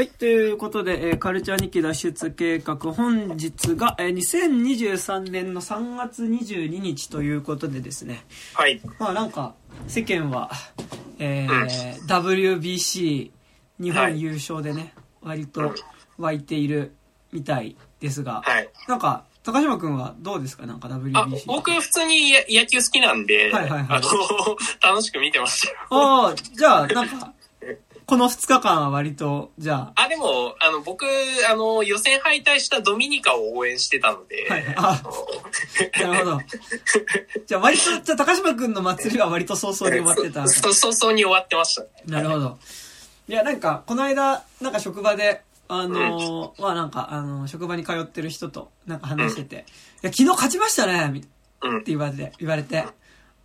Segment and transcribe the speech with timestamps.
[0.00, 0.08] はい。
[0.08, 8.24] ということで、えーカルチャー日記脱出計画、本日が、えー2023年の3月22日ということでですね。
[8.54, 8.80] はい。
[8.98, 9.54] まあなんか、
[9.88, 10.50] 世間は、
[11.18, 13.30] えーうん WBC
[13.78, 15.74] 日はい本優勝でね、割と
[16.16, 16.94] 湧いている
[17.30, 18.70] みたいですが、はい。
[18.88, 20.64] なんか、高島くんはどうですか？
[20.64, 21.18] なんか WBC。
[21.18, 25.76] あ、僕普通にや野球好きなんで、はいはいはいあの、楽しく見てましたよ。
[25.90, 27.34] ああ、じゃあ、なんか、
[28.10, 31.06] この2日間は割と、じゃあ、でも、あの、僕、
[31.48, 35.00] あの、予選敗退したドミニカを応援してたので、はいはいあ
[35.96, 36.40] あ、なるほど。
[37.46, 40.48] じゃあ割と、じゃあ高島くんの祭りは割と早々に終わってた。
[40.48, 41.88] 早々に終わってましたね。
[42.06, 42.58] なるほど。
[43.28, 49.54] いや、なんか、この間、なんか職場で、あのーまあなんか、あのー職場に通ってる人と、なんか話してて、
[50.02, 51.24] いや、昨日勝ちましたねみ
[51.62, 51.92] うんって。
[51.92, 52.86] 言われて、言われて、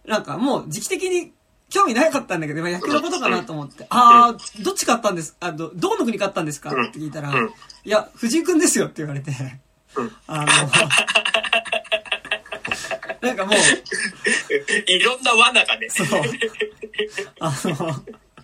[0.07, 1.33] なんかもう時期的に
[1.75, 5.35] 興味なかったんだけど、まあ野球のことかなと思って、あー、どっち勝ったんです？
[5.41, 6.69] あど、どこの国勝ったんですか？
[6.69, 7.47] って聞いたら、うん。
[7.83, 9.31] いや、藤井くんですよって言われて、
[9.97, 10.11] うん。
[10.27, 10.47] あの、
[13.21, 13.55] なんかもう、
[14.87, 15.89] いろんな罠がね。
[15.89, 16.07] そう。
[17.41, 17.93] あの、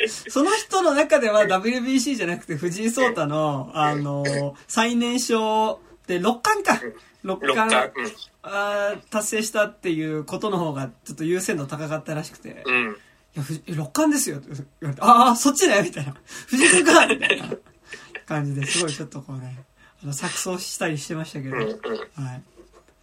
[0.08, 6.82] その人の中では WBC じゃなくて藤井聡太の、あの、最年少で6冠か。
[7.24, 7.92] 6六冠。
[7.92, 8.16] 冠。
[8.44, 12.98] あー達成したっていうことの方がちょっと優先度高かったらしくて、いうん。
[13.36, 13.42] うん。
[13.42, 16.16] や、ふ六冠ですよって言われて、ああ、そっちねみたいな。
[16.48, 17.50] 藤井君かみたいな
[18.26, 19.64] 感じですごいちょっとこうね、
[20.04, 21.56] あの、錯綜したりしてましたけど。
[21.58, 22.44] はい。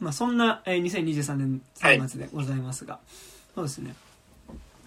[0.00, 3.00] まあ、そんな、えー2023年3月でございますが、
[3.54, 3.94] そうですね。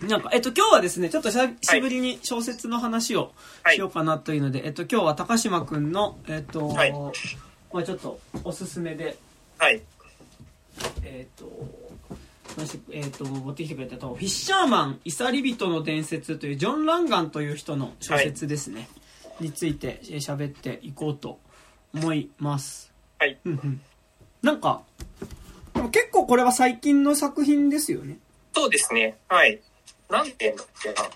[0.02, 6.92] なんか、えっと、今日はですね、ちょっと久しぶりに小説の話をはいしようかなというので、えっと、今日は高島くんの、えっと、はい
[7.72, 9.18] まあちょっとおすすめで、
[9.58, 9.82] はい。
[11.04, 11.81] えっと、話
[12.92, 18.90] えっと、持ってきてくれたと、フィッシャーマン、イサリ人の伝説という、ジョン・ランガンという人の小説ですね、
[19.40, 21.40] についてえー喋っていこうと
[21.94, 22.92] 思います。
[23.20, 23.38] はい。
[23.46, 23.82] うんうん
[24.42, 24.82] なんか、
[25.76, 28.18] でも結構これは最近の作品ですよね。
[28.54, 29.16] そうですね。
[29.28, 29.62] はい。
[30.10, 31.10] 何年だっけな。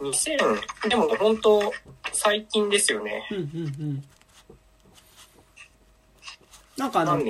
[0.00, 1.72] 2000、でも本当
[2.12, 3.26] 最近ですよね。
[3.30, 3.46] うんうんう
[3.92, 4.04] ん。
[6.76, 7.20] なんかあの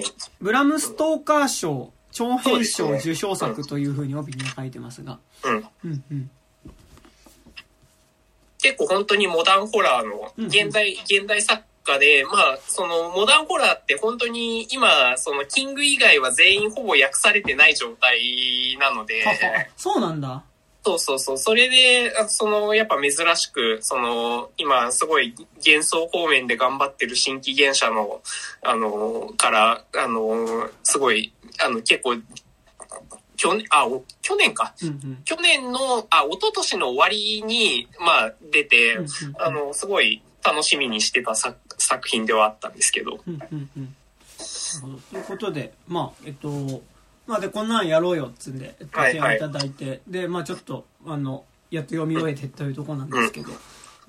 [0.41, 5.19] ブラムストーカー賞、長編賞受賞作というふうに帯に書いてますが。
[5.45, 5.55] うん。
[5.85, 6.31] うんうん。
[8.63, 19.25] 結構本当にモダンホラーのうんうん現代、現代作家で、まあ、そのモダンホラーって本当に今、そのキング以外は全員ほぼ訳されてない状態なので、
[19.77, 20.45] そうなんだ。
[20.83, 21.39] そうそうそう。
[21.39, 28.23] それで、あその、やっぱ珍しく、その、今、すごい幻想方面で頑張ってる新規現者の、
[28.63, 32.17] あの、から、あの、すごい、あの、結構、
[33.37, 34.75] 去年、あ、お去年か。
[34.83, 35.23] うんうん。
[35.25, 39.09] 去年の、あ、一昨年の終わりに、まあ、出て、うんうん
[39.39, 43.21] あの、すごい楽しみにしてた作作品ではあったんですけど。
[43.27, 43.97] うんうんうん。
[45.11, 46.83] ということで、まあ、えっと、
[47.31, 49.13] まあで、こんなんやろうよっつんで、えっと、はい。
[49.13, 53.51] 提案いただいて、で、まあちょっと、あの、やっと読み終えてというところなんですけど、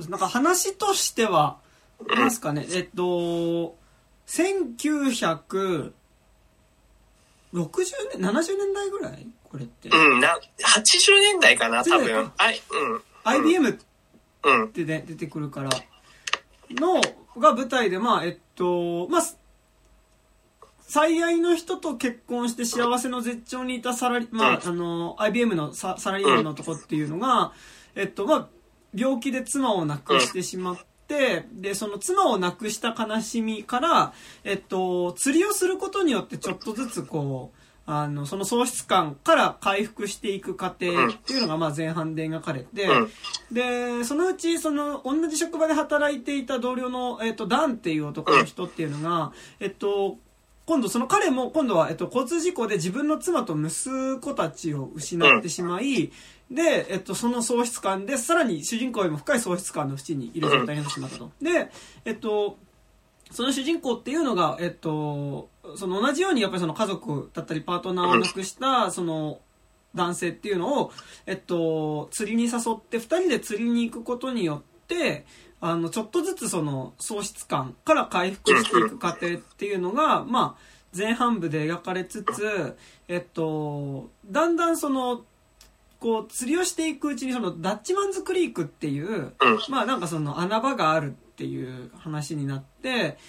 [0.10, 1.58] なんか話としては、
[2.08, 3.76] なんですかね、えっと、
[4.26, 5.92] 1960
[7.54, 9.28] 年、70年代ぐらい？
[9.44, 9.90] これって。
[9.90, 12.32] うん、な、80年代かな、多分。
[12.40, 12.60] あい、
[13.26, 13.76] IBM っ
[14.46, 14.70] うん、うん。
[14.70, 15.70] てね、出てくるから、
[16.72, 17.00] の、
[17.40, 19.22] が舞台で、まあ、えっと、まあ、
[20.92, 27.54] 最愛の人と結婚して幸せの絶頂にいたサラリ、まあ、あの、IBM のササラリーマンの男っていうのが、
[27.96, 28.48] えっと、まあ、
[28.94, 34.14] 病気で妻を亡くしてしまって、で、その妻を亡くした悲しみから、
[34.44, 43.10] えっと、釣りをすることによってちょっとずつこう、あの、その喪失感から回復していく過程っていうのが、まあ、前半で描かれて、うん。
[43.50, 49.32] で、そのうち、その、同じ職場で働いていた同僚の、えっと、ダンっていう男の人っていうのが、
[49.62, 50.18] えっと、
[50.72, 56.14] 今度その彼も今度は、えっと、交通事故で自分の妻と息子たちを失ってしまい、
[56.50, 61.30] で、えっと、その喪失感で、さらに主人公よりも深い喪失感の淵にいる状態になってしまったと。
[61.42, 61.70] で、
[62.06, 62.58] えっと、
[63.32, 69.42] その主人公っていうのが、えっと、その同じようにやっぱりその家族だったりパートナーを亡くした、その、
[69.94, 70.94] 男性っていうのを、
[71.26, 75.26] えっと、釣りに誘って、二人で釣りに行くことによって、
[75.62, 82.76] あの、ちょっとずつその、喪失感から回復していく過程っていうのが、まあ、前半部で描かれつつ、
[83.08, 85.24] えっと、だんだんその、
[86.00, 89.34] こう、釣りをしていくうちに、その、ダッチマンズクリークっていう、うん。
[89.70, 93.20] まあなんかその穴場があるっていう話になって、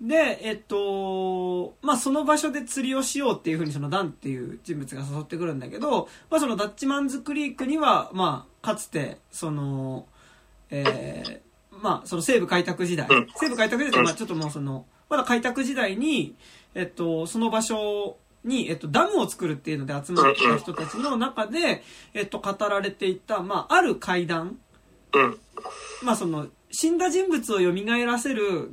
[0.00, 10.06] で、えっと、まあその場所で釣りをしようっていうふうにそのダンっていう人物が誘ってくるんだけど、まあそのダッチマンズクリークには、まあかつて、その、
[10.70, 11.51] えー
[11.82, 13.26] まあ、その西部開拓時代、うん。
[13.36, 16.34] 西部開拓時代って、まあ、ちょっともうその、まだ開拓時代に、
[16.74, 21.82] えっと、その場所に、えっと、ダムを作るっていうので集まってきた人たちの中で、
[22.14, 24.58] えっと、語られていた、まあ、ある階段、
[25.14, 25.38] うん。
[26.02, 27.72] まあ、その、死んだ人物を蘇
[28.06, 28.70] らせる、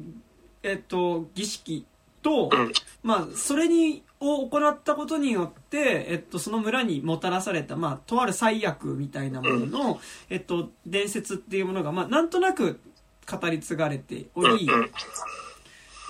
[0.64, 1.86] えっと、儀式
[2.22, 2.72] と、うん。
[3.04, 12.82] まあ、それに、を行ったことによって、えっと、その村にもたらされた、まあ、とある最悪みたいなものの、えっと、伝説っていうものが、まあ、なんとなく
[13.30, 14.58] 語り継がれておうん。
[14.58, 14.92] り、うん。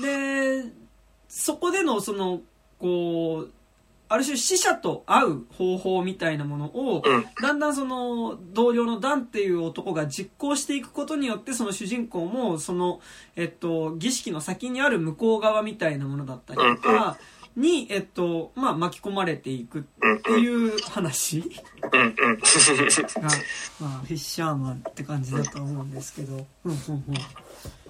[0.01, 0.71] で、
[1.27, 2.41] そこでの、その、
[2.79, 3.51] こう、
[4.11, 7.25] ある種死者と会う方法みたいなものを、うん。
[7.41, 13.01] だんだんその同僚のダンっていう男が実行していくことによってその主人公もその、
[13.35, 17.17] えっと、儀式の先にある向こう側みたいなものだったりとか
[17.55, 19.83] に、えっと、まあ巻き込まれていくっ
[20.23, 21.41] ていう話。
[21.41, 23.29] が、
[23.79, 26.33] まあ、フィッシャーマンって感じだと思うんですけど。
[26.35, 27.15] うんうんうん。
[27.15, 27.19] い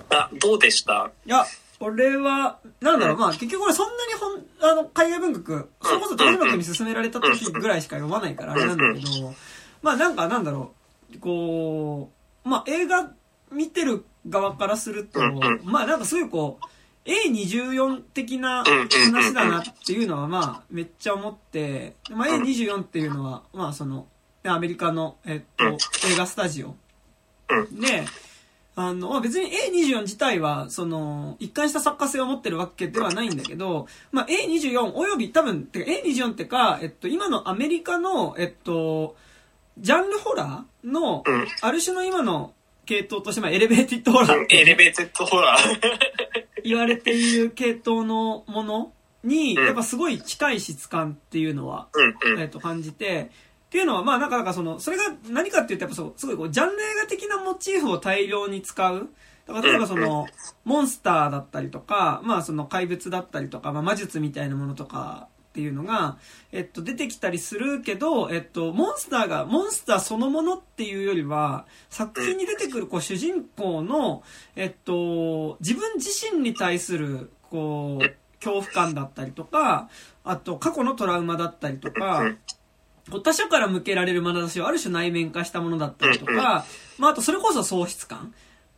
[0.09, 1.11] あ、どうでした？
[1.25, 1.45] や、
[1.79, 9.33] 俺は、なんだろう、まあ結局俺そんなにほん、あの、海外文学、それこそ豊島君に勧められた時ぐらいしか読まないからあれなんだけど、
[9.81, 10.73] まあなんかなんだろ
[11.15, 12.11] う、こ
[12.45, 13.11] う、まあ映画
[13.51, 15.19] 見てる側からすると
[15.63, 16.65] まあなんかすごいこう、
[17.09, 24.07] A24 的な話だなっていうのはまあめっちゃ思って、まあ A24 っていうのは、まあその、
[24.43, 25.65] アメリカの、えっと、
[26.07, 26.75] 映画スタジオ
[27.49, 27.79] うん。
[27.79, 28.05] で、
[28.75, 39.15] あの、まあ別に A24 自体は、その、一貫した作家性を持ってるわけではないんだけど、まあ A24 および多分、てか A24 ってか、えっと、今のアメリカの、えっと、
[39.77, 42.53] ジャンルホラーのうん、ある種の今の
[42.85, 46.48] 系統として、まあエレベーティッドホラーエレベーテッドホラー。
[46.63, 51.87] 言われている系統のものに、うんやっぱすごい近い質感っていうのは。
[52.37, 53.29] えっと、感じて、
[53.69, 59.09] っていうのは、まあ、なんか、なんかその、それが何かって言うと、やっぱそう、すごいこう、ジャンル映画的なモチーフを大量に使う。
[59.45, 60.27] だから、例えばその、
[60.65, 66.17] モンスターだったりとか、まあ、その怪物だったりとか、まあ、魔術みたいなものとかっていうのが、
[66.51, 74.21] えっと、出てきたりするけど、えっと、モンスターが、モンスターそのものっていうよりは、作品に出てくる、こう、主人公の、
[74.55, 79.89] えっと、自分自身に対する、こう、恐怖感だったりとか、
[80.23, 82.35] あと、過去のトラウマだったりとか、
[83.23, 86.65] 他者から向けられる眼差しをある種内面化したものだったりとか、
[86.99, 88.33] まあ、あとそれこそ喪失感、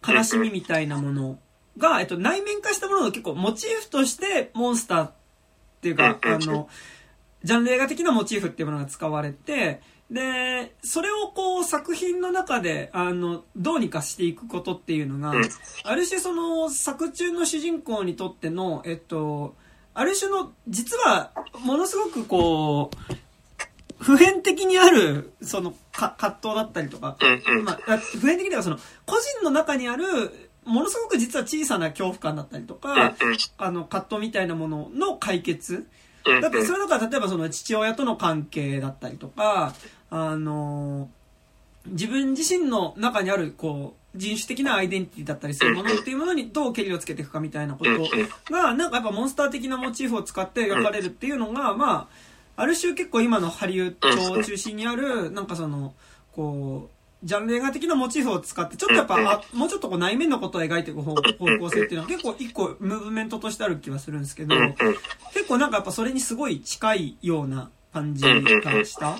[0.08, 1.38] 悲しみみたいなもの
[1.78, 5.10] が、えっと、内面化したものが結構モチーフとしてモンスター
[5.82, 6.70] っていうか、あの、
[7.44, 9.82] ジャンル映画的なモチーフっていうものが使われて、
[10.12, 15.34] で、それをこう作品の中で、あの、どうにかしていくことっていうのが、
[15.84, 19.56] ある種その作中の主人公にとっての、えっと、
[19.96, 27.18] ある種の、実は、ものすごくこう、普遍的にある、その、か葛藤だったりとか。
[27.64, 33.38] まあ、あ普遍的にはその、個人の中にある、ものすごく実は小さな恐怖感だったりとか、うん。
[33.58, 35.88] あの、葛藤みたいなものの解決。
[36.26, 36.42] うん。
[36.42, 39.74] だってそれだから例えばその父親との関係だったりとか、
[40.10, 41.10] あの、
[41.88, 47.92] 自分自身の中にある、こう、人種的なアイデンティティだったりするものっていうものにどうケリをつけていくかみたいなこと
[48.54, 52.10] が、なんかやっぱモンスター的なモチーフを使って描かれるっていうのが、ま
[52.58, 55.94] あ、ある種結構今のハリウッドを中心にある、なんかその、
[56.34, 61.22] こう、ジャンル映画的なモチーフを使って、ちょっとやっぱ、あもうちょっとこう内面のことを描いていく方方
[61.60, 64.56] 向性っていうのは結構一個ムーブメントとしてある気はするんですけど、
[65.34, 69.20] 結構なんかやっぱそれにすごい近いような感じがした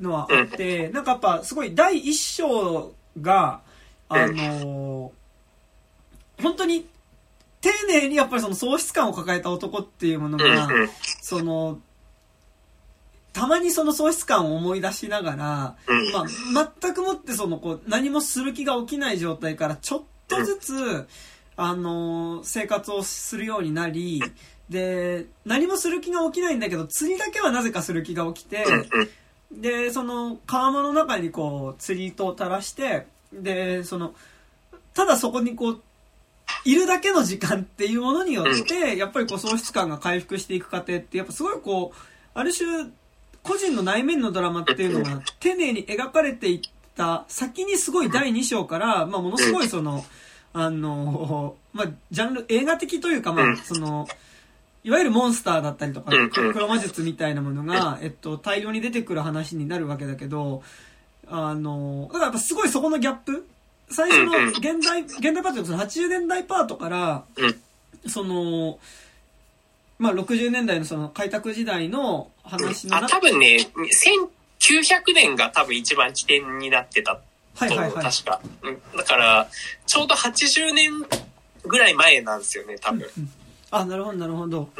[0.00, 3.60] のはあって、なんかやっぱすごい第一章が、
[4.08, 5.12] あの
[6.40, 6.86] 本当に
[7.60, 10.68] 丁寧にやっぱりその喪失感を抱えた男っていうものが、
[11.20, 11.78] その、
[13.32, 15.36] たまにその喪失感を思い出しながら、
[16.12, 16.24] ま
[16.60, 21.08] あ、全くもってその、こう、何もする気が起きない状態から、ちょっとずつ、
[21.56, 24.22] あのー生活をするようになり、
[24.68, 28.64] で、何もする気が起きないんだけど、釣りだけはなぜかする気が起きて、
[29.50, 34.14] で、その、川間の中にこう、釣り糸を垂らして、で、その、
[34.94, 35.82] ただそこにこう、
[36.64, 41.98] いるだけの時間っていうものによって、やっぱりこう、喪失感が回復していく過程って、やっぱすごいこう、
[42.34, 42.90] ある種、
[43.42, 46.60] 個人の内面のドラマっていうのが丁寧に描かれていっ
[46.96, 50.04] た先にすごい第2章から、まあ、ものすごいその、
[50.52, 54.06] あの、まあ、ジャンル、映画的というか、まあ、その、
[54.84, 60.62] いわゆるモンスターだったりとか、黒魔術みたいなものが、えっと、大量に出てくる話になるわけだけど、
[61.28, 63.46] あの、だからやっぱすごいそこのギャップ。
[63.88, 67.24] 最初の現代、現代パートその80年代パートから、
[68.08, 68.78] その、
[70.02, 73.58] まあ、60年代のその開拓時代の話のあ、多分ね、
[74.58, 77.20] 1900年が多分一番起点になってた
[77.54, 78.04] はいはいはい。
[78.04, 78.40] 確か。
[78.62, 79.48] うんだから、
[79.86, 80.90] ちょうど80年
[81.64, 83.06] ぐらい前なんですよね、多分。
[83.70, 84.70] あ、なるほど、なるほど。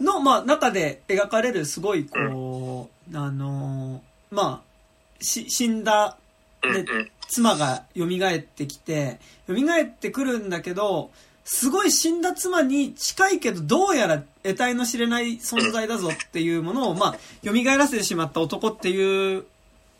[0.00, 6.18] の、まあ、中で描かれるすごい、こう、あのーまあ、し、死んだ、
[6.62, 6.84] うんうん。
[6.84, 11.10] で妻が蘇ってきて、蘇ってくるんだけど、
[11.50, 19.46] すごい死んだ妻に近いけど、どうやら得体の知れない存在だぞっていうものを、まあ、蘇らせてしまった男っていう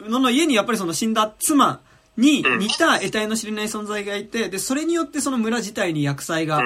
[0.00, 1.80] のの家にやっぱりその死んだ妻
[2.18, 6.60] に似た得体の知れない存在がいて、で、それによってその村自体に薬剤が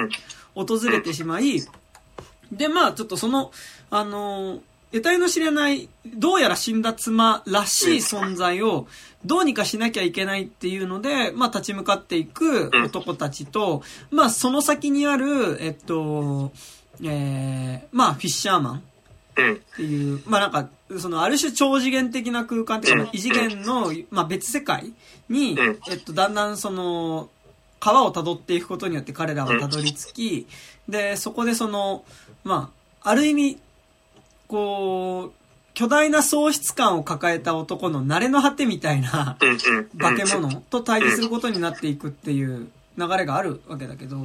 [0.53, 1.61] 訪れてしまい、
[2.51, 3.51] で、まあ、ちょっとその、
[3.89, 4.59] あのー、
[4.91, 8.87] 得体の知れない、どうやら死んだ妻らしい存在を、
[9.25, 16.51] どうにかしなきゃいけないっていうので、まあ、立ち向かっていく男たちと、まあ、その先にある、えっと、
[17.01, 18.83] えー、まあ、フィッシャーマン。
[19.35, 19.53] うん。
[19.53, 24.93] っていう、まあなんか、そのある種超次元的な空間っていうか、まあ異次元の、まあ別世界
[25.29, 27.29] にうん、えっと、だんだんその、
[27.79, 30.47] 川を辿っていくことによって彼らはたどり着き、
[30.87, 32.03] で、そこでその、
[32.43, 33.59] まあ、ある意味、
[34.47, 35.42] こう、
[35.73, 39.37] 巨大な喪失感を抱えた男の慣れの果てみたいな。
[39.99, 44.23] 化け物と対峙することになっていくっていう流れがあるわけだけど、ん。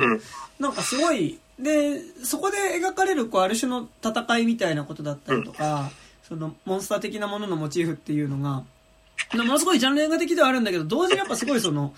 [0.59, 5.91] なんかすごい、で、そこで描かれる、こう、ある種の戦いみたいなことだったりとか、
[6.23, 8.65] その、モンスター的なもののモチーフっていうのが、
[9.37, 11.95] ものすごいジャンル映画的ではあるんだけど、同時にやっぱすごいその、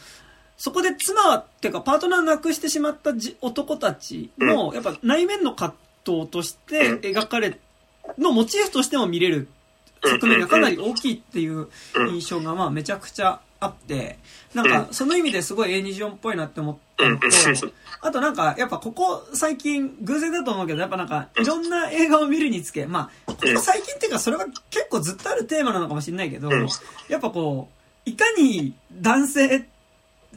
[0.56, 7.58] そこで妻っていうかパートナーなくしてしまったじ男たちの、やっぱ内面の葛藤として描かれ、
[8.18, 9.48] のモチーフとしても見れる
[10.02, 11.68] 側面がかなり大きいっていう
[12.10, 14.18] 印象がまあめちゃくちゃあって、
[14.54, 17.26] なんかその意味ですごい A24 っぽいなって思ったのと、
[18.00, 26.50] あとなんかやっぱここ最近偶然だと思うけど、やっぱなんかいろんな映画を見るにつけ、まあ、ここ最近っていうかそれが結構ずっとあるテーマなのかもしれないけど、
[27.08, 27.68] やっぱこ
[28.06, 29.68] う、いかに男性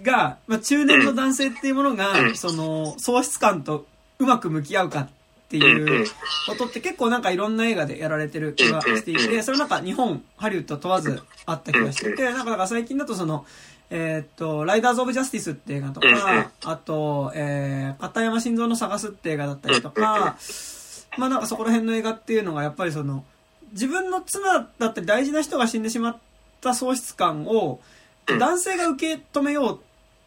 [0.02, 3.86] が、まあ中年の男性っていうものが、その喪失感と
[4.20, 5.10] うまく向き合うかっ
[5.54, 6.08] ていう
[6.48, 13.46] ことって結構なんかいろんな映画でやられてる気がしていて、それなんか日本、ハリウッド問わずあった気がしてて、なんかだから最近だとその、
[13.92, 20.38] えーっと、ライダーズ・オブ・ジャスティスって映画とか、あと、えー、片山晋三の探すって映画だったりとか、
[21.18, 23.24] まあなんかそこら辺の映画っていうのがやっぱりその、
[23.74, 26.18] 自分の妻だったり大事な人が死んでしまっ
[26.62, 27.80] た喪失感を、
[28.26, 29.80] 男性が受け止めよう、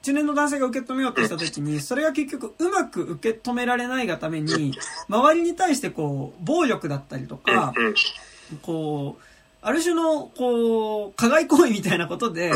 [0.07, 4.73] 中年の男性が受け止めようとした時に、それが結局うまく受け止められないがために、
[5.09, 7.75] 周りに対してこう、暴力だったりとか、
[8.63, 9.23] こう、
[9.63, 12.53] ある種の、こう、加害行為みたいなことで、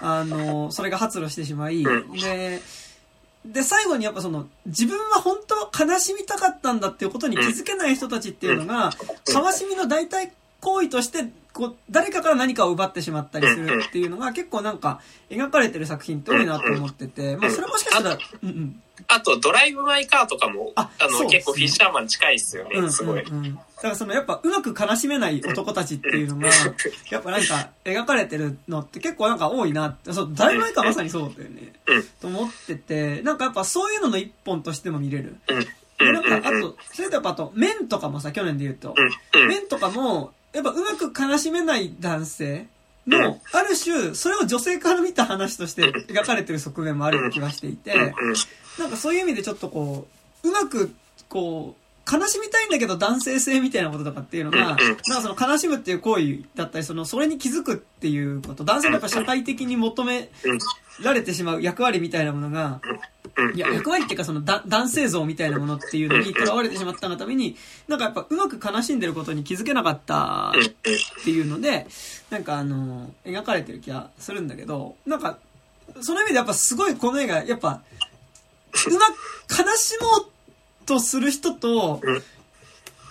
[0.00, 2.60] あの、それが発露してしまい、で、
[3.46, 8.92] で、最後にやっぱその、自分は本当は悲しみたかったんだっていうことに気づけない人たちっていうのが、
[9.26, 10.30] 悲しみの代替
[10.60, 18.82] 行為として、こう、誰かから何かを奪ってしまったりするっていうのが結構なんか、描かれてる作品って多いなと思ってて、まあそれもしかしたら、うんうん。
[19.08, 23.22] あと、ドライブ・マイ・カーとかも、ああの、結構フィッシャーマン近いっすよね、うんすごい。
[23.22, 26.48] うんうん、だからそのやっぱうまく悲しめない男たちっていうのが、
[27.10, 31.72] やっぱなんか描かれてるのって結構なんか多いなって、そう、だいぶ前からまさにそうだよね。
[31.86, 35.36] うんと思ってて、なんかやっぱそういうのの一本としても見れる。
[35.48, 35.60] うん。
[35.98, 38.94] で、なんかあと、それとやっぱあと、面とかもさ、去年で言うと、
[39.32, 39.48] うん。
[39.48, 42.66] 面とかも、やっぱうまく悲しめない男性？
[43.04, 48.14] の、ある種、それを女性から見た話として描かれてる側面もある気がしていて、
[48.78, 50.06] なんかそういう意味でちょっとこ
[50.44, 50.94] う、うまく、
[51.28, 51.81] こう、
[52.12, 60.30] 悲しみたいんだけど男性性みたいなこととかっていうのが、なんかその悲しむっていう行為だったり、その、それに気づくっていうこと、男性のやっぱ社会的に求め
[61.02, 62.80] られてしまう役割みたいなものが、
[63.54, 67.56] いや、役割っていうかそのだ男性像みたいなものっていうのにとらわれてしまったがために、
[67.88, 71.86] なんかやっぱうまく悲しんでることに気づけなかったっていうので、
[72.30, 75.38] なんかあの、描かれてる気がするんだけど、なんか、
[76.00, 77.80] その意味でやっぱすごいこの映画、やっぱ、
[78.86, 79.00] うま
[79.46, 80.31] く悲しもう
[80.84, 82.00] とする人と、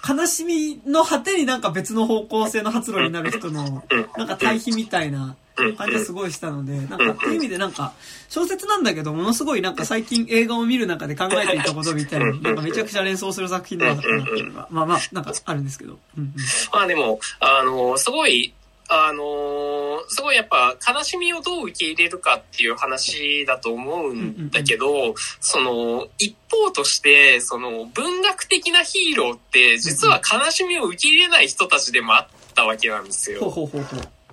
[0.08, 3.84] 悲しみの果てになんか別の方向性の発露になる人の、
[4.18, 5.36] なんか対比みたいな
[5.78, 7.94] 感じがすごいしたので、なんかっていう意味でなんか、
[8.30, 16.00] 小説なんだけど、ものすごいなんか最近映画を見る中で考えていたことみたいな、なんかめちゃくちゃ連想する作品だなっていうのが、まあまあ、なんかあるんですけど。
[16.18, 16.34] うんうん。
[16.74, 18.54] まあでも、あの、すごい、
[18.94, 33.70] あの、すごいやっぱ悲しみをどう受け入れるかっていう話だと思うんだけど、その、一方として、その、文学的なヒーローって、実は悲しみを受け入れない人たちでもあったわけなんですよ。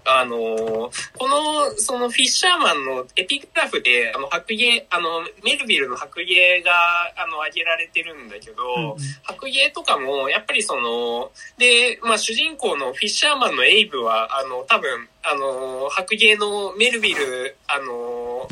[0.08, 6.72] あの、この、そのフィッシャーマンのエピグラフで、あの、白芸、あの、メルビルの白芸が、
[7.16, 8.96] あの、挙げられてるんだけど、うんうん。
[9.22, 18.48] 白芸とかも、やっぱりその、で、まあ、主人公のフィッシャーマンのエイブは、あの、多分、あの、白芸のメルビル、あの、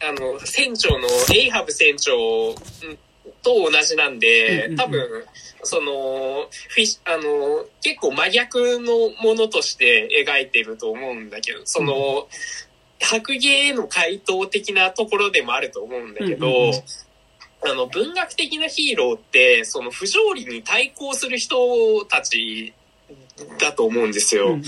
[0.00, 2.54] あの、船長のエイハブ船長
[3.48, 5.24] と同じなんで、多分、
[5.62, 12.28] その、フィッシあの、結構真逆のものとして描いてると思うんだけど、その、
[13.00, 16.72] 白芸への回答的なところでもあると思うんだけど、
[17.64, 22.74] あの、文学的なヒーローって、その不条理に対抗する人たち
[23.58, 24.58] だと思うんですよ。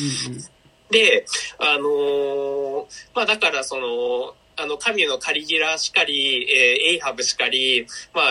[0.91, 1.27] で、
[1.59, 2.85] あのー
[3.15, 8.25] まあだからその、あの、神のカリギラしかり、えーエイハブしかり、まあ、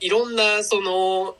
[0.00, 1.36] いろんなその、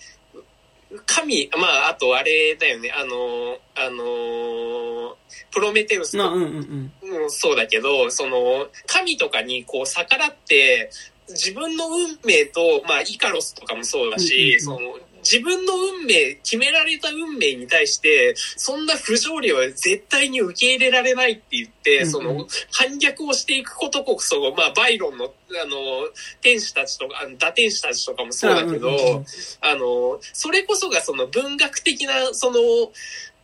[1.07, 5.17] 神、まあ、あとあれだよね、あの、あの、
[5.53, 7.31] プロメテウスまあ、とうんうん。
[7.31, 10.91] そうだけど、その、神とかにこう逆らって、
[11.29, 14.99] 自分の運命と、まあ、イカロスとかもそうだし、その、
[15.31, 25.29] 自分の運命、決められた運命に対して、そんな不条理は絶対に受け入れられないって言って、その、反逆をしていくことこそ、まあ、バイロンの、あ
[25.67, 26.09] の、
[26.41, 29.25] 天使たちとか、あの打天使たちとかもそうだけど、
[29.61, 32.59] あの、それこそがその文学的な、その、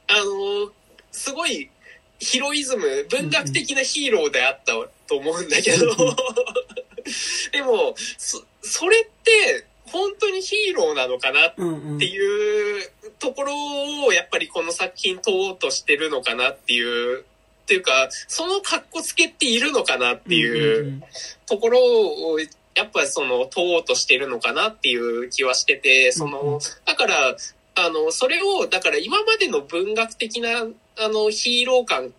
[0.09, 0.73] あの、
[1.13, 1.71] すごい
[2.19, 4.73] ヒロイズム、文学的なヒーローであった
[5.07, 5.95] と思うんだけど、
[7.53, 11.55] でも、そ、それって本当にヒーローなのかなっ。
[11.55, 11.63] て
[12.07, 13.55] いうところ
[14.07, 17.25] をやっぱりこの作品問おうとしてるのかなっていう、っ
[17.67, 21.03] ていうか、その格好つけっているのかなっていう、
[21.47, 22.39] ところを、
[22.75, 27.37] やっぱその問おうとしてるのかなっていう気はしてて、その、だから、
[27.75, 30.67] あの、それを、だから今までの文学的な、
[30.99, 32.13] あの、ヒーロー感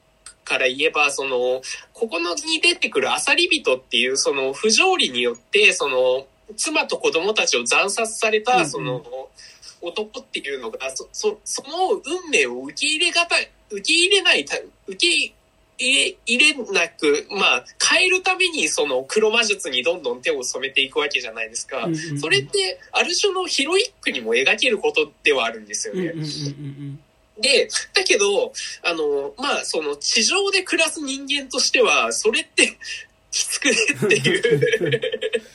[0.43, 1.61] から言えば、その、
[1.93, 6.25] ここのに出てくるアサリ人っていう、その、不条理によって、その、
[6.55, 9.03] 妻と子供たちを惨殺された、その、
[9.81, 15.33] 男っていうのが、そ、そ、その運命を受け入れがたい、受け入れないた、受け入
[15.79, 21.87] れ、入れなく、まあ、変えるためにその黒魔術にどんどん手を染めていくわけじゃないですか。
[22.19, 26.13] それって、ある種のヒロイックにも描けることではあるんですよね。
[27.39, 28.51] で、だけど、
[28.83, 32.77] あの、まあ、その地上で暮らす人間としては、それって
[33.29, 35.01] きつくねっていう。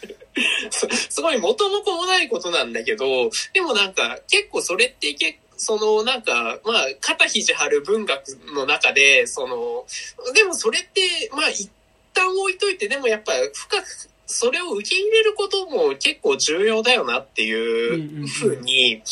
[0.71, 8.21] すすごい元も子もないことなんだけど、でもなんか結構それって結そのなんか、まあ、肩肘張る文学
[8.53, 9.87] の中で、その、
[10.35, 11.71] でもそれって、まあ一
[12.13, 13.87] 旦置いといて、でもやっぱ深く、
[14.27, 19.03] それを受け入れることも結構重要だよなっていうふうに、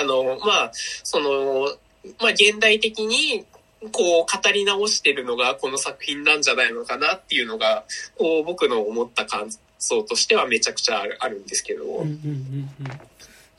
[0.00, 1.76] あの、まあ、その、
[2.20, 3.44] まあ現代的に、
[3.92, 7.84] こう語り直してるのがこの作品なんじゃないのかなっていうのが、
[8.16, 11.84] こう僕の思った感想としてはめちゃくちゃあるんですけど。
[11.84, 13.00] うんうんうんうん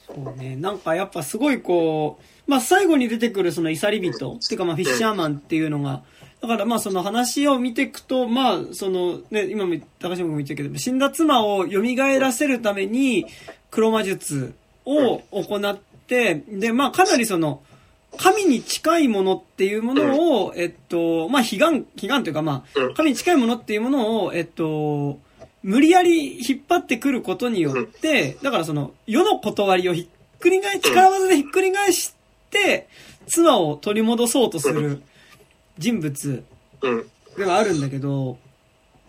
[0.07, 0.55] そうね。
[0.55, 6.01] なんかやっぱすごいこう、まあ最後に出てくるそのイサリ人、っていうかまあフィッシャーマンっていうのが、
[6.41, 11.81] だからまあその話を見ていくと、まあそのね、今も高島君も言ったけど、死んだ妻を蘇
[12.19, 13.25] らせるために
[13.69, 15.77] 黒魔術を行っ
[16.07, 17.61] て、でまあかなりその、
[18.17, 25.19] 神に近いものっていうものを、えっと、まあ、悲願、悲願というか、まあ、神に近いものっていうものを、えっと、
[25.67, 32.15] 無理やり引っ張ってくることによって、だからその、世の断りをひっくり返、力技でひっくり返し
[32.49, 32.87] て、
[33.27, 35.01] 妻を取り戻そうとする
[35.77, 36.45] 人物
[36.81, 37.09] うん。
[37.35, 38.37] ではあるんだけど、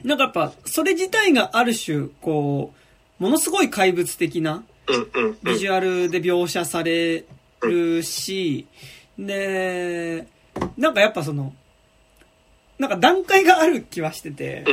[0.03, 2.75] なんかやっぱ、それ自体がある種、こ
[3.21, 4.65] う、ものすごい怪物的な。
[5.45, 7.25] ビジュアルで描写され
[7.63, 8.67] るし、
[9.17, 10.27] で、
[10.77, 11.55] なんかやっぱその、
[12.81, 14.65] なんか段階がある気はしてて。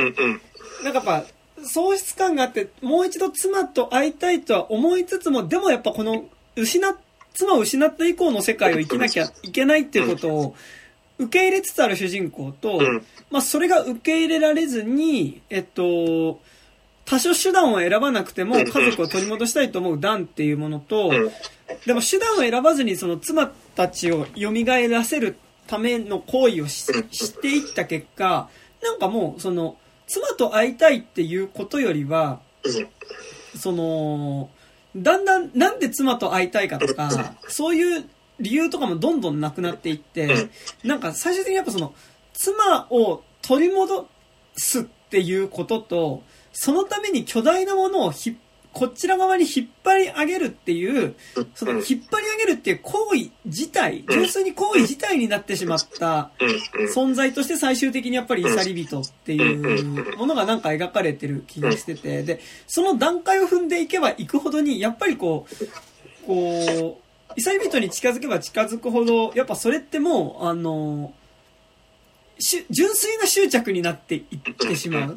[0.82, 6.24] なんかやっぱ、喪失感があって、もう一度妻と会いたいとは思いつつも、でもやっぱこの、
[6.56, 6.96] 失っ、
[7.34, 10.54] 妻を失った以降の世界を生きなきゃいけないっていうことを、
[11.18, 13.04] 受け入れつつある主人公と、うん。
[13.30, 16.40] まあそれが受け入れられずに、えっと、
[17.04, 21.30] 多少手段を選ばなくても家族を取り戻したいと思うダンっていうものと、うん。
[21.86, 24.52] でも手段を選ばずにその妻たちを蘇
[24.90, 28.48] らせるための行為をししていった結果、
[28.82, 32.88] なんかもうその妻と会いたいっていうことよりは、うん。
[33.58, 34.50] その、
[34.96, 38.04] だんだんなんで妻と会いたいかとか、そういう
[38.40, 40.48] 理由とかもどんどんなくなっていって、
[40.84, 41.94] なんか最終的にやっぱその、
[42.32, 44.08] 妻を取り戻
[44.56, 48.36] すっていうことと、そのために巨大なものをひ、
[48.76, 51.14] こちら側に引っ張り上げるっていう、
[51.54, 56.30] その引っ張り上げるっていう行為自体、純粋に行為自体になってしまった
[56.94, 71.14] 存在として最終的にやっぱりイサリ人っていうものがなんか描かれてる気がしてて、で、その段階を踏んでいけばいくほどに、やっぱりこう、こう、イサリ人に近づけば近づくほど、やっぱそれってもう、あの、
[72.68, 75.16] 純粋な執着になっていってしまう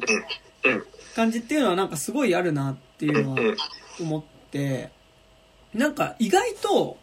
[1.14, 3.38] 感じっていうのはなんかすごいあるなっていうのは
[4.00, 4.90] 思って、
[5.74, 6.98] なんか意外と、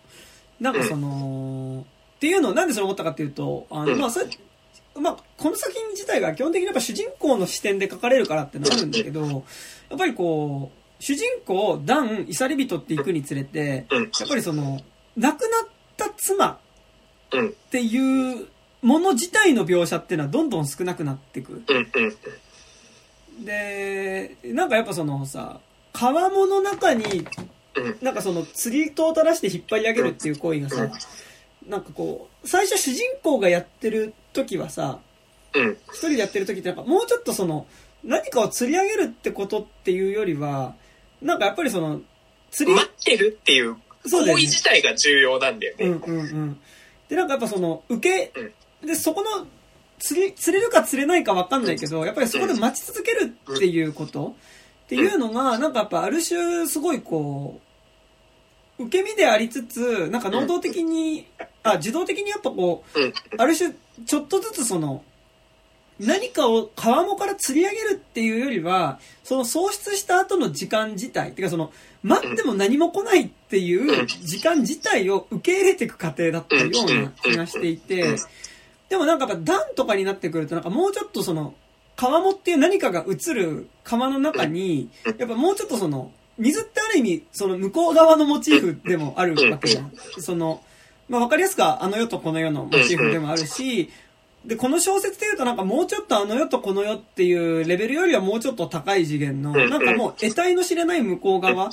[0.59, 4.27] なんかその、っていうのをなんでそれ思ったかっていうと、あの、まあそれ、
[4.99, 9.21] まあこの作品自体が基本的にやっぱ主人公の視点で書かれるからってのあるんだけど、
[9.89, 14.03] やっぱりこう、主人公、ダン、イサリ人って行くにつれて、うん。
[14.03, 14.81] やっぱりその、
[15.15, 16.59] 亡くなった妻
[17.31, 17.47] うん。
[17.49, 18.47] っていう
[18.81, 21.63] もの自体の描写っていうのはどんどん少なくなってく。
[23.39, 25.59] で、なんかやっぱそのさ、
[25.93, 27.27] 川面の中に、
[27.75, 27.97] うん。
[28.01, 30.89] なんかその釣り糸を垂らして引っ張り上げるっていう行為がさ、
[31.67, 34.99] なんかこう、最初主人公がやってる時はさ、
[35.53, 35.77] うん。
[35.89, 37.67] 一人でやってる時ってなんかもうちょっとその、
[38.03, 40.75] 何かを釣り上げるってことっていうよりは、
[41.21, 42.01] なんかやっぱりその、
[42.51, 45.85] 釣り、待ってるっていう行為自体が重要なんだよね。
[45.85, 46.59] うんうんうん。
[47.09, 49.47] で、なんかやっぱその、受け、で、そこの、
[49.99, 54.35] 釣り、釣れるか釣れないかわかんないけど、やっぱりそこで待ち続けるっていうこと。
[54.85, 57.59] っていうのが、なんかやっぱある種すごいこ
[58.79, 61.27] う、受け身でありつつ、なんか能動的に、
[61.63, 63.13] あ、自動的にやっぱこう、うん。
[63.37, 63.73] ある種、
[64.05, 65.03] ちょっとずつその、
[65.99, 71.71] 何かを川面から釣り上げるっていうよりは、その喪失した後の時間自体、てかその、
[72.03, 78.17] 待っても何も来ないっていう時間自体を受け入れていく過程だったような気がしていて、
[78.89, 81.53] でもなんかやっぱ段とかになってくるとなんかもうちょっとその、
[81.95, 89.91] 川面っていう何かが映る川の中に、やっぱもうちょっとその、水ってある意味、その向こう側のモチーフでもあるわけじゃん。
[90.19, 90.61] その、
[91.09, 93.89] まあわかりやすくあの世とこの世のモチーフでもあるし、
[94.45, 101.69] で、この小説で言うとなんかもうちょっとあの世とこの世っていうレベルよりはもうちょっと高い次元の、なんかもう得体の知れない向こう側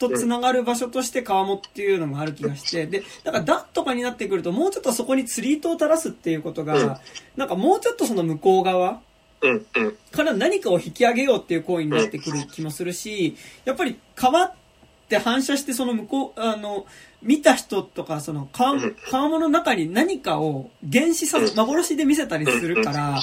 [0.00, 7.00] と繋がる場所として川面っていうのがある気がして、で、だから段とかになってくるともうちょっとそこに釣り糸を垂らすっていうことが、
[7.36, 9.00] なんかもうちょっとその向こう側
[10.10, 14.54] から何かを引き上げようっていう行為になってくる気もするし、やっぱり川っ
[15.08, 16.86] て反射してその向こう、あの、
[17.22, 18.78] 見た人とか、その川、
[19.10, 23.20] 川面の中に何かを原始させ、幻で見せたりするから、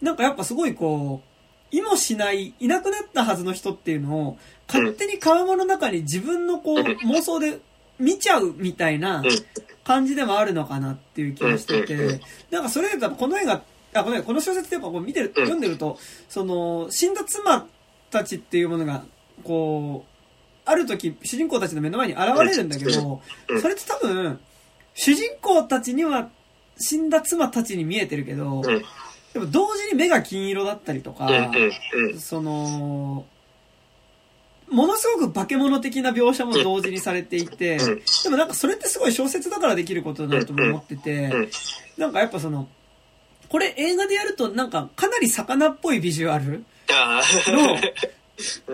[0.00, 1.35] なんかやっぱすごいこう、
[1.70, 7.58] 意もしない、いなくなったはずの人っていうのを、勝手に川面の中に自分のこう、妄想で
[7.98, 9.22] 見ちゃうみたいな
[9.84, 13.62] 感じでもあるのかなっていう気がしてて、なんかそれだとこの映画、
[13.94, 15.98] あ、このこの小説ってやっぱこう見てる、読んでると、
[16.28, 17.66] その、死んだ妻
[18.10, 19.04] たちっていうものが、
[19.42, 20.10] こう、
[20.64, 23.22] ある時、主人公たちの目の前に現れるんだけど、
[23.60, 24.38] それって多分、
[24.94, 26.28] 主人公たちには
[26.78, 28.84] 死んだ妻たちに見えてるけど、うん
[29.36, 31.28] でも同時に目が金色だったりとか、
[32.18, 33.26] その、
[34.70, 41.48] ものすごく化け物的な描写も同時にされていて、うんでもなんかそれってすごい小説だからできることだなとも思っててうん、
[41.98, 42.66] なんかやっぱその、
[43.50, 47.74] これ映画でやるとなんかかなり魚っぽいビジュアルあの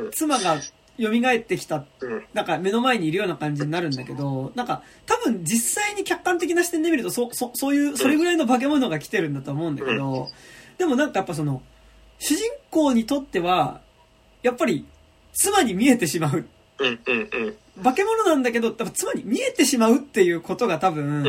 [0.00, 0.60] うん妻が
[1.04, 1.84] 蘇ってきた。
[2.34, 10.28] なんか目の前にいるような感じになるんだけど、なんか多分実際に客観的な視点で見るとそ、そ、そういう、それぐらいの化け物が来てるんだと思うんだけど、
[10.78, 11.62] でもなんかやっぱその、
[12.18, 13.80] 主人公にとっては、
[14.42, 14.86] やっぱり
[15.32, 16.46] 妻に見えてしまう。
[17.82, 21.24] 化け物なんだけど、やっぱ妻に見えてしまうっていうことが多分、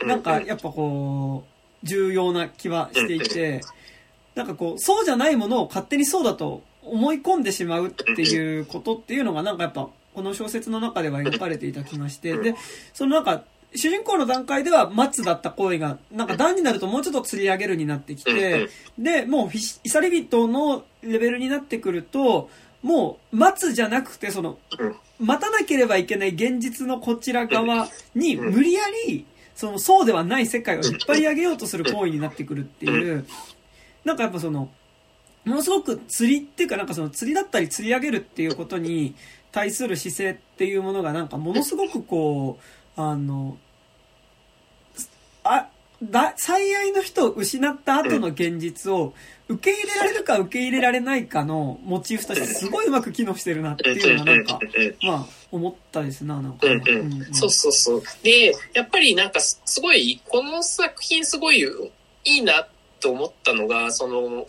[0.00, 0.08] うん。
[0.08, 3.60] なんかやっぱこう、重要な気はしていて、
[4.34, 12.54] なんかこう、そうじゃないものを勝手にそうだと思い込んでしまうっていうことっていうのがなんかやっぱ、この小説の中では描かれていた気がして、で、
[12.92, 18.68] そのなんか、主人公の段階では松だった行為が、なんか段になるともうちょっと釣り上げるになってきて、
[18.98, 22.50] で、もうフィシ、イサリビトのレベルになってくると、
[22.82, 24.96] もう待つじゃなくて、その、うん。
[25.20, 33.24] 待たなければいけない現実のこちら側に無理やり、その、そうではない世界を引っ張り上げようとする行為になってくるっていう、
[34.04, 34.68] なんかやっぱその、
[35.44, 39.14] ものすごく釣りっていうかなんかその釣りだったり釣り上げるっていうことに
[39.50, 42.58] 対する姿勢っていうものがなんかものすごくこ
[42.96, 43.58] う、あの、
[45.44, 45.68] あ、
[46.02, 49.14] だ、最愛の人を失った後の現実を
[49.48, 54.58] 受け入れられるか受け入れられないかのモチーフとしてすごいうまく機能してるなっていうのがなんか、
[55.02, 56.82] まあ思ったですな、なんかね。
[56.86, 58.02] うんうんそうそうそう。
[58.22, 61.62] で、やっぱりなんかすすごい、この作品すごい
[62.24, 62.66] いいな
[63.00, 64.46] と思ったのが、その、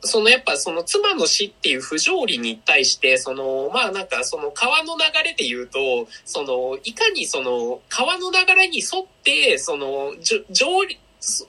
[0.00, 11.46] そのやっぱその妻の死っていう不条理に対して、そのまあなんかその川の流れで言うと、そのいかにその川の流れに沿って、そのじょ条理、す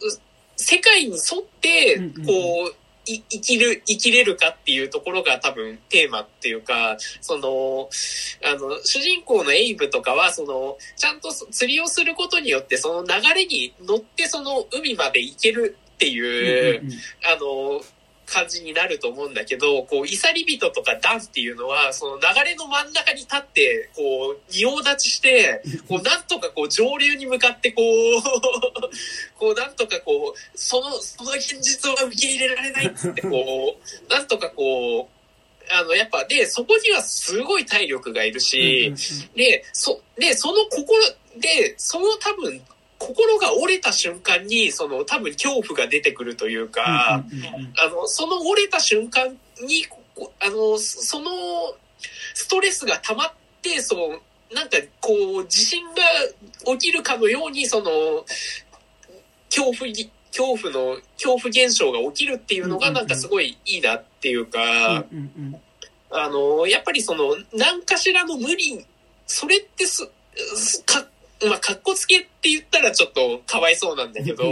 [0.58, 2.76] 世界に沿ってこう、
[3.08, 7.90] い生きる、生きれるかっていうところが多分テーマっていうか、その、
[8.44, 17.00] あの、主人公のエイブとかは、その、ちゃんと釣りをすることによって、その流れに乗ってその海まで行けるっていう、うんうんうん。
[17.26, 17.82] あの、
[18.26, 28.22] 感じになると思うんだけど、こう、イサリ人とかダンっていうのは、その流れの真ん中に立って、こう、仁王立ちして、 こう、なんとかこう、上流に向かって、こう、
[29.38, 35.16] こう、なんとかこう、その、その現実は受け入れられないっつって、こう、なんとかこう、
[35.72, 38.94] あの、やっぱ、で、そこにはすごい体力がいるし、
[39.36, 41.02] で、そ、で、その心、
[41.38, 42.62] で、その多分、
[43.06, 47.74] 心が折れた瞬間に、その多分恐怖が出てくるというか、うんうんうんうん。
[47.78, 49.30] あの、その折れた瞬間
[49.62, 51.32] に、こあの、その、
[52.34, 54.20] ストレスが溜まって、その、
[54.54, 55.94] なんか、こう、地震が
[56.74, 58.26] 起きるかのように、その、
[59.50, 65.62] 恐怖に、恐怖の、恐怖現象が起きるっていうのが、うんうんうんなんかすごいいいなっていうか、うんうん。
[66.10, 68.86] あの、やっぱりその、何かしらの無理、
[69.28, 70.10] それってす、
[70.56, 71.08] すか、
[71.50, 74.44] まあ、かっこつけって言ったらちょっとかわいそうなんだけど、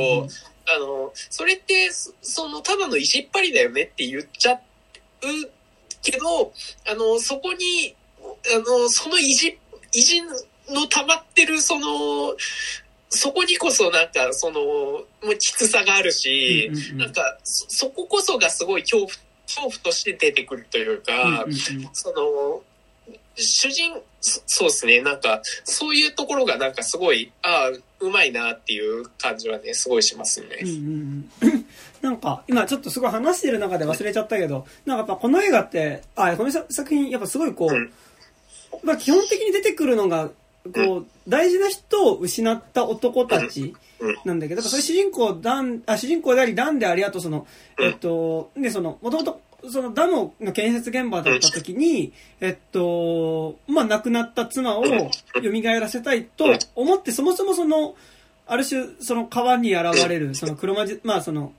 [0.66, 4.60] あの、それって、そその、ただの石っぱりだよねって言っちゃう
[6.02, 6.54] けど、
[6.90, 7.96] あの、そこに、
[8.56, 9.58] あの、その意地、
[9.92, 12.36] 意地の溜まってる、その、
[13.10, 16.98] そこにこそなんか、その、もうきつさがあるし、うんうんうん。
[16.98, 19.12] なんか、そ、そここそがすごい恐怖、
[19.46, 21.54] 恐怖として出てくるというか、うんうん。
[21.94, 22.64] その、
[23.36, 27.70] 主人、そそうですね、なんか、そういうところがなんかすごい、ああ、
[28.00, 30.48] うまいなっていう感じはね、すごいしますね。
[30.62, 31.66] うんうんうん。
[32.02, 37.92] なんか、今ちょっとすごい話してる中で忘れちゃったけど、なんかやっぱこの映画って、あ、この作品、やっぱすごいこう、うん。
[38.84, 40.30] まあ基本的に出てくるのが、
[40.74, 44.18] こう、大事な人を失った男たちうん。
[44.26, 47.88] なんだけど、やっぱそれ主人公、ダン、あ、主人公であり、ダンであり、あとその、うん。
[47.88, 54.90] えっと、で、その、もともと、そのダムの建設現場だった時に、えっと、まあ亡くなった妻を蘇
[55.64, 56.46] らせたいと
[56.76, 57.96] 思って、そもそもその、
[58.46, 61.54] ある種、その川に現れる、その黒魔じ、まあその、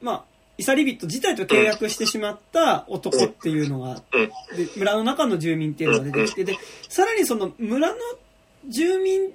[0.00, 0.24] まあ、
[0.58, 4.56] イサリビット自体と契約してしまった男っていうのが、うん。
[4.56, 7.96] で村の中の住民っていうのが出てきて、で、さらにその村の
[8.68, 9.32] 住民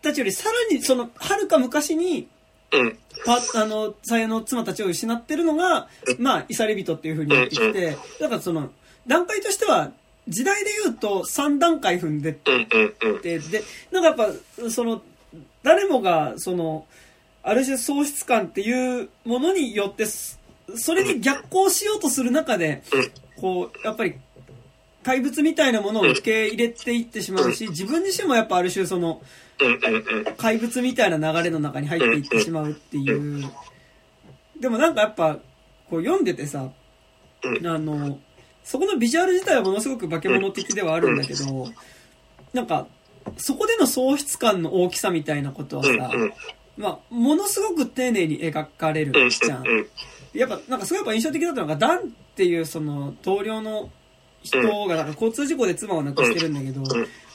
[0.00, 2.28] たちよりさらにその、はるか昔に、
[2.72, 2.98] うん。
[3.24, 8.70] パあの、さやの妻たちを失ってるのが、まあ、イサリビトっていう風になってきて、だからその、
[9.06, 9.92] 段階としては、
[10.28, 12.34] 時代で言うと3段階踏んでっ。
[13.22, 15.02] て、で、なんかやっぱ、その、
[15.62, 16.86] 誰もが、その、
[17.42, 20.38] ある種喪失感っていうものによって、そ
[20.74, 22.82] それに逆行しようとする中で、
[23.36, 24.14] こう、やっぱり、
[25.02, 29.20] 怪物みたいなものを受け入れていってしまうし、自分自身もやっぱある種その。
[30.36, 33.50] 怪物みたいな流れの中に入っていってしまうっていう。
[34.60, 35.38] でもなんかやっぱ、
[35.88, 36.70] こう読んでてさ、
[37.42, 38.18] うんあの、
[38.64, 41.68] そこのビジュアル自体はものすごく化け物的ではあるんだけど、
[42.52, 42.86] なんか、
[43.36, 45.98] そこでの喪失感の大きさみたいなことはうん。
[45.98, 46.32] さ、うん。
[46.76, 49.30] まあ、ものすごく丁寧に描かれるうん。
[49.30, 49.64] じゃん。
[50.32, 52.02] やっぱ、なんかすごいやっぱ印象的だったのが、ダンっ
[52.36, 53.90] ていうその同僚の
[54.42, 56.82] 人が、なんか交通事故で妻を亡くしてるんだけど、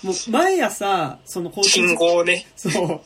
[0.04, 2.46] もう毎朝、その交通信号ね。
[2.56, 3.02] そう。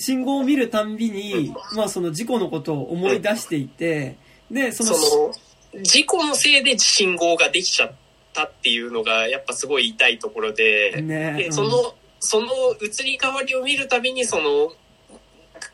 [0.00, 4.16] 信号を見るたんびに、まあその事故のことを思い出していて、
[4.50, 5.28] で、そその、
[5.74, 7.92] の、事故のせいで信号ができちゃっ
[8.32, 12.48] たっていうのが、やっぱすごい痛いところで、ね、で、うんその、その
[12.80, 14.72] 移り変わりを見るたびに、その、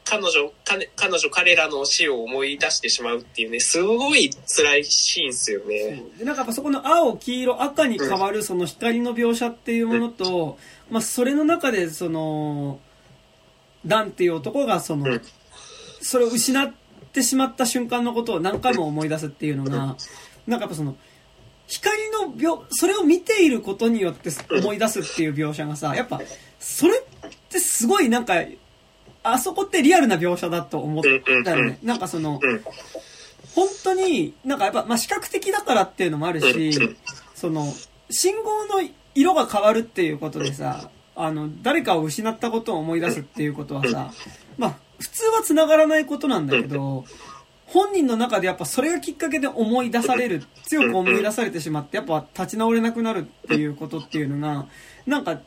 [0.05, 6.05] 彼女、彼彼女、彼らの死を思い出してしまうっていうね、すごい辛いシーンですよね。
[6.19, 10.59] でなんかやっぱそこの青、黄色、赤に変わるその光の描写っていうものと、
[10.91, 12.81] まあそれの中でその、
[13.87, 15.23] ダンっていう男がそのうん、
[16.01, 16.73] それを失っ
[17.13, 19.97] てしまった瞬間のことを何回も思い出すっていうのが、
[20.47, 20.97] なんかやっぱその、
[21.67, 26.21] 光の描、それを見ていることによって思い出すっていう描写がさ、やっぱ、
[26.61, 27.03] それっ
[27.49, 28.35] てすごいなんか、
[29.25, 31.05] あそこってリアルな描写だと思っ
[31.45, 31.79] たよね。
[31.83, 32.63] なんかその、うん。
[33.55, 36.97] 本当に、なんかやっぱ、まあ、視覚的だからっていうのもあるしうん、
[37.35, 37.73] その、
[38.11, 44.13] 信号の色が変わるっていうことでさ、あの、誰かを失ったことを思い出すっていうことはさ、
[44.59, 47.05] まあ、普通は繋がらないことなんだけど、
[47.67, 54.67] 本人の中でやっぱそれがきっかけで思い出される、強く思い出されてしまって、やっぱ立ち直れなくなるっていうことっていうのが、
[55.07, 55.41] なんか、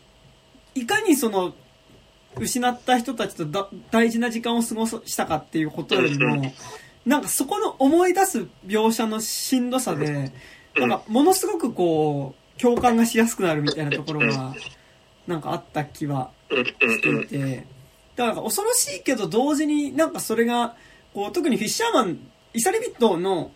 [0.75, 1.53] いかにその、
[2.39, 6.53] 失った人たちとだ大事な時間を過ごしたかっていうことよりも、
[7.05, 10.31] なんかそこの思い出す描写のしんどさで、
[10.75, 14.55] なんかものすごくこう、共感がしやすくなるみたいなところが、
[15.25, 17.67] なんかあった気はうんしていて、
[18.15, 20.75] だから恐ろしいけど同時になんかそれが、
[21.13, 22.19] こう特にフィッシャーマン、
[22.53, 23.51] イサリビットの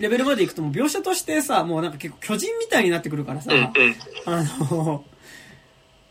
[0.00, 3.50] レベルまで行くともう描写としてさ、もうなんか結構巨人みたいになってくるからさ、
[4.24, 5.04] あの、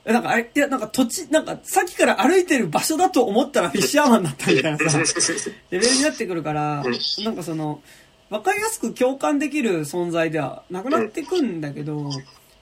[0.05, 4.89] なんかあれ、いやなんか土地、なんかさっきから歩いてる場所だと思ったらフィッシャーマンだったみたいな。
[4.89, 4.99] さ、
[5.71, 7.81] レベルになってくるからう、なんかその、
[8.29, 12.09] わかりやすく共感できる存在ではなくなってくんだけど、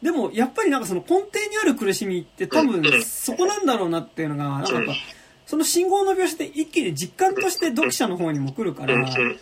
[0.02, 4.94] でもやっぱりなんかその根底にある苦しみって多分そこなんだろうなっていうのが、なんかやっぱ、
[5.46, 9.04] その信号の描写で一気に実感として読者の方にも来るから、うん。
[9.04, 9.40] っうん。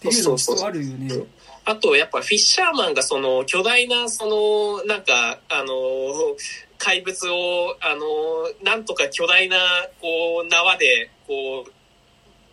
[0.00, 1.24] ていうのもあるよね。
[1.64, 5.74] あと、やっぱフィッシャーマンがその巨大な、その、なんか、あの、
[6.80, 8.02] 怪物を、あの、
[8.64, 9.58] なんとか巨大な、
[10.00, 11.72] こう、縄で、こう、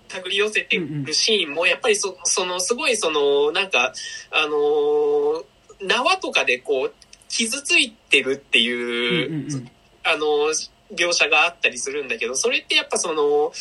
[0.09, 3.93] 手繰り寄せてるシーンも、やっぱりそその、すごいその、なんか、
[4.31, 5.43] あの、
[5.81, 6.93] 縄とかでこう、
[7.29, 9.71] 傷ついてるっていう、うんうんうん
[10.03, 10.25] あの、
[10.95, 13.51] 描写があったりするんだけど、それってやっぱその、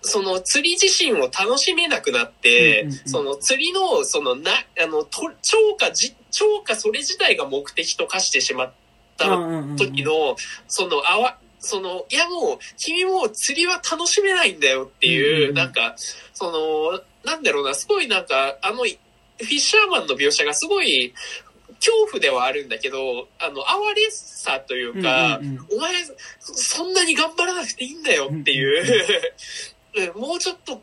[0.00, 2.98] その釣り自身を楽しめなくなって、うんうんうん。
[3.08, 4.50] その釣りの、そのな、
[4.82, 8.72] あの、と超過じ、超過それ自体が目的と化してしまっ
[9.22, 10.36] たうんうんうん時の、
[10.68, 15.94] その、あわ、その、いやもう、君もう釣りは楽しめないんだよっていう、なんか、
[16.34, 18.98] その、なんだろうな、すごいなんか、あの、フィ
[19.38, 21.14] ッシャーマンの描写がすごい、
[21.82, 25.40] 恐怖ではあるんだけど、あの、哀れさというか、
[25.72, 25.94] お前、
[26.38, 28.82] そんなに頑張らなくていいんだよっていう、
[30.14, 30.80] うん もうちょっと、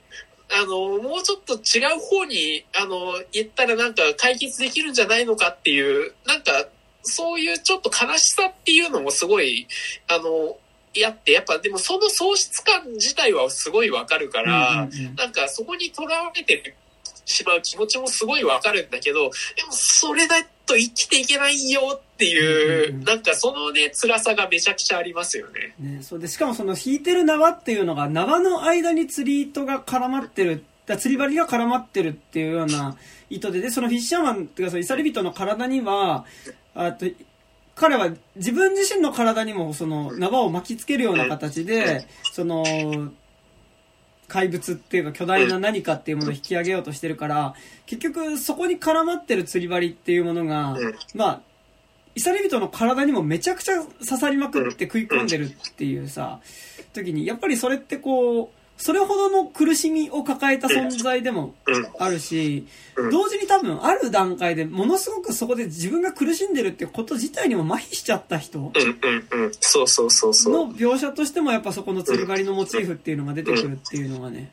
[0.52, 6.67] あの、もうちょっと違う方に、あの、言ったらなんか解決できるんじゃないのかっていう、なんか、
[7.03, 9.67] そういうちょっと悲しさっていうのもすごい、
[10.07, 10.57] あの、
[10.93, 16.75] やって、やっぱでもその喪失感自体はすごいわかるから、なんかそこにとらわれて
[17.25, 25.75] しまう気持ちもすごいわかるんだけど、でもそれだと生きていけないよっていう、なんかそのね、辛さがめちゃくちゃありますよね。
[25.79, 32.97] ね、そうでしかもその引いてる縄っていうのが縄の間に釣り糸が絡まってるだ釣り針が絡まってるっていうような
[33.29, 36.25] 糸ででそのフィッシャーマンっていうかそのイサリビトの体には
[36.75, 37.05] あと
[37.75, 42.63] 彼は自分自身の体にもその縄を巻きつけるような形でその
[44.27, 47.55] 怪物っていうか巨大な何かっていうものを引き上げようとしてるから
[47.86, 50.95] 結局そこに絡まってる釣り針っていうものがうん。
[51.15, 51.41] まあ
[52.15, 56.41] イサリビトの体にもめちゃくちゃ刺さりまくって食い込んでるっていうさ、
[56.91, 58.49] 時に、やっぱりそれってこう、
[58.81, 61.87] それほどの苦しみを抱えた存在でもうん。
[61.99, 62.65] あるし、
[62.95, 69.51] うん同時に多分ある段階でものすごくそこで自分が苦しんでるってこと自体にも麻痺しちゃった人うんうんうん。
[69.61, 70.67] そうそうそうそう。
[70.67, 74.51] の描写としてもやっぱそこの釣り針のモチーフっていうのが出てくるっていうのがね、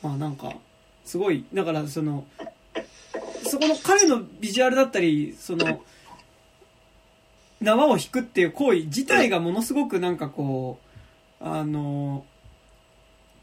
[0.00, 0.52] まあなんか、
[1.04, 2.24] すごい、だからその、
[3.48, 5.82] そこの彼のビジュアルだったり、その、
[7.60, 10.78] 縄を引くっていう行為自体がものすごくなんかこ
[11.40, 12.24] う、あの、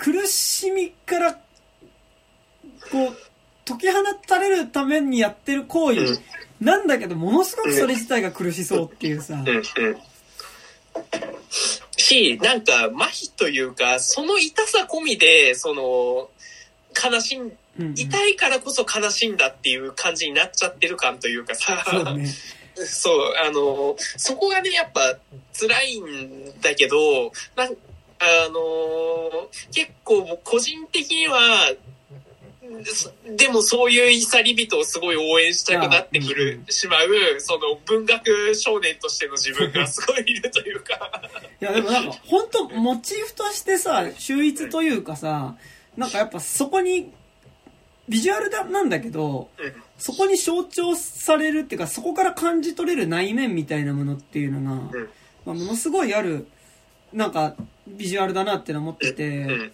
[0.03, 1.39] 苦しみから、こ
[2.91, 3.17] う、
[3.65, 6.19] 解き放たれるためにやってる行為。
[6.59, 9.41] なんだけど、ものすごくそれ自体が苦しそうっていうさ。
[11.95, 16.29] し、なんか、麻痺というか、その痛さ込みで、その、
[17.01, 17.53] 悲しん、
[17.95, 22.27] 痛いからこそ悲しんだっていう感じになっちゃってる感というかさ、そうだね。
[22.75, 25.17] そう、あの、そこがね、やっぱ
[25.57, 27.77] 辛いんだけど、なん
[28.45, 31.73] あの、結構個人的には、
[33.37, 37.09] でもそういうイサリ人をすごい応援したくなってくる、しまう、
[37.39, 41.21] その文学少年としての自分がすごいいるというか。
[41.61, 45.55] いやでもなんか本当モチーフとしてさ秀逸というかさ
[45.95, 47.13] なんかやっぱそこに
[48.09, 55.09] ビジュアルだなんだけどうんそこに象徴されるっていうかそこから感じ取れる内面みたいなものっていうのが、うん
[55.45, 56.47] まあ、ものすごいある
[57.13, 57.55] なんか
[57.87, 59.71] ビジュアルだなっての思ってて、うん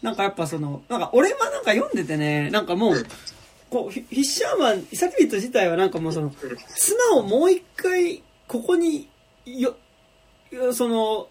[0.00, 3.06] なんかやっぱそのなんか俺はなんか読んでてねなんかもう
[3.68, 6.32] こうフィッシャーマンイサキビット自体はなんかもうその
[6.76, 9.08] 妻をもう一回ここに
[9.44, 9.74] よ
[10.52, 11.28] よその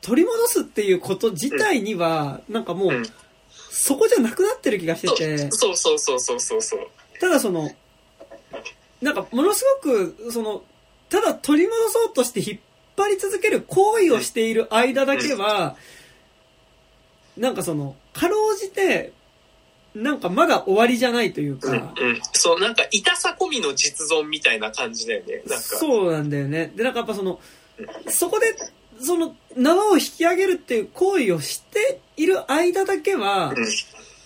[0.00, 3.04] 取り戻すっていうこと自体にはなんかもううん
[3.76, 5.50] そこじゃなくなってる気がしてて。
[5.50, 6.80] そうそうそうそうそうそう。
[7.20, 7.68] ただその
[9.02, 10.62] なんかものすごくその
[11.08, 12.60] ただ取り戻そうとして引っ
[12.96, 15.76] 張り続ける行為をしている間だけは
[17.36, 19.12] なんかそのかろうじて
[19.94, 21.78] なんかまだ終わりじゃないというか、うんう
[22.14, 22.20] ん。
[22.32, 25.42] そう、なんか痛さ込みの実存みたいな感じだよね。
[25.46, 25.58] なんか。
[25.60, 26.72] そうなんだよね。
[26.74, 27.38] で、なんかやっぱその、
[28.08, 28.56] そこで、
[29.00, 33.54] その、縄を引き上げるっていう行為をしている間だけは、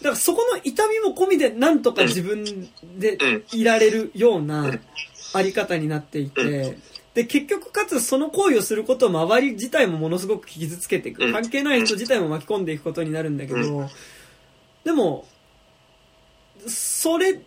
[0.02, 2.68] からそこの痛みも込みでなんとか自分
[2.98, 3.18] で
[3.52, 4.78] いられるような
[5.34, 6.78] あり方になっていて、
[7.18, 11.32] で、結局かつその行為をすることを周り自体もものすごく傷つけていく。
[11.32, 13.90] 関係ない人自体も巻き込んでいくことになるんだけど、
[14.84, 15.26] でも、
[16.68, 17.40] それ、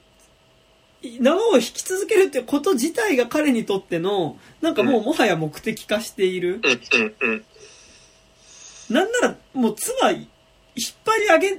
[1.21, 6.59] 縄を引き続けるってこと自体が彼にとっての、なんかもうもはや目的化している。
[8.89, 10.25] なんならもう妻、引っ
[11.05, 11.55] 張り上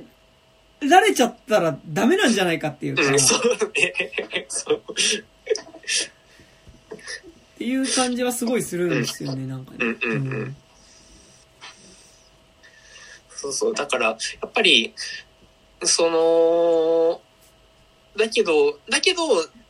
[0.83, 3.05] げられちゃったらダメなんじゃないかっていうか。
[3.05, 4.45] うん、そうね。
[4.49, 4.83] そう。
[7.63, 9.79] っていう感じはすごいするんですよね、なんかね。
[9.81, 10.57] うんうんうん。
[13.29, 13.75] そうそう。
[13.75, 14.93] だから、やっぱり、
[15.85, 17.21] その、
[18.19, 19.23] だけど、だけど、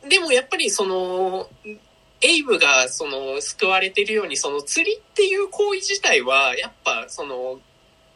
[0.09, 1.47] でもやっぱりその、
[2.21, 7.59] エイブがその救われてるように、その釣りっていう行為自体は、やっぱその、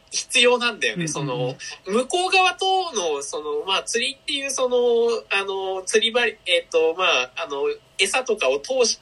[0.09, 1.07] 必要なんだよね。
[1.07, 1.55] その、
[1.85, 4.77] 向こう側との、その、まあ、釣りっていう、その、
[5.29, 7.63] あの、釣り針、えっ、ー、と、まあ、あの、
[7.97, 8.99] 餌とかを通し、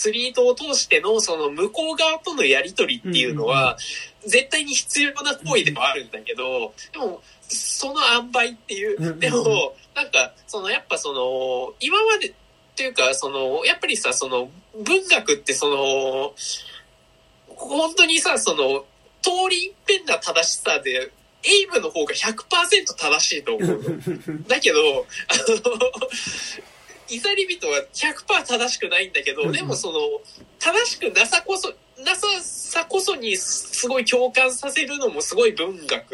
[0.00, 3.76] 釣り糸を通しての、その、向こう側とのやりとりっていうのは、
[4.24, 12.32] 絶対に必要な行為ではあるんだけど、でも、その塩梅っていう、でも、なんか、その、やっぱその、今まで、っ
[12.76, 14.48] ていうか、その、やっぱりさ、その、
[14.82, 16.34] 文学ってその、
[17.48, 18.86] 本当にさ、その、
[19.20, 23.84] 通り一遍な正しさで、エイブの方が100%正しいと思う
[24.48, 24.78] だけど、
[25.28, 26.08] あの、
[27.10, 29.98] イザリビトは100%正しくないんだけど、でもその、
[30.58, 31.72] 正しくなさこそ、
[32.04, 36.12] なささこそにすごい共感させるのもすごい文学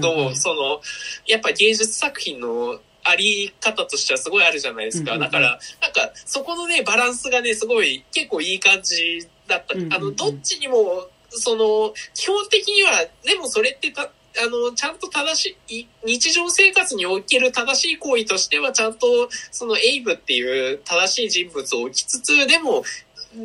[0.00, 0.80] の、その、
[1.26, 5.18] やっぱ芸術作品のあり方としてはすごいあるじゃないですか。
[5.18, 9.74] だから、なんか、そこのね、バランスがね、すごい、結構いい感じだった。
[9.96, 14.10] あの、どっちにも、その、基本的には、でもそれってた、
[14.40, 22.84] あの、ちゃんと正しい、日常生活における正しい行為としては、ちゃんと、そのエイブっていう正しい人物を置きつつ、でも、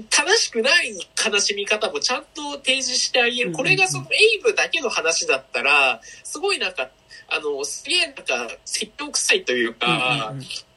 [0.10, 3.52] 正しくない悲しみ方もちゃんと提示してあげる。
[3.52, 6.90] これがそのエイブだけの話だったら、すごいなんか、
[7.28, 10.34] あの、すげえなんか説教臭いというか、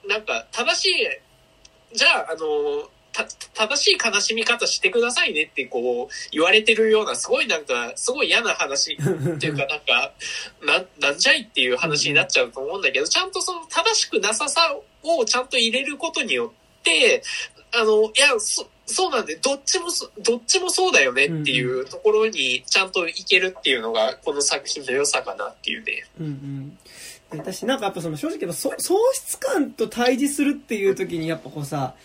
[0.09, 2.91] なんか正しい、じゃあ、あの、
[3.55, 10.13] 正しい悲しみ方してくださいねってこう言われてるようなすごいなんかすごい嫌な話っていうか なんか
[10.63, 17.23] ななんじゃいっていう話になっちゃうと思うんだけどちゃんとその正しくなささをちゃんと入れることによって
[17.73, 19.87] あのいやそそうなんでどっちも
[20.23, 26.05] どっちもそうだよねっていうところにちゃんといけるっていうのがこの作品の良さかなっていうね。
[26.21, 26.79] うんうん
[27.29, 28.73] 私なんかやっぱその正直喪
[29.13, 31.97] 失感と対峙するっていう時にやっぱこうさ、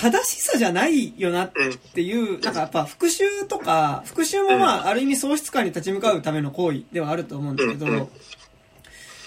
[0.00, 1.52] 正しさじゃないよなっ
[1.94, 7.86] ていう、なんかやっぱ復讐とか、復讐もまあ、ある意味喪失感に立ち向かうための行為ではあると思うんだけど、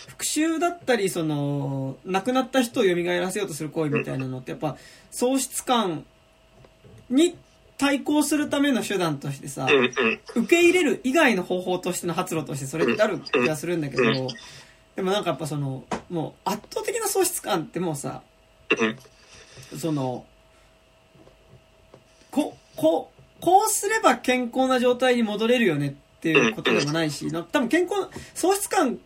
[0.07, 4.78] 復讐だったり、その、亡くなった人を蘇らせようとする行為みたいなのって、やっぱ、
[5.11, 6.05] 喪失感
[7.09, 7.36] に
[7.78, 9.67] 対抗するための手段としてさ、
[10.36, 14.03] 受け入れる以外の方法としての発露としてそれってある気がするんだけど、
[14.95, 18.21] でもなんかやっぱその、もう圧倒的な喪失感ってもうさ、
[19.78, 20.26] その、
[22.34, 28.97] こ、こ、こうすれば健康な状態に戻れるよねっていうことでもないし、多分健康、喪失感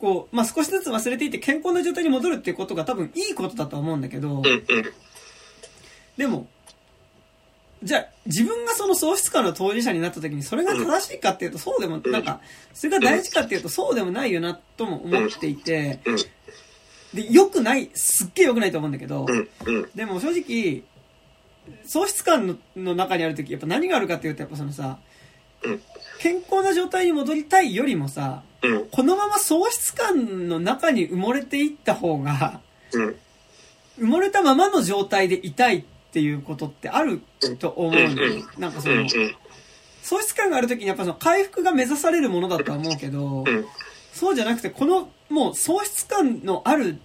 [0.00, 4.42] を、まあ、少しずつ忘れていて健康な状態に戻るっていうことが多分いいことだと思うんだけど、
[6.16, 6.46] でも、
[7.82, 12.40] じゃあ、自分がその喪失感の当事者になった時にそれが正しいかっていうとそうでも、なんか、
[12.72, 16.00] それが大事かっていうとそうでもないよなとも思っていて、
[17.12, 19.26] で、良くない、すっげえ良くないと思うんだけど、
[19.94, 20.82] でも正直、
[21.86, 24.98] 喪失感の中にある時やっぱ何があるかっていうとやっぱそのさ、
[26.20, 28.42] 健康な状態に戻りたいよりもさ、
[28.90, 32.60] このまま喪失感の中に埋もれていった方が、
[33.98, 37.22] 埋もれたままの状態でいたいっていうことってある
[37.58, 38.44] と思うんだよ。
[38.58, 39.06] なんかその、
[40.02, 43.44] 喪失感がある時にやっぱその回復が目指されるものだとは思うけど、
[44.12, 47.00] そうじゃなくてこのもう喪失感のある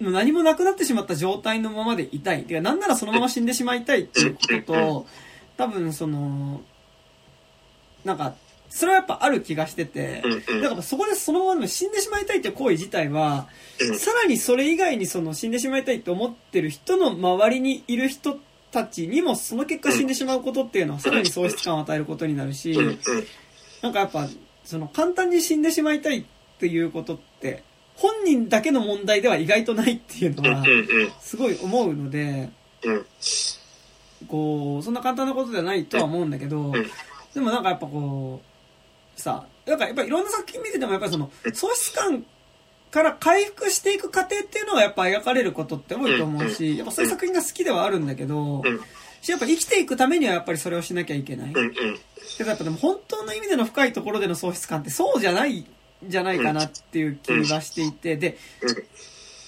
[0.00, 2.44] 何もなくなってしまった状態のままでいたい。
[2.44, 5.06] てか、なんならそのまま死んでしまいたいっていうことと、
[5.56, 6.60] 多分その、
[8.04, 8.34] なんか、
[8.68, 10.22] それはやっぱある気がしてて、
[10.60, 13.48] だからそこでそのまま死んでしまいたいって行為自体は、
[13.98, 18.38] さらにそれ以外にその死んでしまいたいって思ってる人の周りにいる人
[18.70, 22.76] たちにもその結果死んでしまうことっていうのはさらに喪失感を与えることになるし、
[23.82, 24.28] なんかやっぱ、
[24.64, 26.24] その簡単に死んでしまいたいっ
[26.58, 27.62] ていうことって、
[27.96, 30.64] 本人だけの問題では意外とないっていうのは、
[31.20, 32.50] すごい思うので、
[34.28, 36.72] こう、そんな簡単なことではないとは思うんだけど、
[37.34, 38.40] でもなんかやっぱこ
[39.16, 42.24] う、さ、なんかやっぱいろんな作品見ててもやっぱりその、喪失感
[42.90, 48.80] から回復していく過程っていうのがやっぱ描かれることって多いと思うし、やっぱそういう作品が好きではあるんだけど、うん
[49.26, 51.52] やっぱ生きていくためにはやっぱりそれをしなきゃいけない。
[51.52, 51.74] うんうん
[52.36, 55.66] けどやっぱでも本当の意味での深いところでの喪失感ってそうじゃないん
[56.02, 58.38] じゃないかなっていう気がしていて、で、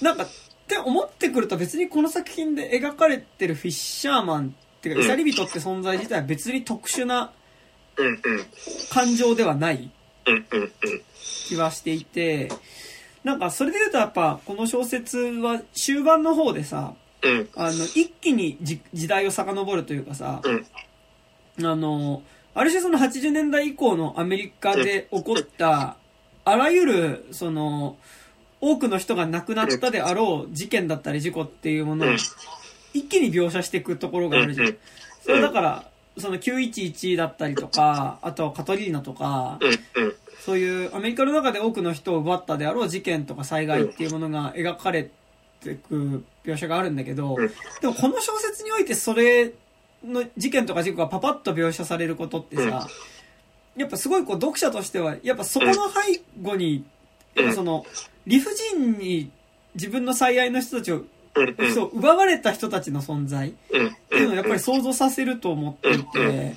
[0.01, 0.29] なんか、っ
[0.69, 5.07] て思ってくると別にこの作品で描かれてるフィッシャーマンっていうか、うん。
[5.07, 7.33] イサリビトって存在自体は別に特殊な
[8.91, 9.91] 感情ではない
[11.49, 12.51] 気はしていて、
[13.25, 17.49] なんかそれで言うとやっぱこの小説は終盤の方でさ、うん。
[17.57, 21.67] あの、一気にじ時代を遡るというかさ、うん。
[21.67, 22.23] あの、
[22.55, 25.97] ある種その80年代以降のアメリカで起こった、
[26.49, 27.97] あらゆる、その、
[28.61, 32.09] 多くの人が亡くなったであろう事件だったり事故っていうものを
[32.93, 34.77] 一気に描写していくところがあるじゃん。
[35.23, 35.85] それだから、
[36.17, 39.59] その911だったりとか、あとカトリーナとか、
[40.45, 45.11] そういうアメリカの中で多くの人を奪ったであろう事件とか災害っていうものが描かれ
[45.61, 47.49] ていく描写があるんだけどうん、
[47.81, 49.53] でもこの小説においてそれ
[50.05, 52.89] の事件とか事故がパパッと描写されることってさ、
[53.79, 56.85] やっぱすごいこう読者としては、やっぱそこの背後に、
[57.55, 57.87] その
[58.27, 59.31] 理不尽に
[59.75, 61.05] 自分の最愛の人たちを、
[61.75, 63.87] そう奪われた人たちの存在うん。
[63.87, 66.57] っていうのをやっぱり想像させると思っていて、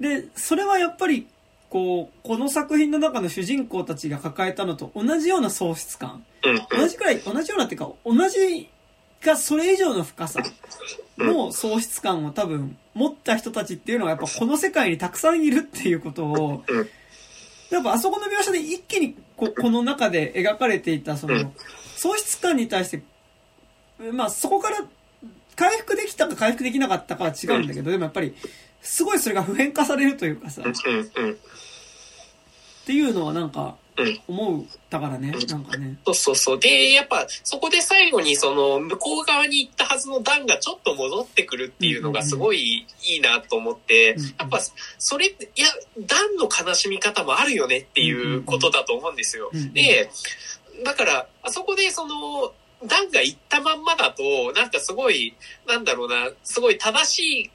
[0.00, 1.26] で、それはやっぱり、
[1.70, 6.24] こう、この作品の中の主人公たちが抱えたのと同じような喪失感。
[6.44, 6.78] うん。
[6.78, 8.68] 同じくらい、同じようなっていうか、同じ
[9.22, 10.40] がそれ以上の深さ
[11.18, 16.88] の喪失感を多分持った人たちっていうのがやっぱこの世界にたくさんいるっていうことを、うん。
[17.70, 21.52] やっぱあそこの描写で一気にここの中で描かれていたそのうん。
[21.96, 23.02] 喪失感に対して、
[24.12, 24.84] まあそこから
[25.54, 28.34] 回復できたか回復できなかったかは違うんだけど、でもやっぱり
[28.80, 30.64] すごいそれが普遍化されるというかさ、っ
[32.84, 33.74] ていうのはなんかうん
[34.26, 35.96] 思うだからね、なんかね。
[36.04, 36.58] そうそうそう。
[36.58, 44.60] で、やっぱ、そこで最後に、その、向こう側に行ったはずのダンがちょっと戻ってくるっていうのがすごいいいなと思ってうんうん、やっぱ、
[44.98, 45.66] それいや、
[46.00, 49.72] ダンの悲しみ方もあるよねっていうことだと思うんですようんうん。
[49.72, 50.10] で、
[50.84, 52.52] だから、あそこでその、
[52.86, 54.22] ダンが行ったまんまだと、
[54.52, 55.34] なんかすごい、
[55.66, 57.50] なんだろうな、すごい正し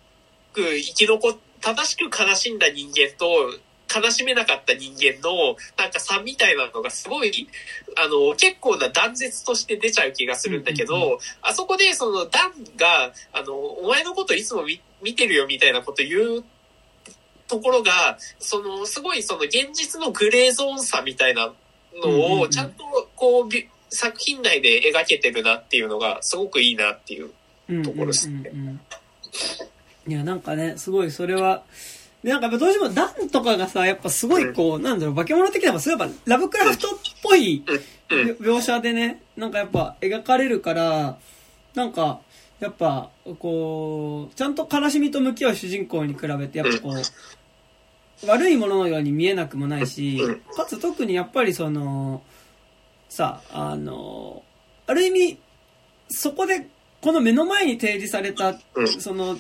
[0.54, 3.54] く生き残っ、正しく悲しんだ人間と、
[3.94, 7.48] 悲しめなかった人間の、なんか差みたいなのがすごい、
[7.96, 16.44] あの、結構な断絶として出ちゃう気がするんだけど、うんうあそこでそのダンが、あの、お前のこといつも見見てるよみたいなこと言う
[17.48, 21.54] ところが、その、すごいその現実のグレーゾーンさみたいな
[22.04, 22.84] のを、ちゃんと
[23.16, 27.32] こう、び作品内で描けてるなっていうのが、すごくいいなっていう。
[27.70, 28.50] うんところですね。
[28.54, 28.82] うんうんうん
[30.08, 31.97] いや、なんかね、すごいそれは、で
[32.32, 36.91] なんかやっぱどうしてもダンとかがさ、やっぱすごいこう、なんだろう、化け物的な、そういえばラブクラフトっ
[37.23, 37.63] ぽい
[38.09, 41.17] 描写でね、なんかやっぱ描かれるから、
[41.73, 42.21] なんか、
[42.59, 52.23] やっぱ、こう、ちゃんと悲しみと向き合う主人公に比べて、やっぱこう、悪いもののように見えなくもないしうん、かつ特にやっぱりその、
[53.09, 54.43] さ、あの、
[54.88, 55.39] ある意味、
[56.09, 56.67] そこで、
[57.01, 58.88] この目の前に提示された、うん。
[58.88, 59.38] その、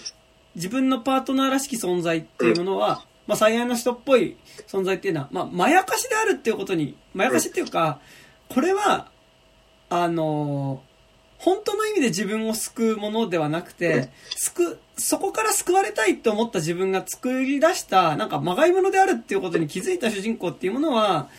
[0.57, 4.35] 自分のパートナーらしき存在っていうものは、まあ、最愛の人っぽい
[4.67, 7.99] 存在っていうのは、まあ、まやかしであるっていうことに、まやかしっていうか、
[8.49, 9.09] これは、
[9.89, 10.83] あの
[11.37, 21.29] 本当の意味で自分を救うものではなくて、救、そこから救われたいと思った自分が作り出した、なんか、まがいものであるっていうことに気づいた主人公っていうものは、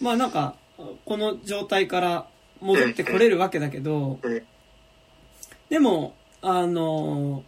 [0.00, 2.26] まあなんか、この状態から
[2.60, 4.42] 戻ってこれるわけだけどうん、
[5.70, 7.42] でも、あの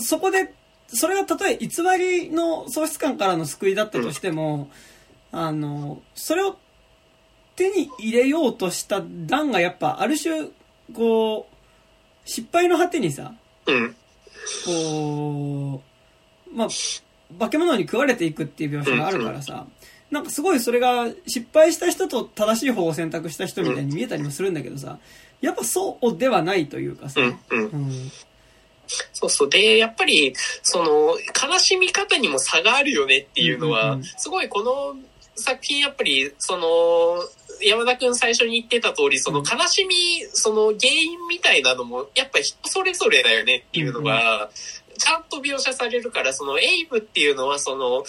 [0.00, 0.52] そこで、
[0.88, 1.68] それがたとえ偽
[1.98, 4.70] りの喪失感からの救いだったとしても、
[5.32, 6.56] あのそれを
[7.56, 10.48] 手に入れようとした段がやっぱある種、
[10.94, 13.34] こう、失敗の果てにさ、
[13.66, 13.96] うん。
[14.64, 15.82] こ
[16.52, 16.68] う、まあ、
[17.38, 19.66] 化け物に食われていくっていう描写があるからさ、
[20.10, 24.98] なんかすごいそれが失敗した人と正しい方を選択した人みたいに見えたりもするんだけどさ、
[25.40, 28.10] やっぱそうではないというかさ、うん。
[29.12, 29.50] そうそう。
[29.50, 31.16] で、やっぱり、その、
[31.50, 34.96] 悲しみ方にも差があるよねっていうのは、すごいこの
[35.34, 37.18] 作品、やっぱり、その、
[37.62, 39.94] 山田くん最初に言ってた通り、その悲しみ、
[40.32, 44.50] その原因みたいなのも、やっぱ人それぞれだよねっていうのが、
[44.98, 48.04] ちゃんと描写されるから、そのエイブっていうのは、その、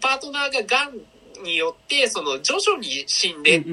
[0.00, 1.00] パートナーが癌
[1.42, 3.64] によって、その、徐々に死んで、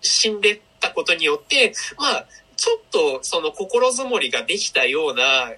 [0.00, 2.26] 死んでったことによって、まあ、
[2.56, 5.52] ちょっとその心づもりができたような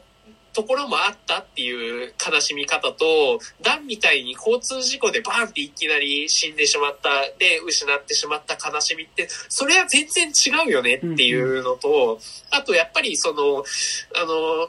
[0.53, 12.19] ところもあったっていう悲しみ方と、ダンみたいに交通事故でバーンっていきなり死んでしまった、で、失ってしまった悲しみって、それは全然違うよねっていうのと、
[12.51, 13.63] あとやっぱりその、
[14.21, 14.69] あの、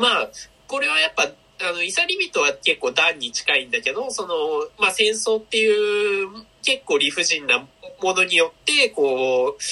[0.00, 0.30] まあ、
[0.68, 4.36] これはやっぱ、あの、イサリビトは結構ダンに近いんだけど、その、
[4.78, 6.28] まあ戦争っていう
[6.62, 7.66] 結構理不尽な
[8.00, 9.62] ものによって、こう、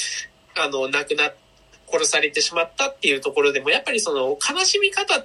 [0.57, 1.33] あの、亡くな
[1.91, 5.19] 殺されてしまったっていうところでも、やっぱりその悲しみ方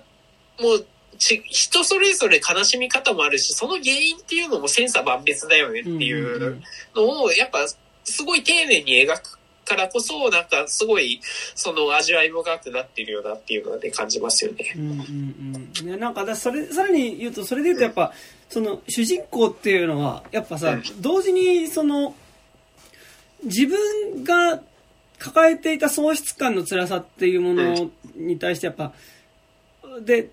[0.60, 0.80] も
[1.18, 6.62] ち、人それぞれ悲しみ方もあるし、その原因っていうのも千差万別だよねっていう
[6.96, 7.68] のを、やっぱ
[8.04, 11.22] すごい丁寧に描くからこそ、なんかすごい、
[11.56, 14.74] その味わい深くなってるよなっていうので感じますよね。
[14.76, 16.00] うんうんうん。
[16.00, 22.16] なんかだ、それ、さらに言うと、それで言うとやっぱ、うんその、主人公っていうのは、やっぱさ、うん同時に、その、
[23.44, 24.62] 自分が
[25.22, 28.92] 抱えていた喪失感の辛さっていうものに対してやっぱ、
[30.04, 30.32] で、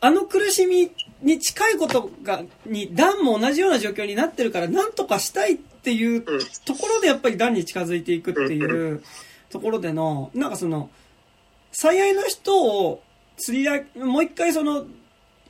[0.00, 6.40] あの苦しみに近いことが、に、ダンも同じような状況になってるから、なんとかしたいっていううん。
[6.64, 9.02] ところでやっぱりダンに近づいていくっていう
[9.50, 10.88] ところでの、なんかその、
[11.72, 13.02] 最愛の人を
[13.38, 14.86] 釣り上げ、もう一回その、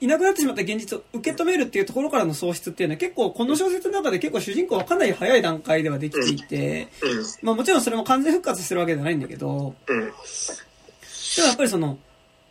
[0.00, 7.24] いなくなってしまった現実を受け止めるっていうところからの喪失っていうのは結構この小説の中で結構主人公はかなり早い段階ではできていて、うん。
[7.42, 9.98] まあもちろんそれも完全復活してるわけじゃないんだけど、うん。
[9.98, 10.12] でも
[11.48, 11.98] やっぱりその、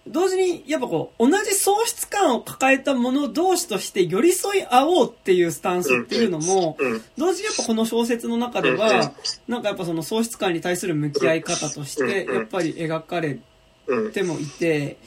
[0.09, 7.01] 同時にやっぱこう、同じ喪失感を抱えた者同士として寄り添い合おうっていうスタンスっていうのも、うん。
[7.17, 9.13] 同時にやっぱこの小説の中では、
[9.47, 13.39] なんかやっぱその喪失感に対する向き合い方として、やっぱり描かれ
[13.87, 14.11] うん。
[14.11, 14.97] てもいて、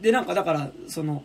[0.00, 1.22] で、なんかだから、その、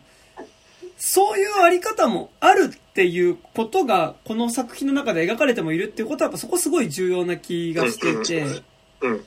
[0.98, 8.62] そういうあり方もあるっていうことが、この作品の中で描かれてもいるっていうことは、やっぱそこすごい重要な気がしていて、
[9.02, 9.26] うん。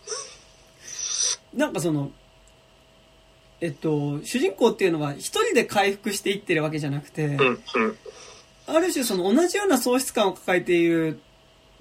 [1.54, 2.10] なんかその、
[3.60, 7.36] えっと、主人公っていうのは一人で回復していってるわけじゃなくて。
[8.68, 11.18] ある種その同じような喪失感を抱えている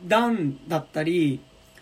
[0.05, 1.41] ダンだったり、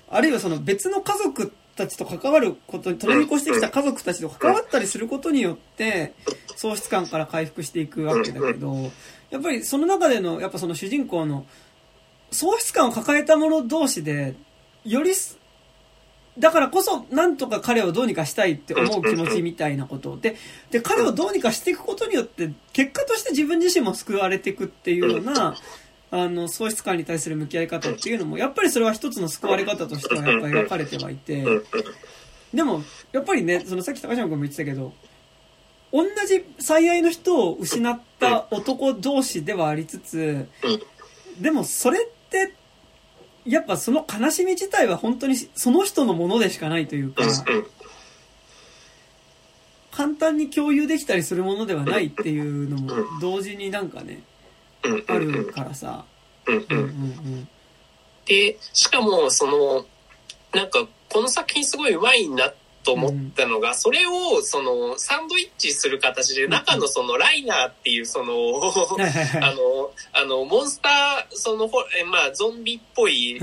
[0.10, 6.14] あるいはその別の家族たちと関わることに、取り越してきた家族たちと関わったりすることによって、
[6.56, 8.92] 喪失感から回復していくわけだけど、
[9.30, 11.46] やっぱりその中での、やっぱその主人公の
[12.32, 14.36] 喪失感を抱えた者同士で、
[14.84, 15.12] より、
[16.38, 20.18] だからこそ、なんとか彼をどうにかしたいって思う気持ちみたいなこと。
[20.18, 20.36] で、
[20.70, 25.56] で、彼をどうにかしていくことによって、結果として自分自身も救われていくっていうような、
[26.12, 31.46] あの、喪失感に対する向き合い方っていうのも、やっぱりそれは一つの救われ方としてはやっぱ描かれてはいて、
[32.54, 34.94] でも、やっぱりね、そのさっき高島君も言ってたけど、
[35.96, 40.50] 同じ最愛の人を失った男同士ではありつつ、
[41.40, 42.54] でもそれって、
[43.46, 47.32] やっぱその悲しみ自体は本当にその人のものでしかないというか、うん。
[49.92, 52.92] 簡単に共有できたりするものではないっていうのも
[53.22, 54.24] 同時になんかね、
[54.84, 55.06] うん。
[55.08, 56.04] あるからさ。
[58.26, 59.86] で、しかも、その、
[60.54, 62.52] なんか、この作品すごいうまいな
[62.86, 68.34] と思ったのが、それを、その、サンドイッチする形で、中のその、ライナーっていう、その。
[69.42, 73.40] あの、あの、モンスター、その、ほえまあ、ゾンビっぽい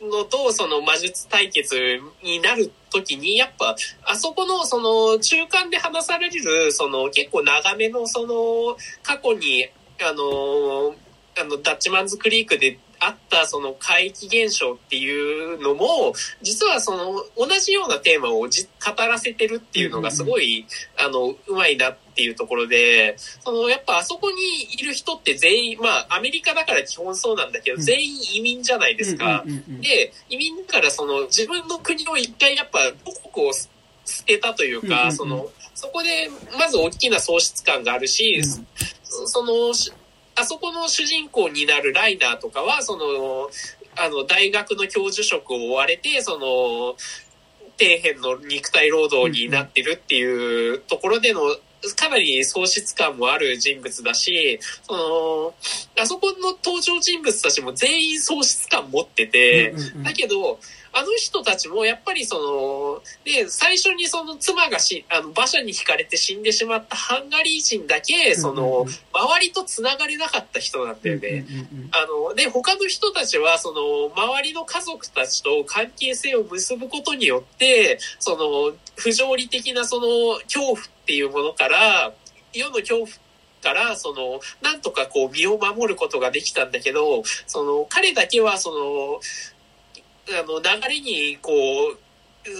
[0.00, 1.76] のと、その魔術対決
[2.22, 9.68] になるときに、やっぱ、あそこの、その、中間で話される、その、結構長めの、その、過去に、
[10.00, 10.94] あの、
[11.38, 20.66] あの、ダッチマンズクリークであった、その、怪奇現象っていうのも、実はその、同じようなテーマをじ語らせてるっていうのがすごい、
[20.98, 24.36] あの、うまいなっていうところで、その、やっぱあそこに
[24.74, 27.82] いる人って全員、まあ、アメリカだから基本そうなんだけど、うん。
[27.82, 29.44] 全員移民じゃないですか。
[29.80, 33.68] で、移民からその自分の国を一回やっぱ母国を捨
[34.26, 38.66] てたというか、その、そこでまず大きな喪失感があるし、うん。
[39.02, 39.90] そその、し
[40.40, 43.50] あそこの主人公になるライナーとかは、その、
[43.96, 46.96] あの、大学の教授職を追われて、その、
[47.78, 51.40] 底辺の肉体労働になってるっていうところでの、
[51.96, 55.54] かなり喪失感もある人物だし、その、
[56.02, 60.58] あそこの登場人物たちも全員喪失感持ってて、だけど、
[60.92, 71.44] あの人たちもやっぱりその、で、最初にその妻がし、あの、馬車に引かれて死んでしまったハンガリー人だけ、その、周りと繋がれなかった人なんだよね。
[71.92, 82.12] あの、で、他の人たちは、その、周りの家族たちと関係性を結ぶことによって、その、不条理的なその、恐怖っていうものから、
[82.52, 83.08] 世の恐怖
[83.62, 89.20] から、その、なんとかこう、身を守ることができたんだけど、その、彼だけは、その、
[90.28, 91.98] あの、流れに、こう、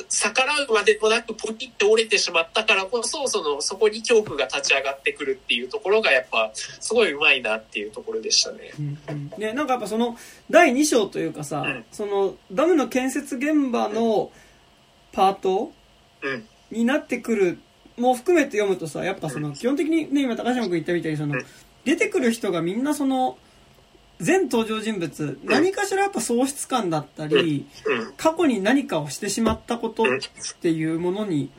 [0.09, 8.73] 逆らうまでもなくポキッと折れてしまったからこそ、その、そこに恐怖が立ち上がってくるっていうところがやっぱ、すごい上手いなっていうところでしたね。
[8.79, 9.33] うんうん。
[9.39, 10.17] ね、なんかやっぱその
[10.51, 11.85] 第2章というかさ、うん。
[11.93, 14.31] そのダムの建設現場の
[15.13, 15.73] パート
[16.23, 16.47] うん。
[16.71, 17.59] になってくる
[17.97, 21.47] も含めて読むとさやっぱその基本的にね今高島君言ったみたいにそのうん。
[21.85, 23.39] 出てくる人がみんなその
[24.21, 28.13] 全登場人物何かしらやっぱ喪失感だったりうん。
[28.17, 30.07] 過去に何かをしてしまったことっ
[30.61, 31.51] ていうものに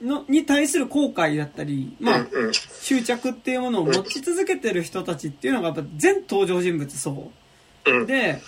[0.00, 2.52] のに対する後悔だったりまあうん。
[2.52, 7.42] 執着っていうものを持ち続けてる人たちっていうのがやっぱ全登場人物そう
[7.86, 8.06] うん。
[8.06, 8.40] で、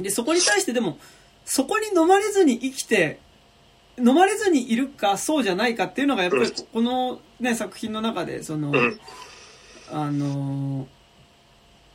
[0.00, 0.98] で、そこに対してでも、
[1.44, 3.20] そこに飲まれずに生きて、
[3.98, 9.00] 飲まれずにいるか、そうじゃないかっていうのが、やっぱり、このね、作品の中で、その、うん。
[9.90, 10.97] あのー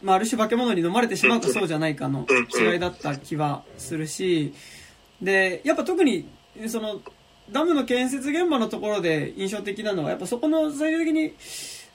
[0.03, 4.53] まあ、ある種化け物に飲まれてしまうか、そうじゃないかの違いだった気はするし、
[5.21, 6.27] で、やっぱ特に、
[6.67, 7.01] その、
[7.51, 11.33] ダムの建設現場のところで印象的なのは、やっぱそこの最終的に、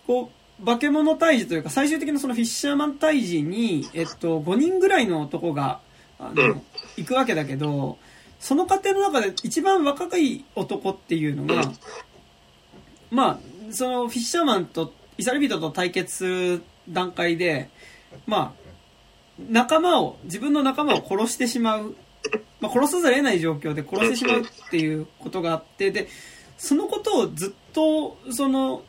[0.06, 0.30] こ
[0.60, 5.80] う、化け物退治というか、最終的なそのフィッシャーマン退治に、えっと、5人ぐらいの男が、
[6.18, 6.62] あの、うん。
[6.96, 7.98] 行くわけだけど、
[8.40, 11.70] その過程の中で一番若い男っていうのが、
[13.10, 13.38] まあ、
[13.70, 17.68] そのフィッシャーマンとイサリビトと対決する段階で、
[18.26, 18.68] まあ、
[19.38, 21.94] 仲間を、自分の仲間を殺してしまう。
[22.60, 26.08] まあ、殺さざるを得ない状況で殺してしまうっていうことがあって、で、
[26.56, 28.82] そのことをずっと、その、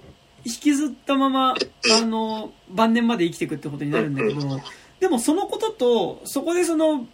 [0.44, 4.60] 引きずったまま、あの、晩年まで生きていくってことになるんだけど、
[5.00, 7.08] でもそのことと、そこでその、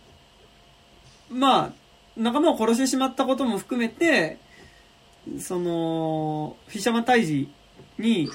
[1.29, 1.71] まあ、
[2.15, 4.37] 仲間を殺してしまったことも含めて、
[5.39, 7.49] その、フィッシャーマン退治
[7.97, 8.29] に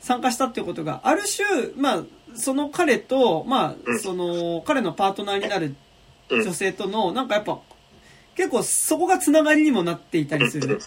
[0.00, 2.02] 参加したっていうことが、ある種、まあ、
[2.34, 5.74] その彼と、まあ、その、彼のパートナーになる
[6.28, 7.58] 女性との、なんかやっぱ、
[8.34, 10.80] 結構そこがつながりにもなっていたりする。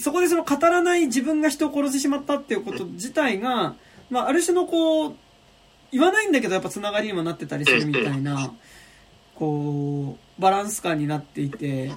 [0.00, 3.74] そこでその語らない自分が人を殺してしまったっていうこと自体が、
[4.10, 5.14] まあ、ある種のこう、
[5.92, 8.52] 言わないんだけどやっぱつながりにもなってたりするみたいな、
[9.34, 11.92] こう、バランス感になっていて、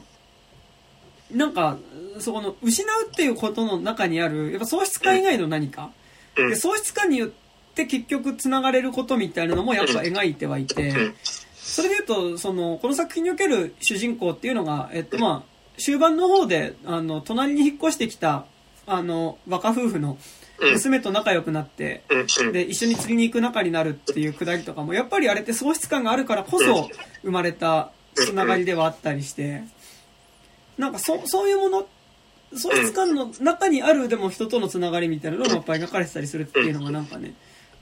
[1.32, 1.78] なんか、
[2.20, 5.92] そこの、失うっていうことの中にある、やっぱ喪失感以外の何か。
[6.36, 6.50] うん。
[6.50, 7.49] で、喪失感によって
[7.86, 10.94] 結局つながれることみたいなのもやっぱ描いてはいて、
[11.56, 18.46] それで言うと、その、この作品における主人公っていうのが、えっとまあ、終盤の方で、あの、隣に引っ越してきた、
[18.86, 20.18] あの、若夫婦の
[20.62, 20.74] うん。
[20.74, 22.52] 娘と仲良くなって、うん。
[22.52, 26.90] で、一緒に釣りに行く仲になるっていうくだりとかも、やっぱりあれって喪失感があるからこそ
[27.22, 29.64] 生まれたつながりではあったりして、
[30.78, 31.88] なんかそ、そういうもの、
[32.54, 37.34] 喪失感の中にあるでも人とのつながりみたいなのもやっぱり描かれてたりするっていうのがなんかね、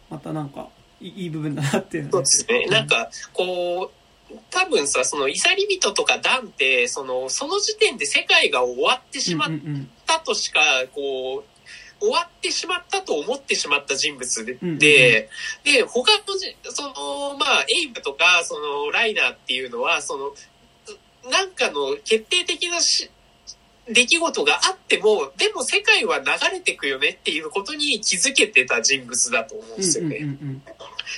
[0.10, 2.66] またなんか、いい部分だなっていうのそうですね。
[2.68, 3.92] なんか、こ
[4.30, 9.90] う、多分さ、その、イサリビトとかダンって、その、その時点で世界が終わってしまっうんうんうん。
[10.06, 10.60] たとしか、
[10.94, 11.58] こう、
[12.00, 14.80] 終わってしまったと思ってしまった人物で、うんうんうん。
[14.80, 15.30] で、
[15.64, 20.34] で、他のじ、その、まあ、エイブとか、その、ライナーっていうのは、その、
[21.30, 23.10] なんかの決定的なし
[23.90, 30.18] 出来事があっても、でも世界は流れてくよねっていうことに気づけてた人物だと思うんですよね。
[30.18, 30.64] うんうんうん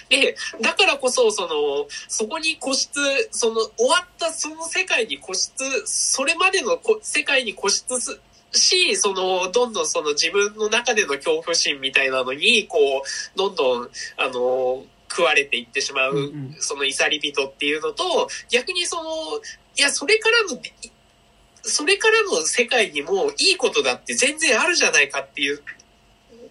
[0.07, 2.89] で、だからこそ、その、そこに固執、
[3.31, 5.51] その、終わったその世界に固執、
[5.85, 8.19] それまでのこ世界に固執す
[8.51, 19.11] し、その、どんどんその自分の中での恐怖心みたいなのに、こう、どんどん、あの、食われていってしまう、そのイサリ人っていうのと、逆にその、
[19.75, 20.61] いや、それからの、
[21.69, 25.61] それからの世界にもいいことだって全然あるじゃないかっていう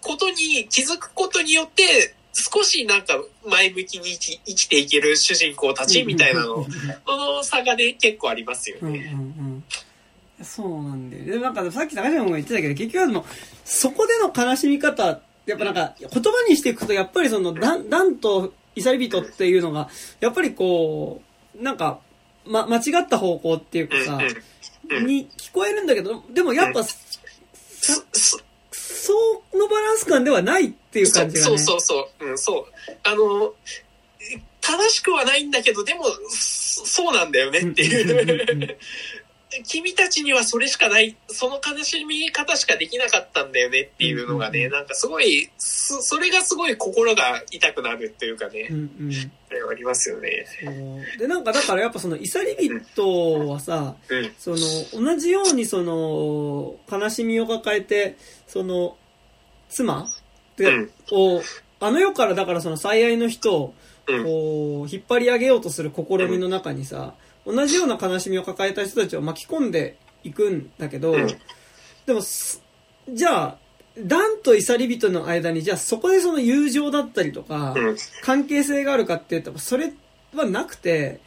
[0.01, 6.65] ことに気づくことによって、少しなんか前向きに生きていける主人公たちみたいなの、
[7.05, 9.11] その差がね、結構ありますようんうんね。
[9.13, 9.63] うん
[10.41, 11.17] そうなんで。
[11.17, 13.25] で、なんかさっき高島君が言ってたけど、結局あの、
[13.65, 19.89] そこでの悲しみ方、やっぱなんか、言葉にしていくと、やっぱりその、ダンダンとイサリビトっていうのが、
[20.21, 21.21] やっぱりこ
[21.59, 21.99] う、なんか、
[22.45, 24.35] ま、間違った方向っていうかさ、うん
[24.89, 26.95] に聞こえるんだけど、でもやっぱ、さ
[28.71, 29.13] そ
[29.57, 31.57] のバランス感ではないっていう感じがね。
[31.57, 32.65] そうそうそう、うん、そう。
[33.03, 33.53] あの、
[34.61, 38.77] 正しくはないんだけど、でも、そそうなんだよねっていう。
[39.65, 49.11] 君たちにはそれしかない、その悲しみ方しかできなかったんだよねっていうのがね、うんうんうんなんかすごい、そそれがすごい心が痛くなるっていうかねう、んうん。
[49.69, 50.45] ありますよね。
[51.17, 54.31] で、なんかだからやっぱそのイサリビトはさ、うん。
[54.37, 54.57] その、
[54.93, 58.97] 同じようにその、悲しみを抱えて、その、
[59.69, 60.07] 妻？
[60.57, 61.41] でうんを、
[61.79, 63.73] あの世からだからその最愛の人を、
[64.07, 64.23] うん。
[64.23, 67.15] こう、引っ張り上げようとする試みの中にさ、
[67.51, 71.27] 同じような悲しみを抱えた人たちを巻き込んでいくんだけど、うん
[72.09, 72.63] でも、す
[73.07, 73.57] じゃあ、
[73.99, 77.97] ダンとイサリビトの間に、じゃあそこでその友情だったりとか、うん。
[78.23, 79.93] 関係性があるかって言ったら、それ
[80.33, 81.19] はなくて。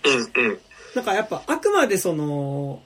[0.96, 2.82] なんかやっぱあくまでその、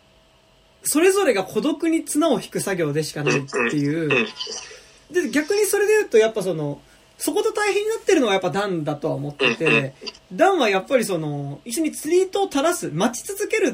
[0.82, 4.02] それぞれが孤独に綱を引く作業でしかないっていう。
[4.02, 5.14] うん。
[5.14, 6.82] で、逆にそれで言うと、やっぱその、
[7.18, 9.94] そこと大変になってるのはやっぱダンだとは思ってて、
[10.32, 13.72] ダンはやっぱりその、一緒に釣り糸を垂らす、待ち続ける、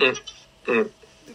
[0.68, 0.90] うん。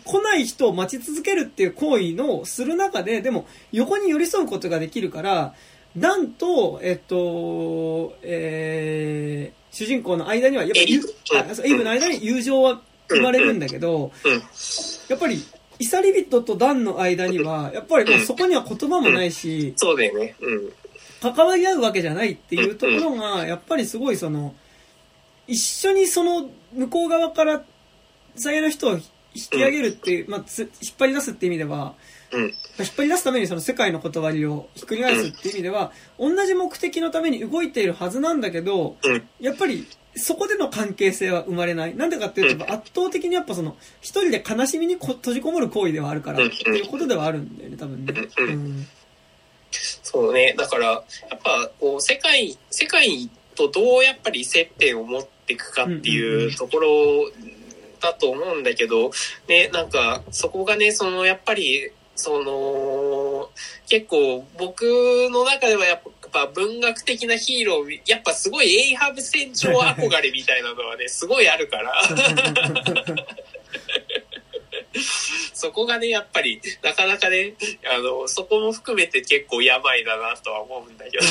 [0.05, 5.53] 来ない人を待ち続けるっていう行為のする中で、でも横に寄り添うことができるから、
[5.97, 14.31] ダンと、えっと、えー、主人公の間には、やっぱり、エイブの間に友情は生まれるんだけど、うん。
[15.09, 15.43] やっぱり、
[15.79, 20.35] イサリビットとダンの間には、やっぱりそこには言葉もないし、そうだよね。
[20.39, 20.73] うん。
[21.21, 24.55] 関わり合うわけじゃないっていうところが、やっぱりすごいその、
[25.47, 27.63] 一緒にその向こう側から
[28.35, 29.01] 最愛の人を引
[29.49, 31.95] き上げるっていう、まあ、つ引っ張り出すって意味では、
[32.31, 32.41] うん。
[32.43, 32.53] 引っ
[32.97, 39.27] 張り出すためにその世界の断りをひっくり返すっていう意味では、同じ目的のために動いているはずなんだけど、うん。
[39.39, 41.95] やっぱりそこでの関係性は生まれない。
[41.95, 48.13] なんでかっていうと、圧倒的にやっぱその、一人で悲しみにこ閉じこもる行為ではあるから、っていうことではあるんだよね、多分ね。
[48.37, 48.87] うん。
[50.09, 50.55] そうね。
[50.57, 51.01] だから、や
[51.35, 56.89] っぱ、こう、世界、世界とどうやっぱり接点を持っていくかっていうところ
[57.99, 59.11] だと思うんだけど、
[59.49, 63.49] ね、なんか、そこがね、その、やっぱり、その、
[63.89, 64.83] 結構僕
[65.29, 66.01] の中ではやっ
[66.31, 71.93] ぱ文学的なヒーロー、やっぱすごいエイハブ船長憧れみたいなのはね、すごいあるから、
[75.53, 81.23] そこがね、やっぱり、なかなかね、あの、そこも含めて結構やばいだなとは思うんだけど。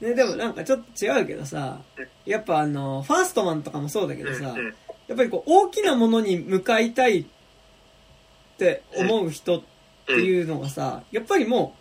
[0.00, 1.78] ね、でもなんかちょっと違うけどさ、
[2.24, 4.56] やっぱあの、ファーストマンとかもそうだけどさ、
[5.06, 7.26] やっぱりこう、大きなものに向かいたいっ
[8.56, 9.62] て思う人っ
[10.06, 11.74] ていうのがさ、やっぱりも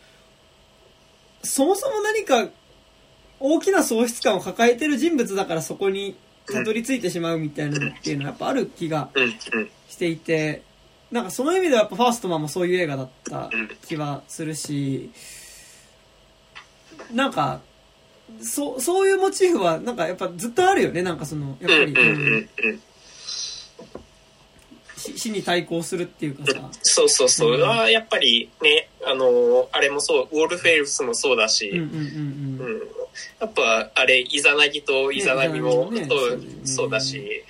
[1.43, 2.49] う、そもそも何か
[3.39, 6.17] 大きな喪失感を抱えてる人物だからそこに
[6.51, 9.09] たどり着いてしまうみたいなのっていうのはやっぱある気が
[9.87, 10.63] していて、
[11.11, 13.49] なんかその意味ではやっぱファーストマンもそういう映画だった
[13.87, 15.11] 気はするし、
[17.13, 17.61] なんか、
[18.41, 22.81] そう、そういうモチーフはなんかやっぱずっとあるよね、なんかその、やっぱり、うんうんうんうんうん
[24.99, 27.53] 死死に対抗するっていうかさ、そうそうそう。
[27.53, 27.61] うん。
[27.61, 31.89] はやっぱりね、あの、あれもそう、ウォルフェルスもそうだし、うんうんうん
[32.59, 32.65] うん。
[32.65, 32.81] うん。
[33.39, 36.45] やっぱ、あれ、イザナギとイザナギもねそうね。
[36.65, 37.43] そうだし、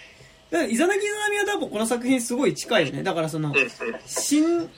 [0.51, 3.03] だから、イザナギイザナミは多分この作品すごい近いよね。
[3.03, 3.69] だからそのうん、うん。
[4.05, 4.69] 新、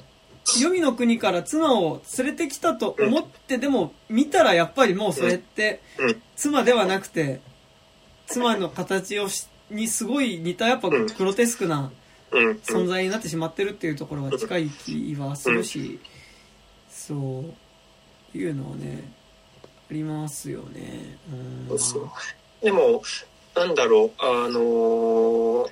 [0.46, 7.42] 黄泉の国から妻を連れてきたと思ってでも、見たらやっぱりもうそれってうん、妻ではなくて、
[8.28, 11.92] 妻の形をしにすごい似たやっぱグロテスクな
[12.32, 16.00] 存在になってしまってるっていうところが近い気はするし、
[16.90, 17.44] そ
[18.34, 19.04] う、いうのはね、
[19.64, 21.18] ありますよね。
[21.32, 21.68] うん。
[22.62, 23.02] でも、
[23.56, 25.72] なんだろう、あのー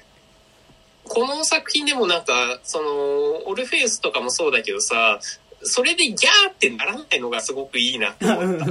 [1.09, 5.19] この作品でもなんか、その、オルフェウスとかもそうだけどさ、
[5.63, 8.65] それでギャーってならないのがすごくいいなって思った。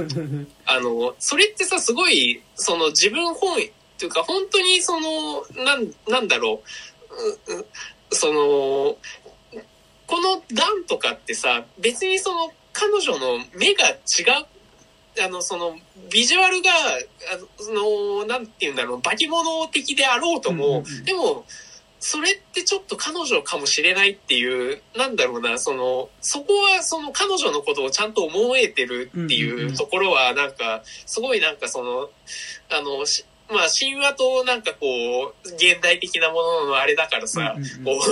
[0.73, 6.69] あの、それってさ、すごい、その自分本位っていうか、本当にその、なん、なんだろう
[8.11, 8.97] その、
[10.07, 13.93] このダンとかってさ、別にその、彼女の目が違
[14.41, 15.77] う、あの、その、
[16.11, 16.69] ビジュアルが、
[17.33, 21.45] あの、その、なんて言うんだろう、化け物的であろうとも、でも、
[21.99, 32.09] それってちょっと彼女かもしれないっていう、なんだろうな、その、そこはその彼女のことをちゃんと思えてるっていうところは、なんか、すごいなんかその、
[32.69, 37.99] あの、しまあ神話となんかこう、現代的なもののあれだからさ、うんうんうん。
[37.99, 38.05] こ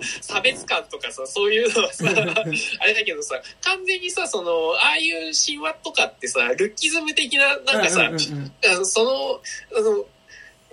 [0.00, 2.06] う、差別感とかさ、そういうのはさ、
[2.80, 9.40] あれだけどさ、完全にさ、その、ああいう神話とかってさ、ルッキズム的な、なんかさ、うんうんうんあの、その、
[9.78, 10.06] あの、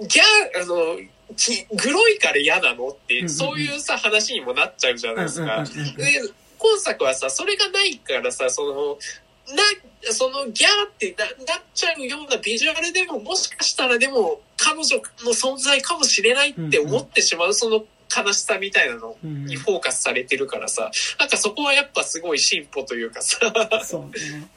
[0.07, 0.99] ギャー、あの、
[1.35, 5.57] きグロいから嫌なのって、そういうさ、話にもなっちゃうじゃないですか。
[5.57, 5.95] うんうんうんうん。
[5.97, 6.21] で、
[6.57, 8.99] 今作はさ、それがないからさ、その、
[9.47, 17.85] な、そのギャーってななっちゃうようなビジュアルでも、もしかしたらでも、彼女の存在かもしれないって思ってしまう、その
[18.15, 23.37] 悲しさみたいなのうんにフォーカスされてるからさ、なんかそこはやっぱすごい進歩というかさ、
[23.83, 24.49] そうね。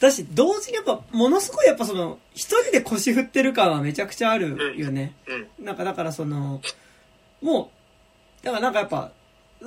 [0.00, 5.14] だし、同時にやっぱ、ものすごいやっぱその、一人で腰振ってる感はめちゃくちゃあるよね。
[5.58, 6.60] うん、なんかだからその、
[7.40, 7.70] も
[8.42, 9.12] う、だからなんかやっぱ、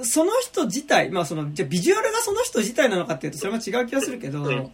[0.03, 4.71] その人自体、まあその、じゃあビジュアルがその人自体なのかっていうとそれも違う気がするけど、うん。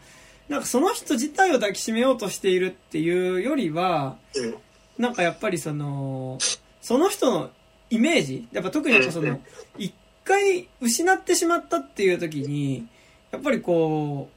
[0.50, 4.56] なんかその人自体を抱きしめようとしているっていうよりは、うん。
[4.98, 6.38] なんかやっぱりその、
[6.82, 7.50] その人の
[7.90, 9.40] イメージ、やっぱ特にその、
[9.78, 9.94] 一
[10.24, 12.88] 回失ってしまったっていう時に、
[13.32, 14.30] やっぱりこ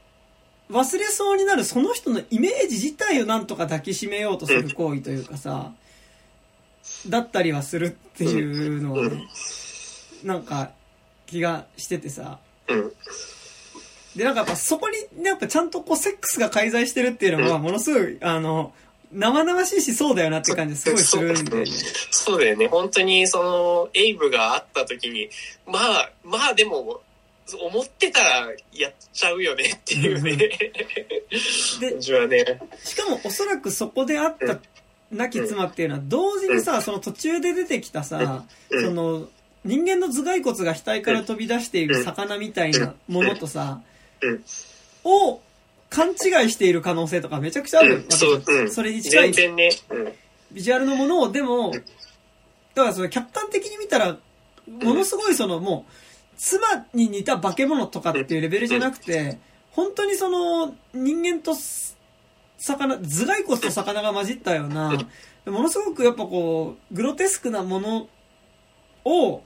[0.71, 5.73] う、忘れそうになるその人のイメージ自体をなんとか抱きしめようとする行為というかさ、
[7.09, 9.27] だったりはするっていうのをね、
[10.25, 10.71] なんか
[11.27, 12.93] 気がしててさ、うん。
[14.17, 18.73] で、なんかやっぱそこに、やっぱちゃんとこうセックスが介在してるっていうのは、ものすごい、あの、
[19.13, 21.67] 生々しいしそうだよなって感じすごいするんだよね。
[22.11, 22.69] そうだよね。
[22.69, 25.29] 本当に、その、エイブがあった時に、
[25.67, 27.03] まあ、まあでも、
[27.61, 30.37] 思ってたらやっちゃうよねっていうね。
[30.37, 32.61] で感じはね。
[32.83, 34.59] しかもおそらくそこであった
[35.13, 39.29] 亡き妻っていうのは、同時にさ、その途中で出てきたさ、うんその、
[39.65, 43.81] 人間の頭蓋骨が額から飛び出している魚みたいなものとさ
[44.23, 44.45] うん、
[45.05, 45.41] を
[45.91, 49.33] 勘違いしている可能性とかめちゃくちゃあるわけそれに近い。
[50.53, 51.73] ビジュアルのものを、でも、
[52.75, 54.17] だからその客観的に見たら、
[54.67, 55.93] ものすごいそのもう、
[56.37, 59.39] 妻に似た化け物とかっていうレベルじゃなくて、
[59.73, 61.97] 本当にその人間とす
[62.59, 64.97] 魚、頭蓋骨と魚が混じったような、
[65.47, 68.09] ものすごくやっぱこう、グロテスクなもの
[69.05, 69.43] を、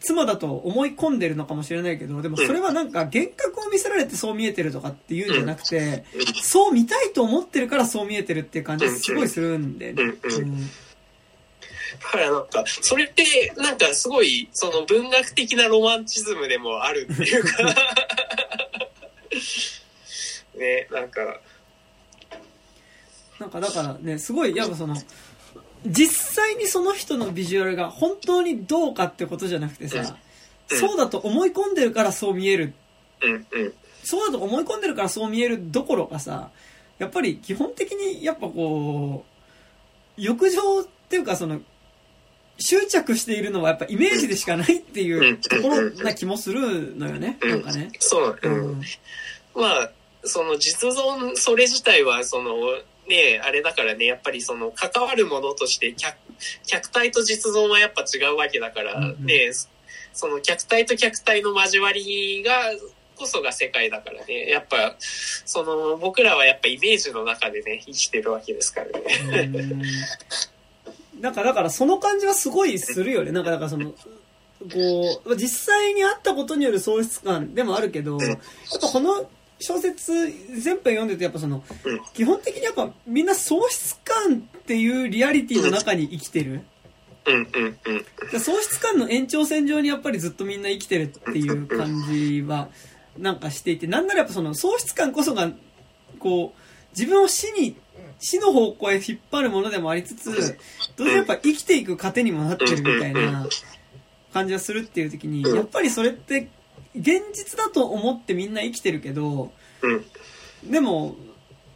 [0.00, 6.04] 妻だと思い込んでるのかもしれないけど、でもそれはなんか幻覚を見せられてそう見えてるとかっていうんじゃなくて、
[6.42, 10.02] そう見たいと思ってるからそう見えてるっていう感じすごいするんで、ね。
[10.02, 10.06] う
[10.44, 10.66] ん。
[10.66, 17.64] だからなんか、それって、なんかすごい、その文学的なロマンチズムでもあるっていうか、
[20.56, 21.40] ね、なんか、
[23.38, 24.96] なんかだからね、すごい、やっぱその、
[25.92, 30.06] 実際にその人のビジュアルが本当にどうかってことじゃなくてさ、うん
[30.68, 32.74] そうだと思い込んでるからそう見える。
[34.02, 36.50] そうだと思い込んでるからそう見えるどころかさ、
[36.98, 39.24] やっぱり基本的にやっぱこ
[40.18, 41.60] う、欲情っていうかその、
[42.58, 47.38] 執着しているのはやっぱイメージでしかないっていうところな気もするのよね。
[47.42, 47.90] なんかね。
[48.00, 48.80] そう、ううん。
[48.80, 48.82] ん。
[49.54, 49.90] まあ、
[50.24, 52.54] その実存、それ自体は、その、
[53.08, 56.16] ね、あれだからね、やっぱりその、関わるものとして客、
[56.66, 59.50] 客体と実存はやっぱ違うわけだから、うんうんね、
[60.12, 62.52] その客体と客体の交わりが、
[63.16, 64.46] こそが世界だからね。
[64.50, 69.50] やっぱ、その、僕らはやっぱイメージの中でね、生きてるわけですからね。
[69.58, 69.82] うん
[71.20, 73.32] なんか、だからその感じはすごいするよね。
[73.32, 78.38] なんか、だからその、こう、実際にあったことによる喪失感でもあるけど、やっ
[78.80, 79.28] ぱこの
[79.58, 86.62] 小説全編読んでてやっぱそのうん、基本的にやっぱみんな喪失感っていうリアリティの中に生きてる。
[87.26, 88.28] うんうんうん。
[88.30, 92.68] で喪失感の延長線上にやっぱりずっとみんな生きてるっていう感じは
[93.18, 95.50] なんかしていて、なんならやっぱその喪失感こそが、
[96.18, 96.60] こう、
[96.98, 97.76] 自分を死に、
[98.18, 100.32] 死の方向へ引っ張るものでもありつつ、
[100.96, 103.46] どうせやっぱ生きていく糧にもなってるみたいな
[104.32, 106.48] 感じがするっていう時に、やっぱりそれって
[106.96, 110.04] 現実だと思ってみんな生きてるけど、うん
[110.64, 111.14] でも、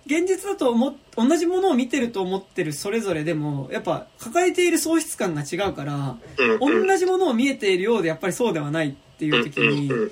[0.07, 6.87] 現実だと思っ、同じものを見てると思ってるそれぞれでも、やっぱ抱えている喪失感が違うから、うんうん。
[6.87, 10.11] 同じものを見えているようでやっぱりそうではないっていう時にうんうんうん、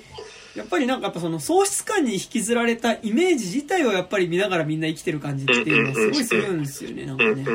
[0.59, 7.45] やっぱりなんかやっぱその喪失感に引きずられたイメージ自体をやっぱり見ながらみんな生きてる感じっていうのはすごいするんですよね、なんかね。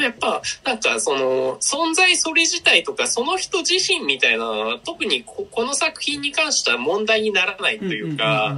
[0.00, 8.56] やっぱ、なんかその、存在それ自体とか、その人自身みたいなのは、特にここの作品に関しては問題にならないというか、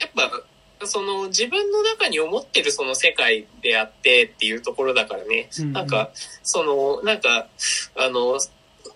[0.00, 5.72] やっぱ、その自分の中に思ってるその世界であってっていうところだからね、うんうん。
[5.72, 6.10] なんか、
[6.42, 7.48] その、なんか、
[7.96, 8.38] あの、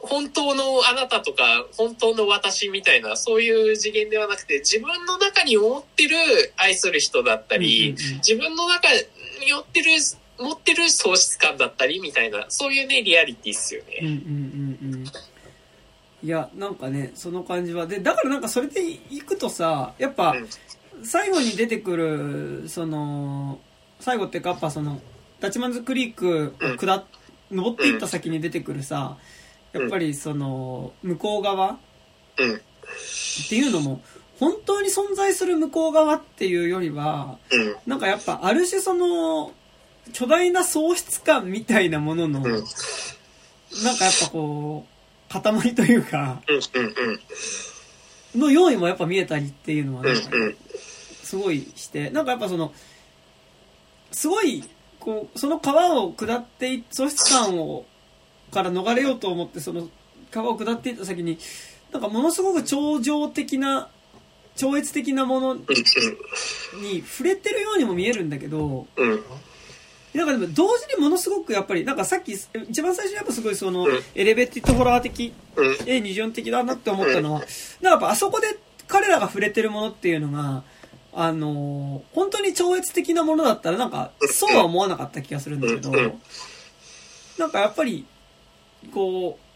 [0.02, 6.16] 本当のあなたとか、本当の私みたいな、そういう次元ではなくて、自分の中に思ってる
[6.56, 9.92] 愛する人だったり、自分の中に持ってる、
[10.38, 13.98] 持ってる喪失感だったりみたいな、そういうね、リアリティっすよね。
[14.02, 14.14] うんうん
[14.82, 15.04] うんうん
[16.24, 17.88] いや、なんかね、その感じは。
[17.88, 18.80] で、だからなんかそれで
[19.10, 20.36] いくとさ、やっぱ
[20.94, 23.58] うん、最後に出てくる、その、
[23.98, 25.00] 最後っていうか、やっぱその、
[25.40, 27.04] ダチマンズクリークを下っ、
[27.50, 29.16] 登っていった先に出てくるさ、
[29.72, 31.78] やっぱりその、向こう側
[32.38, 32.54] うん。
[32.56, 32.58] っ
[33.48, 34.02] ていうのも、
[34.38, 37.76] 本当に存在する向こう側っていうよりは、うん。
[37.86, 39.52] なんかやっぱある種その、
[40.12, 42.40] 巨大な喪失感みたいなものの。
[42.40, 44.92] なんかやっぱこう、
[45.32, 46.42] 塊というか。
[48.34, 50.04] の用意もやっぱ見えたりっていうのは。
[51.22, 52.74] すごいして、なんかやっぱその、
[54.10, 54.64] すごい、
[55.00, 57.86] こう、その川を下ってい、喪失感を、
[58.52, 59.88] から逃れようと思って、その
[60.30, 61.38] 川を下っていった先に、
[61.92, 63.88] なんかものすごく超常的な
[64.56, 65.64] 超越的なものに
[67.06, 68.86] 触れてるようにも見えるんだけど、
[70.14, 80.64] なんかでも同時にものすごくやっぱり、なんかさっき、一番最初にやっぱすごいその、エレベティッドホラー的、うんえ二次元的だなって思ったのは、なんかやっぱあそこで彼らが触れてるものっていうのが、
[81.14, 85.90] あのー本当に超越的なものだったらなんか、そうは思わなかった気がするんだけど、
[87.38, 88.04] なんかやっぱり、
[88.92, 89.52] こう、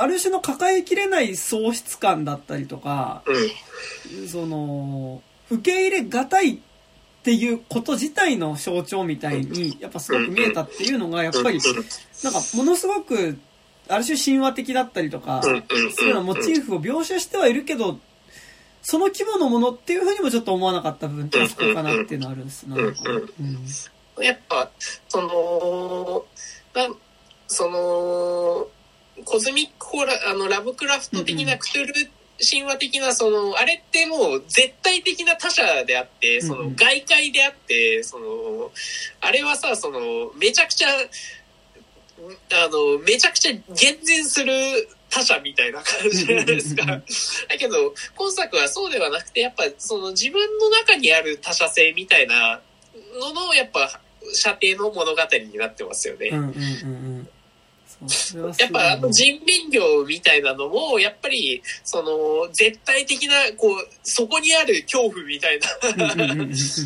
[0.00, 4.28] ある種の抱えきれない喪失感だったりとか、うん。
[4.28, 6.58] その、受け入れがたいっ
[7.24, 11.60] ていうこと自体の象徴みたいに、やっぱすごく見えたっていうのが、やっぱり、
[12.22, 13.38] なんかものすごく、
[13.88, 17.98] ある種神話的だったりとか、そういうようなモチーフを描写してはいるけど、
[18.82, 22.76] その規模のものっていうふうにもちょっと思わなかった部分ってそこかなっていうのはあるんですな。
[22.76, 22.94] なん。
[22.94, 24.24] かうん。
[24.24, 24.70] やっぱ、
[25.08, 26.24] その、
[27.48, 28.68] その、
[29.24, 31.94] コズミックホラー、あの、ラブクラフト的なクトゥル
[32.40, 38.70] 神話的な、その、あれってもう絶対的な他者であって、その、外界であって、その、
[39.20, 40.00] あれはさ、その、
[40.38, 44.52] めちゃくちゃ、あの、めちゃくちゃ厳然する
[45.10, 46.84] 他者みたいな感じじゃないですか。
[46.86, 47.02] だ
[47.58, 52.60] けど、今作はそうではなくて、やっぱその自分の中にある他者性みたいな
[53.20, 54.00] のの、やっぱ、
[54.34, 56.28] 射程の物語になってますよね。
[56.28, 56.54] うんうんうんう
[57.20, 57.28] ん。
[58.00, 65.66] やっぱあの人面魚みたいなのも、やっぱり、その、絶対的な、こう、そこにある恐怖みたいな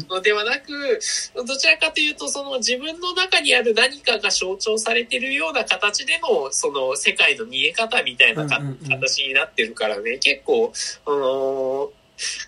[0.09, 1.01] のではなく、
[1.47, 10.73] どちらかというと、その自分の中にある何かが象徴されてるような形での、その世界の見え方みたいな形になってるからね、結構、
[11.07, 11.89] あのー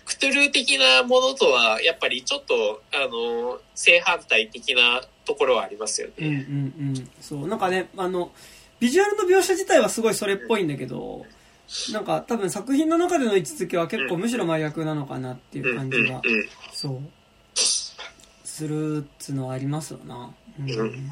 [0.05, 6.45] クトゥルー的なものとは、やっぱりちょっと、あのー正反対的なところはありますようんうんね。
[6.79, 7.09] うん。
[7.19, 8.31] そう、なんかね、あの、
[8.79, 11.25] ビジュアルの描写自体はすごいそれっぽいんだけど、
[11.91, 17.01] なんか多分作品の中での位置づけは結構むしろ真逆なのかなっていう感じが、うんそう、
[18.43, 20.33] するっつのはありますよな。
[20.59, 20.69] うん。
[20.71, 21.11] うん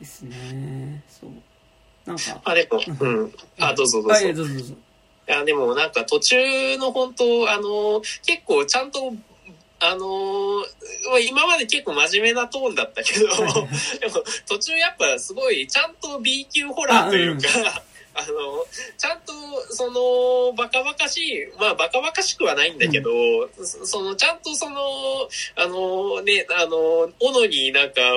[0.00, 1.04] ですね。
[1.08, 1.30] そう。
[2.06, 3.32] なんか、あ、でも、うん。
[3.60, 4.14] あ、どうぞどうぞ。
[4.14, 4.74] あいやどうぞどうぞ。
[5.28, 9.12] いや、でもなんか途中の本当、あの、結構ちゃんと、
[9.80, 10.06] あの、
[11.10, 13.26] まあ今まで結構真面目なトーンだったけど、
[14.00, 17.82] でも途中やっぱすごいちゃんと B 級ホラーというか、
[18.14, 18.66] あの、
[18.98, 19.32] ちゃんと、
[19.70, 23.10] その、バカバカしい、まあ、バカバカしくはないんだけど、
[23.62, 24.76] そその、ちゃんとその、
[25.56, 28.00] あの、ね、あの、斧になんか、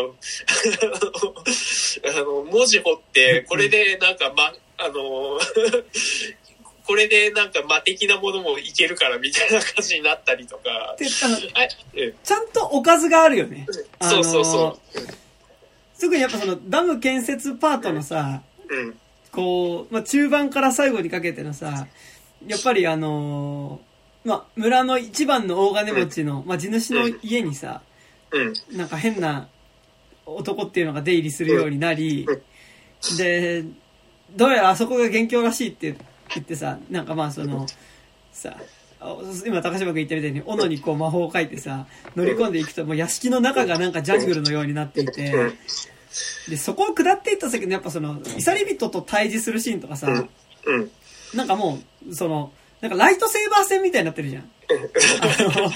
[2.05, 5.39] あの、文字彫って、これでなんか、ま、あの、
[6.85, 10.95] これでなんか魔的なものもいけるからみたいな感じになったりとか。
[10.97, 11.37] で、あの、
[12.23, 13.65] ちゃんとおかずがあるよね。
[13.99, 15.99] あのそうそうそう。
[15.99, 18.97] 特にやっぱそのダム建設パートのさ、うん。
[19.31, 21.87] こう、まあ、中盤から最後にかけてのさ、
[22.45, 27.81] やっぱりあのーまあ、村の一番の大金持ちの、まあ、地主の家にさ、
[28.31, 28.77] うん。
[28.77, 29.47] なんか変な
[30.25, 32.25] 男っていうのが出入りするようになり、
[33.17, 33.63] で、
[34.35, 35.95] どうやらあそこが元凶らしいって
[36.35, 37.65] 言ってさ、なんかまあその、
[38.31, 38.57] さ、
[38.99, 45.53] あ今高島君言ったみたいに、斧にこう魔法を書いてさ、乗り込んでいくと、もう屋敷の中がなんかジャングルのようになっていて、うん。
[46.49, 50.07] で、そこを下っていった先のやっぱその、イサリ人と対峙するシーンとかさ。
[51.33, 54.43] なんかもう、その、なんかライトセーバー戦みたいになってるじゃん。
[54.43, 54.45] あ
[55.57, 55.71] の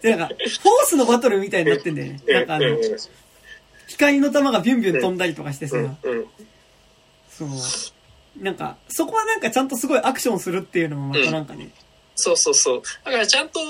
[0.00, 0.50] で、なんか、フォー
[0.86, 2.20] スのバトルみたいになってんだよね。
[2.26, 2.78] なんかあの、
[3.88, 5.76] 光の玉がビュンビュン飛んだりとかしてさ。
[7.30, 7.48] そう。
[8.40, 11.70] なんか、そこはなんかちゃんとすごいアクションするっていうのもまたなんかね、
[12.16, 12.82] そうそうそう。
[13.04, 13.60] だからちゃんと、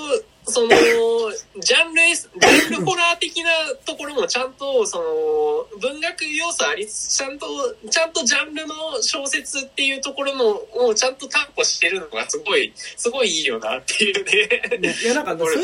[0.47, 3.49] その、ジャンルジャンルホラー的な
[3.83, 7.47] ところもちゃんと、その、文学要素ありつつ、ちゃんと、
[7.89, 14.77] ちゃんとジャンルの小説っていうところの、をちゃんと担保してるのがすごい、すごいいいよなっていうね。
[14.77, 15.55] ねいやなんかそれ。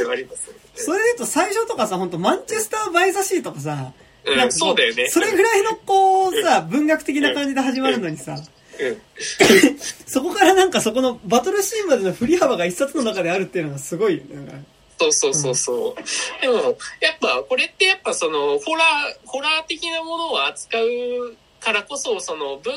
[0.74, 3.94] それで言うと最初とかさ、本当マンチェスター・バイ・ザ・シーとかさ、
[4.24, 8.61] うんなんかこそうだよねそれぐらいのこうさ、文学的な感じで始まるのにさ、うん。
[10.08, 14.22] そこからなんかそこのバトルシーンまでの振り幅が一冊の中であるっていうのがすごい。
[14.30, 14.54] なんか
[15.00, 16.42] そうそうそうそう。
[16.42, 22.76] でも、やっぱ、これってやっぱその、ホラー、ホラー的なものを扱うからこそ、その、文、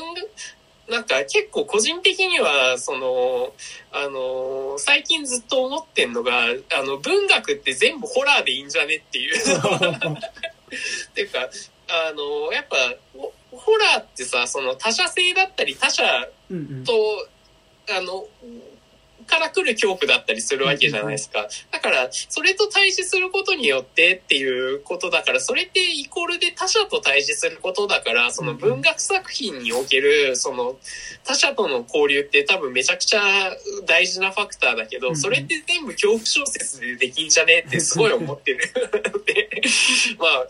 [0.89, 3.53] なんか結構個人的には、その、
[3.91, 9.35] あの、最近ずっと思ってんのが、あの、文学って全部ホラーでいいんじゃねっていう。
[9.35, 9.39] っ
[11.13, 11.49] ていうか、
[11.87, 12.75] あの、やっぱ、
[13.55, 16.03] ホホラーってさ、その他者性だったり他者
[16.49, 16.83] うんうん。
[16.83, 16.93] と、
[17.97, 18.27] あの、
[19.25, 21.47] から来る恐怖だったりするわけじゃないですか。
[21.71, 30.77] だから、それと対峙することによってっていうことだから、それってイコールで他者と対峙することだから、その文学作品における、その
[31.23, 33.21] 他者との交流って多分めちゃくちゃ
[33.85, 38.59] 大事なファクターだけど、うんそれって全部恐怖小説でできんじゃねえってすごい思ってる。
[39.25, 39.49] で、
[40.19, 40.47] まあ、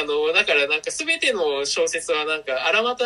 [0.00, 3.04] あの、だからなんか全ての小説はなんか、荒俣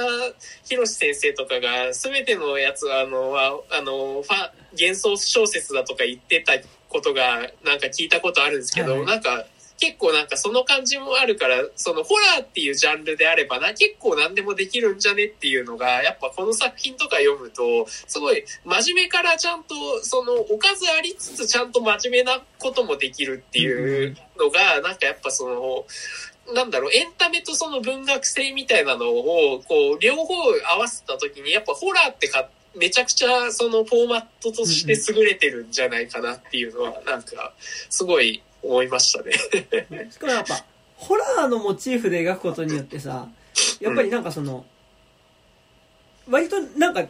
[0.69, 6.53] 博先生とかが全てのやつはあの、はあの、ファ、幻想小説だとか言ってた
[6.89, 9.45] ことがなんか聞いたことあるんですけど、はいなんか、
[9.79, 25.87] 結構なんかその感じもあるから、そのホラーっていうジャンルであればな、結構何でもできるんじゃねっていうのが、やっぱこの作品とか読むと、すごい真面目からちゃんと、そのおかずありつつちゃんと真面目なこともできるっていうのが、なんかやっぱその、
[26.55, 37.53] なんだろう、エンタメとその文学性みたいなのを、こう、両方合わせた時に、やっぱホラーってか、めちゃくちゃそのフォーマットとして優れてるんじゃないかなっていうのは、なんか、
[37.91, 39.33] すごい思いましたね。
[40.11, 40.65] しかもやっぱ、
[40.97, 43.29] ホラーのモチーフで描くことによってさ、
[43.81, 44.65] やっぱりなんかその、
[46.29, 47.07] 割となんか、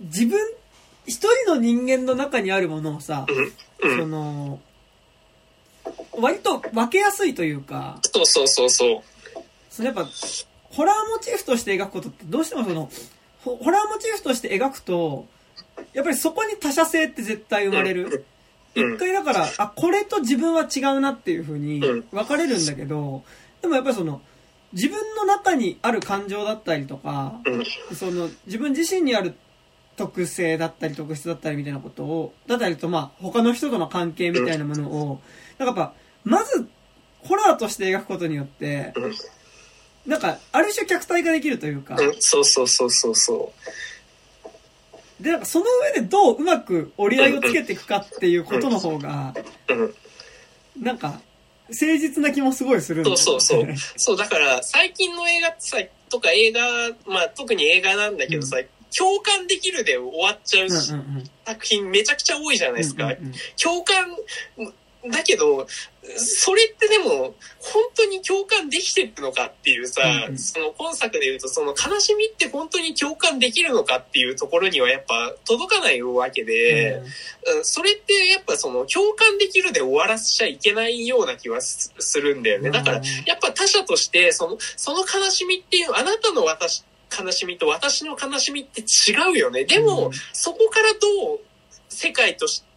[0.00, 0.38] 自分、
[1.06, 3.26] 一人の人間の中にあるものをさ、
[3.80, 3.98] うん。
[3.98, 4.60] その、
[6.12, 9.02] 割と分けやすいというか、そうそうそうそう。
[9.70, 10.08] そのやっぱ、
[10.70, 12.90] ホラーモチーフとして描くことってどうしてもその、
[13.44, 15.26] ホホラーモチーフとして描くと、
[15.92, 18.04] やっぱりそこに他者性って絶対生まれる。
[18.04, 18.24] うん
[18.74, 23.22] 一回だから、あ、これと自分は違うなっていう風にうん分かれるんだけど、
[23.60, 24.22] でもやっぱりその、
[24.72, 27.64] 自分の中にある感情だったりとか、うん。
[27.94, 29.34] その、自分自身にある
[29.96, 35.20] 特性だったり特質だったりみたいなことを、だったりとまあ、他の人との関係みたいなものを、
[35.64, 35.94] なんかやっぱ、
[36.24, 36.68] まず、
[37.20, 39.14] ホラーとして描くことによって、うん。
[40.06, 42.14] なんか、ある種客体化できるというか、うん。
[42.20, 43.52] そうそうそうそうそ
[45.20, 49.34] で、なんかその上でどううまく折り合いをつけていくかっていうことの方が、
[49.68, 49.74] う。
[49.74, 49.94] うん。
[50.82, 51.20] なんか、
[51.68, 53.74] 誠実な気もすごいするんだそうよそうそう。
[53.96, 55.78] そう、だから、最近の映画さ、
[56.10, 56.60] とか映画、
[57.06, 58.58] まあ特に映画なんだけどさ、
[58.96, 61.30] 共感できるで終わっちゃううんうんうん。
[61.46, 63.06] 作品めちゃくちゃ多いじゃないですか。
[63.06, 64.16] うんうんうん共感、
[65.10, 65.66] だけど、
[66.16, 82.70] それってでも、本当に共感できてるのかっていうさ、うんうんその本作で言うと、その悲しみって本当に共感できるのかっていうところにはやっぱ届かないわけで、うんそれってやっぱその共感できるで終わらせちゃいけないような気はすするんだよね。
[82.70, 82.96] だから、
[83.26, 86.84] やっぱ他者として、その、その悲しみっていう、あなたの私、
[87.20, 89.64] 悲しみと私の悲しみって違うよね。
[89.64, 91.40] でも、うんそこからどう
[91.88, 92.71] 世界として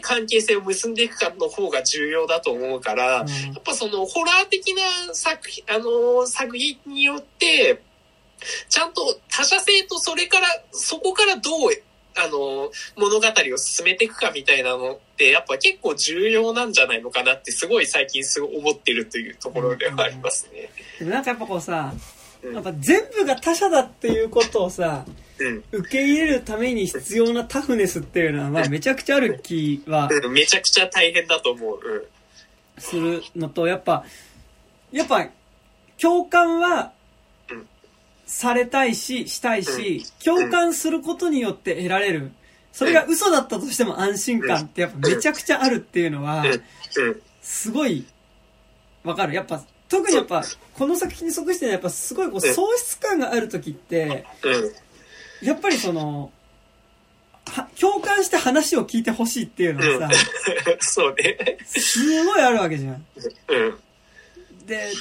[0.00, 3.26] 関係性を結んでいくかの方が重要だと思うから、やっ
[3.64, 4.82] ぱそのホラー的な
[5.14, 7.82] 作品、あの作品によって、
[8.68, 11.70] ちゃんと他者性とそれから、そこからどう、
[12.20, 20.70] あの物語を進めていくかみたいなのって、やっぱ結構重要なんじゃないのかなって、すごい最近すごい思ってるというところではありますね。
[20.98, 22.00] でもなんかやっぱこうさ、うん
[22.54, 25.16] やっぱ全部が他者だっていうことをさ、うん。
[25.72, 31.80] 受け入れるために必要なタフネスっていうのは、まあめちゃくちゃある気はうんめちゃくちゃ大変だと思う。
[31.82, 32.80] うん。
[32.80, 34.04] するのと、やっぱ、
[34.92, 35.28] やっぱ、
[36.00, 36.92] 共感は
[37.50, 37.66] うん、
[38.26, 42.32] されたいし、したいし、共感することによって得られる。
[42.72, 47.22] それが嘘だったとしても安心感ってやっぱめちゃくちゃあるっていうのは、うん。
[47.42, 48.06] すごい、
[49.04, 49.34] わかる。
[49.34, 50.44] やっぱ、特にやっぱ、
[50.74, 54.72] この作品に即してねやっぱすごいこう喪失感がある時って、うん。
[55.42, 56.32] やっぱりその、
[57.46, 60.24] は共感して話を聞いてほしいっていうのがさ、
[60.80, 61.58] そうね。
[61.64, 63.06] すごいあるわけじゃん。
[63.48, 63.78] うん。
[64.66, 64.92] で、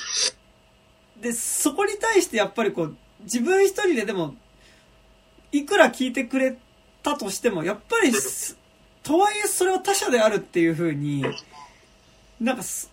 [1.22, 4.36] で、そこに対してやっぱりこう、自分一人ででも、
[5.52, 6.58] いくら聞いてくれ
[7.04, 8.58] たとしても、やっぱりす、
[9.04, 11.26] とはいえそれは他者であるっていう風に、
[12.40, 12.92] なんかす、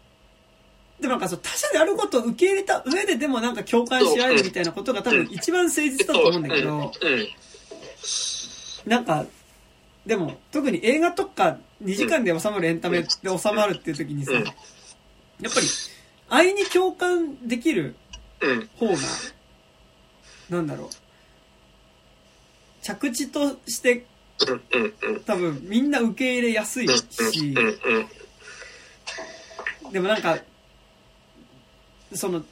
[1.01, 6.91] でもなんかそう他者であることを受け入れた上ででもなんか共感し合えるみたいなことが多分一番誠実だと思うんだけど、うん。
[8.87, 9.27] なんか、
[10.07, 13.09] でも特に映画とか2時間で収まるエンタメで
[13.39, 14.45] 収まるっていう時にさ、うん
[15.41, 15.66] やっぱり、
[16.29, 17.97] 愛に共感できる
[18.41, 18.69] うん。
[18.77, 18.99] 方が、
[20.49, 20.89] なんだろう。
[22.83, 24.07] 着地として。
[25.27, 27.55] 多分みんな受け入れやすいし。
[29.93, 30.39] でもなんか、
[32.15, 32.45] その、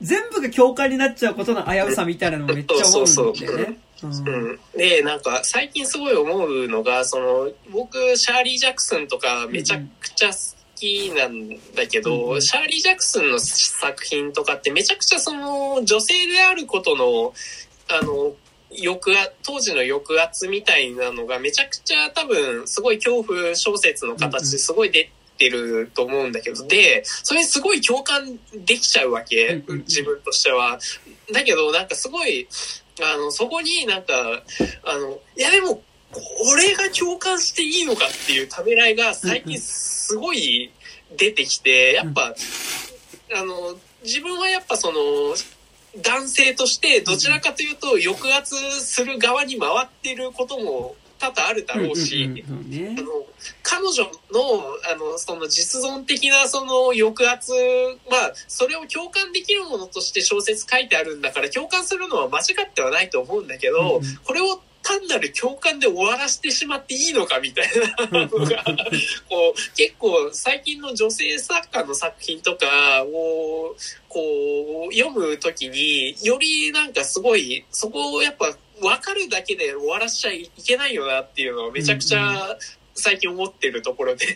[0.00, 3.64] 全部が共感になっちゃうことの危うさみたいなのもめっちゃ思うんだよね。
[3.64, 4.60] うんうん。
[4.76, 10.34] で、なんか、最近すごい思うのが、その、僕、シャーリー・ジャクソンとかめちゃくちゃ好
[10.76, 17.34] きなんだけど、うんシャーリー・ジャクソンの作品とかってめちゃくちゃその、女性であることの、
[17.88, 18.34] あの、
[18.70, 25.10] 抑圧、当時の抑圧みたいなのがめちゃくちゃ多分すごい恐怖小説の形ですごい出て
[25.46, 29.62] ると思うんだけど、で、それにすごい共感できちゃうわけ。
[29.86, 30.78] 自分としては。
[31.32, 32.48] だけどなんかすごい、
[33.00, 34.42] あの、そこになんか、
[34.84, 35.82] あの、いやでも、
[36.52, 40.72] 俺が共感していいのかっていうためらいが最近すごい
[41.16, 42.34] 出てきて、やっぱ、
[43.34, 44.98] あの、自分はやっぱその、
[46.02, 53.08] 男性としてどちらかというと抑圧する側に回ってることも多々あるだろうし、うんうんうんそうねあの、
[53.62, 54.10] 彼女の、
[54.90, 64.16] あの、その実存的なその抑圧は、それを共感できるものとして小説書いてあるんだから、共感するのは間違ってはないと思うんだけど、うんうん。
[64.24, 67.68] これを単なる共感で終わらせてしまっていいのかみたい
[68.10, 68.64] なのが、
[69.28, 73.74] こう、結構最近の女性作家の作品とかを、
[74.08, 82.56] こう、読むときに、よりなんかすごい、そこをやっぱ分かるだけで終わらしちゃいけないよなっていうのをめちゃくちゃ
[82.94, 84.26] 最近思ってるところで。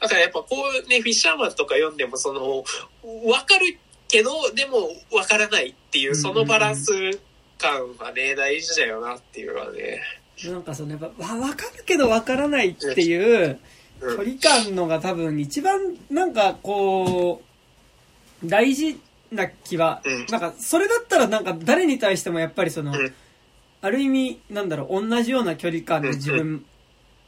[0.00, 0.46] だからやっぱこ
[0.84, 2.64] うね、フィッシャーマンとか読んでもその、
[3.28, 6.92] わかるけど、でもわからないっていう、そのバランス
[7.58, 10.00] 感はね、大事だよなっていうのはね。
[10.46, 13.58] なんかそのやっぱわわかるけどわからないっていう
[14.00, 17.42] うん距離感のが多分一番なんかこ
[18.44, 19.00] う大事
[19.30, 20.26] な気はうん。
[20.26, 23.14] なんかそれだったらなんか誰に対してもやっぱりそのうん。
[23.80, 26.64] ある意味なんだろう同じような距離感で自分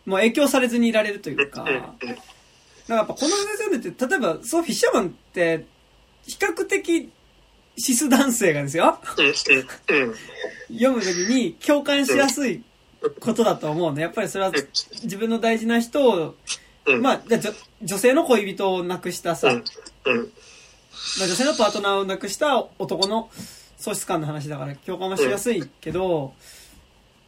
[0.05, 1.69] も影響されずにいられるというかうん。
[1.69, 2.15] なんか
[2.89, 5.65] やっぱこの先生って例えばそうフィッシャーマンって
[6.27, 7.11] 比較的
[7.77, 8.99] シス男性がですよ。
[10.69, 12.63] 読むときに共感しやすい
[13.21, 14.01] ことだと思うの。
[14.01, 14.53] やっぱりそれは
[15.03, 16.35] 自分の大事な人を、
[16.87, 17.03] うん。
[17.03, 17.53] まあ、じゃあ女
[17.83, 19.49] 女性の恋人を亡くしたさ、
[21.19, 23.31] まあ、女性のパートナーを亡くした男の
[23.79, 26.35] 喪失感の話だから共感はしやすいけど、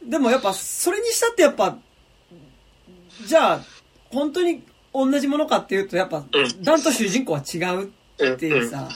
[0.03, 1.77] でもやっぱそれにしたってやっぱ、
[3.25, 3.65] じゃあ、
[4.11, 4.63] 本当に
[4.93, 6.23] 同じものかっていうと、やっぱ、
[6.61, 8.89] ダンと主人公は違ううんっていうさ、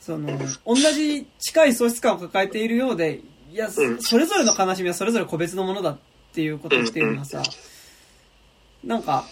[0.00, 3.20] その、同じ近い喪失感を抱えているようで、
[3.52, 5.98] いや、それぞれの悲しみはそれぞれ個別のものだっ
[6.32, 7.42] ていうことっていうのはさ、
[8.84, 9.26] なんか、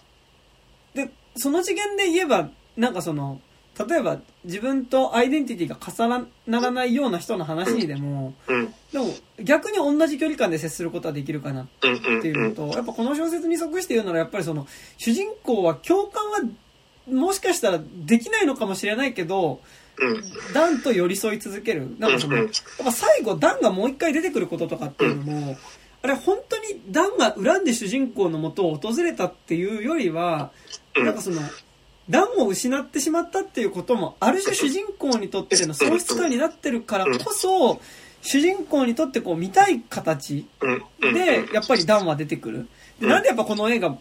[0.94, 3.40] で、その次元で言えば、なんかその、
[3.78, 8.74] 例えば自分とアイデンティティが重ならないような人の話にでも、うん。
[8.92, 9.06] でも
[9.42, 14.66] 逆に同じ距離感で接することはできるかなっていうのと、やっぱこの小説に即して言うならやっぱりその、
[14.96, 16.40] 主人公は共感は
[17.10, 19.60] もしかしたらできないのかもしれないけど、
[19.98, 20.22] うん。
[20.52, 21.96] ダンと寄り添い続ける。
[21.98, 22.50] なんかその、うんやっ
[22.84, 25.56] ぱ最後ダンがもう一回出てくることとかっていうのも、
[26.02, 30.50] あれ本当にダンが恨んで主人公のもとを訪れたっていうよりは、
[30.96, 31.04] うん。
[31.04, 31.40] なんかその、
[32.08, 37.80] ダンを失ってしまったっていうことも、ある種主人公にとっての喪失感になってるからこそ、
[38.22, 40.46] 主人公にとってこう見たい形
[41.00, 42.68] で、やっぱりダンは出てくる。
[43.00, 43.96] で、なんでやっぱこの映画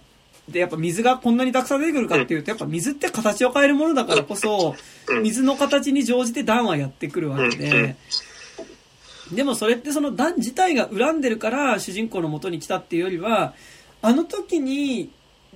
[0.50, 4.76] でやっぱ水がこんなにたくさん出てくるかっていうと、やっぱ水って形を変えるものだからこそ、
[5.24, 7.96] 水の形に乗じてダンはやってくるわけで、
[9.32, 13.54] でもそれってそのダン自体が恨んでるから主人公の元に来たっていうよりは、
[14.04, 15.10] あの時に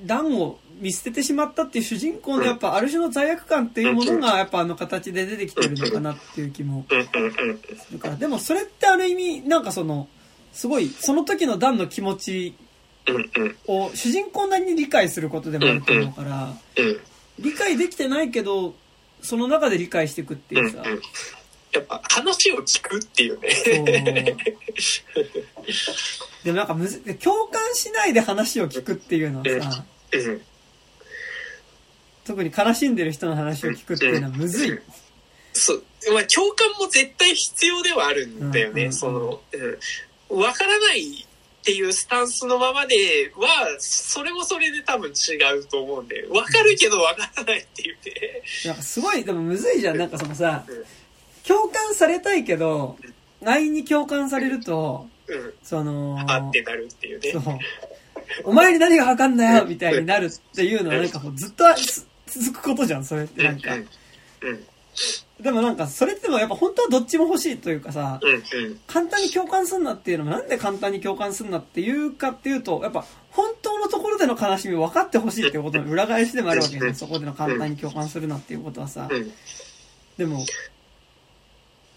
[0.06, 6.95] ダンを見捨ててしまったっていう主人公のやっぱある種の罪悪感っていうものがやっぱあの形で出てきてるのかなっていう気もす
[7.93, 8.15] るから。
[8.15, 9.64] でもそれってある意味なん。
[9.64, 10.07] かその、
[10.53, 12.56] すごいその時のダンの気持ち
[13.68, 16.99] を主人公なりに理解することでもあると思うから、うん。
[17.39, 18.73] 理解できてないけど、
[19.22, 20.65] その中で理解していくってうん。
[20.65, 20.84] いうさ、
[21.73, 23.49] やっぱ話を聞くっていうね。
[26.43, 26.68] でもなん。
[26.68, 29.84] かむず、共感しないで話を聞くっていうのはさ、
[30.14, 30.41] うん
[32.30, 34.80] 特に悲しんでる人の話を聞くっていうのはむずい。
[35.51, 35.84] そう。
[36.14, 38.72] まあ共感も絶対必要ではあるんだよね。
[38.72, 39.41] うんうんうんその、
[40.30, 40.39] うん。
[40.39, 41.26] わからないっ
[41.64, 48.43] ていうスタンスのままでは、それもそれで多分違うと思うんで、わかるけどわからないっていうね。
[48.65, 49.97] なんかすごい、でもむずいじゃん。
[49.97, 50.85] なんかそのさうん、
[51.43, 52.95] 共感されたいけど、
[53.43, 55.53] 安易に共感されると、うん。
[55.64, 57.39] その、あってなるっていうねそ。
[57.39, 57.43] う。
[58.43, 63.72] お前に何がわかんないよみたいになるっていうのはなんかもうずっとす続くことじゃん、それってなんか。
[65.39, 68.19] でもなんか、それってもやっぱ本当はどっちも欲しいというかさ、
[68.88, 76.95] 簡単に共感すんなっていうのもなんで簡単に共感すんなっていうかっていうと、やっぱ本当のところでの悲しみを分かってほしいっていうことの裏返しでもあるわけじゃん。
[76.95, 79.07] そこでの簡単に共感するなっていうことはさ。
[79.10, 79.31] うん
[80.19, 80.45] でも、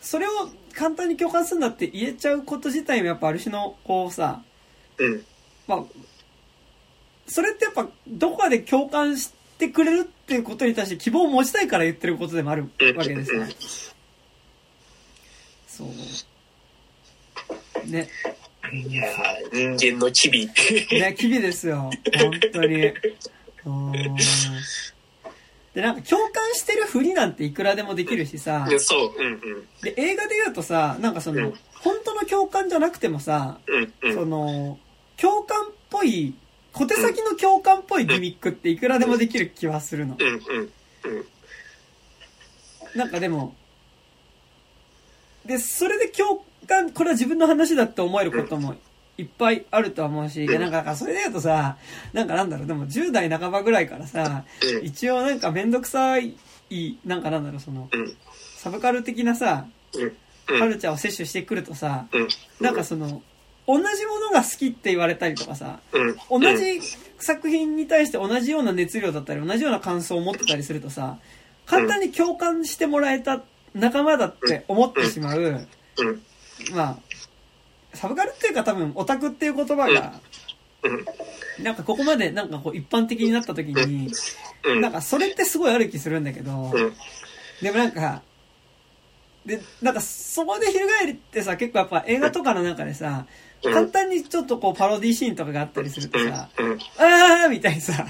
[0.01, 0.31] それを
[0.73, 4.43] 簡単に共感するなって言えちゃうこと自体もやっぱある種の、こうさ、
[4.97, 5.25] うん
[5.67, 5.85] まあ、
[7.27, 13.33] それってやっぱどこかで共感してくれるっていうことに対して希望を持ちたいから言ってることでもあるわけでさ。
[15.67, 17.91] そう。
[17.91, 18.09] ね。
[18.73, 20.45] いやー人間の機微。
[20.45, 21.91] いや、機微ですよ。
[22.19, 22.93] 本当に。
[23.65, 23.93] うん
[25.75, 29.41] で、なんか共感してるふりなんていくらでもできるしさ、そう、うんうん。
[29.83, 34.15] で、映画で言うとさ、なんかそのうん、本当の共感じゃなくてもさ、うんうん。
[34.15, 34.79] その、
[35.17, 36.35] 共感っぽい、
[36.73, 40.17] 小手先の共感っぽいギミックっていくらでもできる気はするの。
[42.95, 43.55] なんかでも、
[45.45, 48.75] で、それで共感、これは自分の話だって思えることも
[49.19, 51.77] いっぱいあるとは思うし、でなんか、だからそれで言うとさ、
[52.13, 54.85] なんかなんだろう、でも10代半ばぐらいからさ、うん。
[54.85, 56.35] 一応なんかめんどくさい、
[57.05, 58.17] なんかなんだろう、その、うん。
[58.57, 60.05] サブカル的なさ、う
[60.55, 60.59] ん。
[60.59, 62.29] カルチャーを摂取してくるとさ、うん。
[62.61, 63.23] なんかその、
[63.67, 66.41] 同じものが好きって言われたりとかさ、うん。
[66.41, 66.81] 同じ
[67.19, 71.19] 作品に対して同じような熱量だったり、同じような感想を持ってたりするとさ、
[71.67, 73.43] 簡単に共感してもらえた
[73.75, 76.23] 仲間だって思ってしまう、うん。
[76.75, 76.99] まあ、
[77.95, 80.15] サブカルっていうか多分オタクっていう言葉が、
[80.83, 81.65] うん。
[81.65, 84.13] なんかここまでなんかこう一般的になった時に、
[84.65, 84.81] うん。
[84.81, 86.93] なんかそれってすごいある気するんだけど、うん。
[87.63, 88.23] でもなんか、
[89.47, 96.79] で、なんかそこで翻りってさ、結構やっぱ映画とかの中でさ、うん簡単にちょっとこうパロディシーンとかがあったりするとさ、うん。
[96.99, 98.07] あーみたいにさ、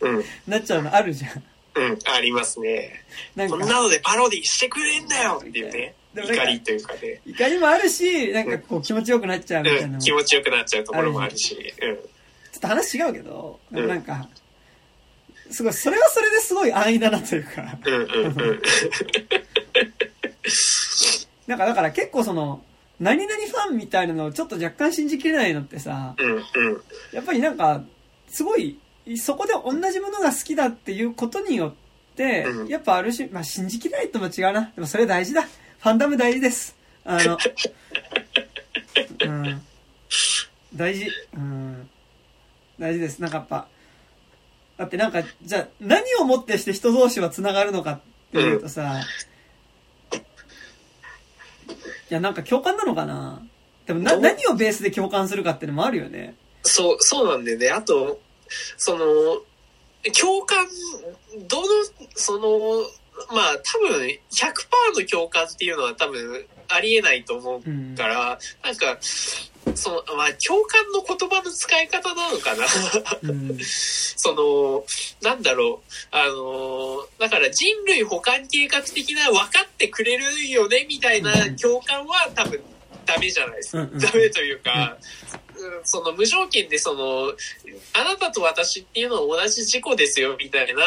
[0.00, 0.24] うん。
[0.46, 1.42] なっちゃうのあるじゃん。
[1.74, 1.98] うん。
[2.04, 3.04] ありますね。
[3.34, 5.94] なんかこん、なのでパロディしてくれんだよっていうね。
[6.14, 7.20] 怒りというかね。
[7.26, 9.98] 怒りもあるし、なんかこう気持ちよくなっちゃうみたいなうん。
[9.98, 11.56] 気ちょ持ちよくなっちゃうところもあるし。
[11.82, 11.94] うん。
[11.94, 11.98] っ
[12.62, 14.28] と話違うけど、んなんか、
[15.50, 18.62] すごい、それはそれですごい安易だなというか、うんうんうん。
[21.46, 22.64] なんかだから結構その、
[23.02, 26.14] 何々ファンみたいなのをちょっと若干信じきれないのってさ。
[27.12, 27.82] やっぱりなんか、
[28.28, 28.78] すごい、
[29.16, 31.72] そこで同じものが好きだっていうことによっ
[32.14, 34.70] て、うんやっぱある種、まあ信じきれないとも違うな。
[34.74, 35.42] でもそれ大事だ。
[35.42, 36.76] ファンダム大事です。
[37.04, 37.36] あの、
[39.26, 39.62] うん。
[40.72, 41.08] 大事。
[41.34, 41.88] うん。
[42.78, 43.18] 大事です。
[43.18, 43.66] なんかやっぱ、
[44.76, 48.00] だってなんか、じゃあ何をもってして人同士は繋がるのかっ
[48.30, 49.02] ていうとさ、い
[52.14, 53.42] やなんか共感なのかな？
[53.86, 54.20] でもな、どう？
[54.20, 56.34] 何をベースで共感するかってのもあるよね。
[56.62, 57.70] そう、そうなんでね。
[57.70, 58.20] あと、
[58.76, 59.04] その、
[60.18, 60.66] 共感、
[61.48, 61.66] どの、
[62.14, 62.84] その、
[63.32, 67.94] まあ多分100%の共感っていうのは多分ありえないと思ううん。
[67.94, 68.98] から、なんか、
[69.74, 72.64] その、まあ共感の言葉の使い方なのかな。
[73.22, 73.58] うん。
[73.62, 74.84] その、
[75.20, 82.60] なんだろう、あの、だから人類補完計画的な分かってくれるよねみたいな共感は多分
[83.04, 83.82] ダメじゃないですか。
[83.82, 85.32] うんうんダメというか、うん
[85.84, 87.32] その無条件でその、
[87.92, 90.82] あなたと私っていうのは同じ事故ですよみたいな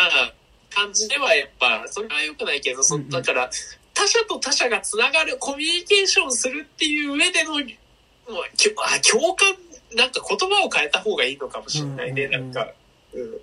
[0.76, 3.50] 感じではやっぱ、それは良くないけど、そだから、
[3.94, 9.56] 他者と他者がつながる、コミュニケーションするっていう上での、あ共感、
[9.96, 12.74] なんか言葉を変えた方がいいのかもしれないね、なんか。
[13.14, 13.40] うん。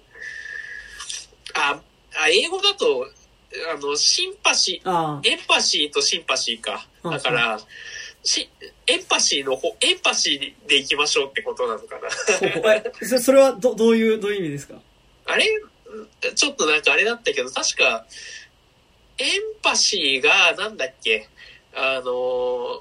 [1.54, 1.80] あ、
[2.14, 3.08] あ英語だと、
[3.74, 6.86] あの、シンパシー、あエンパシーとシンパシーか。
[7.02, 7.58] うんだから、
[8.24, 8.48] し
[8.86, 13.18] エンパシーの方、エンパシーで行きましょうってことなのかな。
[13.20, 14.76] それはど、どういう、どういう意味ですか？
[15.26, 15.46] あれ？
[16.34, 18.06] ちょっとなんかあれだったけど、確か、
[19.18, 19.28] エン
[19.62, 21.28] パシーが、なんだっけ、
[21.74, 22.80] あのー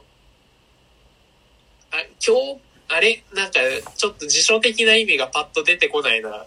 [1.94, 3.24] あ、今日、あれ？
[3.34, 3.60] なんか、
[3.96, 6.46] ちょっと辞書的な意味がパッと出てこないな。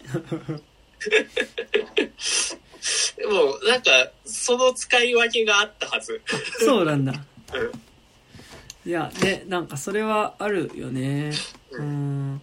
[3.16, 6.22] でも、なんか、その使い分けがあったはず。
[6.60, 7.12] そうなんだ。
[7.52, 8.90] うん。
[8.90, 11.32] いや、ね、なんかそれはあるよね。
[11.70, 12.42] ううんん。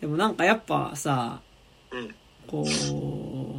[0.00, 1.40] でもなんかやっぱさ、
[1.90, 2.14] うん。
[2.46, 3.57] こう、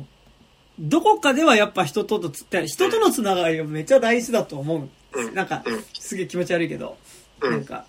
[0.80, 4.90] どこかではやっぱ人ととつって、人とのつながりはめっちゃ大事だと思う。
[5.12, 6.98] うんなんかうん、すげえ気持ち悪いけど。
[7.42, 7.86] うんなんか、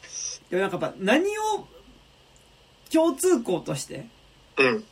[0.48, 1.66] でもなんかやっぱ何を
[2.92, 4.06] 共通項として、
[4.58, 4.84] うん。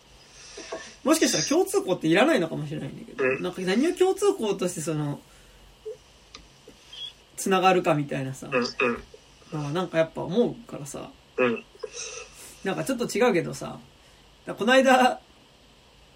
[1.04, 5.20] もしかしたら共通項っていらないのかもしれないんだけど、うんなんか何を共通項としてその、
[7.36, 8.48] つながるかみたいなさ、
[9.52, 11.64] なんかやっぱ思うからさ、うん。
[12.64, 13.78] なんかちょっと違うけどさ、
[14.46, 15.20] だこの間、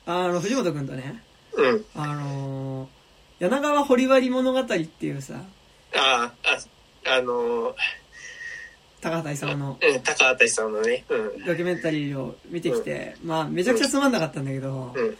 [0.07, 1.23] あの、藤本くんとね、
[1.57, 1.85] うん。
[1.95, 3.03] あのー
[3.43, 5.35] 柳川堀割物語っていうさ、
[5.97, 6.49] ああ、
[7.05, 7.74] あ、あのー、
[9.01, 11.05] 高畑勲のうん、高畑さんのね。
[11.09, 11.45] うん。
[11.45, 15.16] ドキュメンタリーを見てきて、まあめちゃくちゃつまんなかったんだけど、うん。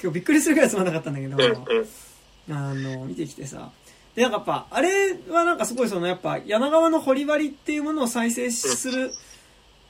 [0.00, 1.50] 今日びっくりするぐらいつまんなかったんだけど、うん。
[1.50, 2.56] うん。
[2.56, 3.72] あの、見てきてさ。
[4.14, 9.10] で、なんかやっぱ、あれはなんかすごいそのやっぱ、柳川の堀割っていうものを再生する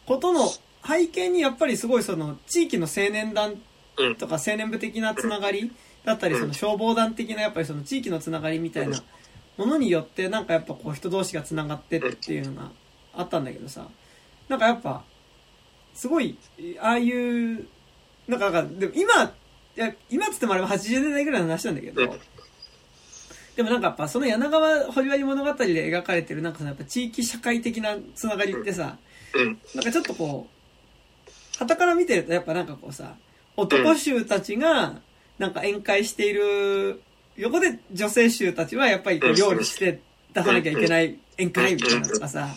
[0.06, 0.48] ことの
[0.86, 3.62] 背景にやっぱりすごいその地域の青年団うん。
[4.18, 5.72] とか青年部的なつながり
[6.04, 9.02] だったり、その消防団的なやっぱりその地域のつながりみたいな
[9.56, 12.70] ものによってなんかやっぱこう人同士がつながってっていうのが
[13.14, 13.86] あったんだけどさ。
[14.48, 15.02] なんかやっぱ、
[15.94, 16.36] すごい、
[16.80, 17.66] ああいう、
[18.28, 22.20] なんか、なんかでも今、いや、今っつってもあれは80年代ぐらいの話なんだけど、うん。
[23.56, 28.98] でもなんかやっぱその柳川堀割物語で描かれてるなんかそのやっぱ地域社会的なつながりってさ、
[29.34, 29.58] うん。
[29.74, 30.48] なんかちょっとこ
[31.26, 33.16] う、旗から見てるとやっぱなんかこうさ、
[33.56, 35.00] 男衆たちが
[35.38, 37.00] なんか宴会している
[37.36, 40.00] 横で女性衆たちはやっぱりこう料理して
[40.32, 42.48] 出さなきゃいけない宴会みたいなとかさ、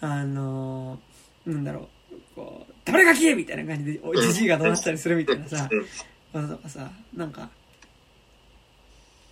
[0.00, 5.68] あのー、なんだろう、こう、食べがきみたいな感じで、おじじいが怒鳴ったりするみたいなさ、
[6.32, 7.48] こととかさ、なんか、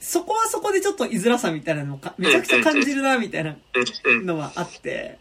[0.00, 3.56] そこはそこでちょっと居づらさみたいなのもかめちゃくちゃ感じるな、みたいな。
[4.24, 5.18] のはあって、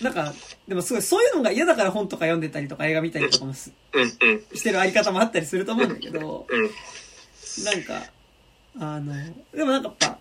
[0.00, 0.14] なん。
[0.14, 0.32] か、
[0.68, 3.72] でもすごいそういうのが嫌だから本とか読んでたりとか映画見たりとかもす。
[4.54, 7.64] してるあり方もあったりすると思うんだけど、うん。
[7.64, 8.06] なんか、
[8.78, 9.12] あの、
[9.52, 10.18] でもなんかやっぱ、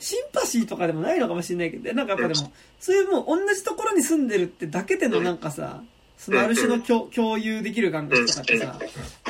[0.00, 5.82] シンパシーとかでもないのかもしれないけど、なんかやっぱでも、そういうもう同じところに住んでるってだけでのなんかさ、
[6.16, 8.78] そのある種の共共有できる感覚とかってさ、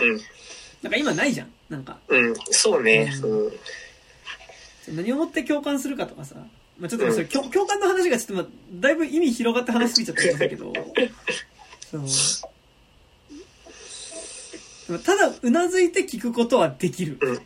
[0.01, 0.21] うん。
[0.83, 1.53] なんか今ないじゃん。
[1.69, 2.35] なんか、うん。
[2.51, 3.13] そうね。
[3.23, 4.97] うんうん。
[4.97, 6.37] 何をもって共感するかとかさ、
[6.79, 10.73] まあちょっとそれ、共共感の話がちょっとまあだいぶ意味広がって話しすぎちゃったんだけど、
[15.05, 17.19] ただ、うなずいて聞くことはできる。
[17.21, 17.31] うん。
[17.31, 17.41] うん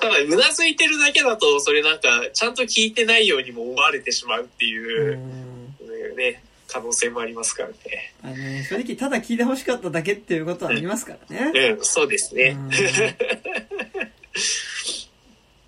[0.00, 7.74] ただ、うなずいてるだけだと、それなんか、ちゃんと聞いてないようにも思われてしまうっていうう、んね、可能性もありますからね。
[8.22, 11.70] あのね、正直ただ聞いて欲しかっただけっていうことはありますからね。
[11.76, 12.56] うん、そうですね。
[12.58, 12.70] うん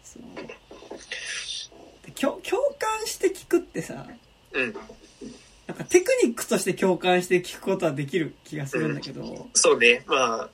[0.03, 0.23] そう
[2.07, 4.07] で共共感して聞くってさ、
[4.53, 4.75] うん。
[5.67, 10.05] なんかテクニックとして共感して聞くことはできる気がするんだけど、そうね。
[10.07, 10.51] まあ、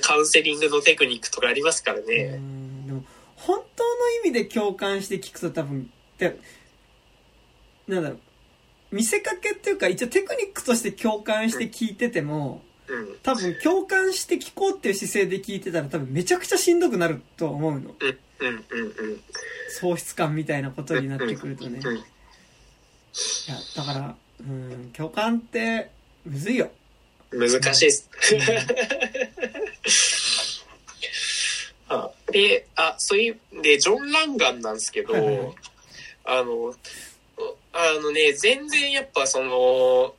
[0.00, 2.36] カウンセリングのテクニックとかありますからうね。
[2.36, 3.04] んでも
[3.36, 6.38] 本当の意味で共感して聞くと多分で
[7.86, 8.18] なんだろう
[8.90, 13.16] 見せかけっていうか一応テクニックとして共感して聞いててもうん。
[13.22, 18.58] 多分共感して聞こうっていう姿勢で聞いてたら多分めちゃくちゃしんどくなると思うのうん、うん、うん、う
[19.14, 19.20] ん。
[19.80, 21.80] 喪失感みたいなことになってくるとね。
[21.82, 22.04] うん
[23.16, 25.88] いやだからうん共感って
[26.24, 26.68] むずいよ。
[27.30, 28.10] 難しいです。
[31.88, 35.54] あで、あ、そういう、で、ジョン・ランガンなんですけど、はいはいはい。
[36.24, 36.74] あの、
[37.72, 40.14] あのね、全然やっぱその、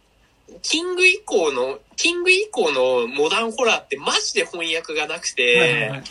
[0.61, 6.03] キング以降の、キング以降のモダンホラーってマジで翻訳がなくて、はいはいはい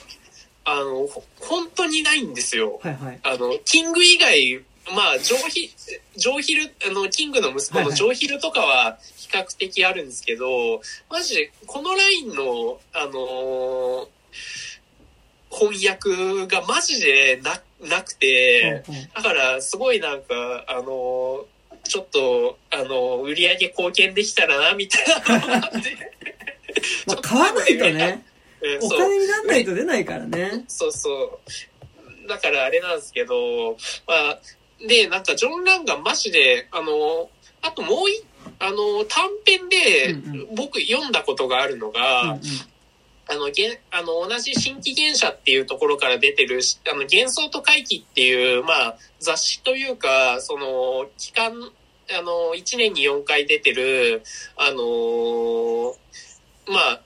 [0.64, 2.80] あの、ほ本当にないんですよ。
[2.82, 4.60] はいはいあの、キング以外、
[4.94, 5.74] まあ、ジョーヒ、
[6.16, 10.80] ジョーヒル、あの、キングの息子はいはいのジョーヒルとかは比較的あるんですけど、
[11.10, 14.08] マジで、このラインの、あのー
[15.56, 18.82] 翻訳がマジでな、なくて、
[19.14, 21.44] だから、すごいなんか、あのー
[21.84, 26.12] ちょっと、あのー売り上げ貢献できたらな、みたいなのがあって。
[27.06, 28.24] まあ買わないとね
[28.82, 30.64] お金になんないと出ないからね。
[30.68, 31.40] そうそ
[32.24, 32.28] う。
[32.28, 33.76] だからあれなんですけど、
[34.06, 34.38] まあ、
[34.86, 37.30] で、なんかジョン・ランがマジで、あの、
[37.62, 38.22] あともうい、
[38.58, 42.40] あの、短編でうん僕読んだことがあるのうんが、うん。
[43.26, 46.60] あの、げんあの、同じ新規現社っていうところから出てる、
[46.90, 51.52] あの、幻想と回帰っていう、まあ、雑誌というか、その、期間、
[52.10, 54.22] あの、1年に4回出てる、
[54.56, 55.96] あの、
[56.66, 57.00] まあ、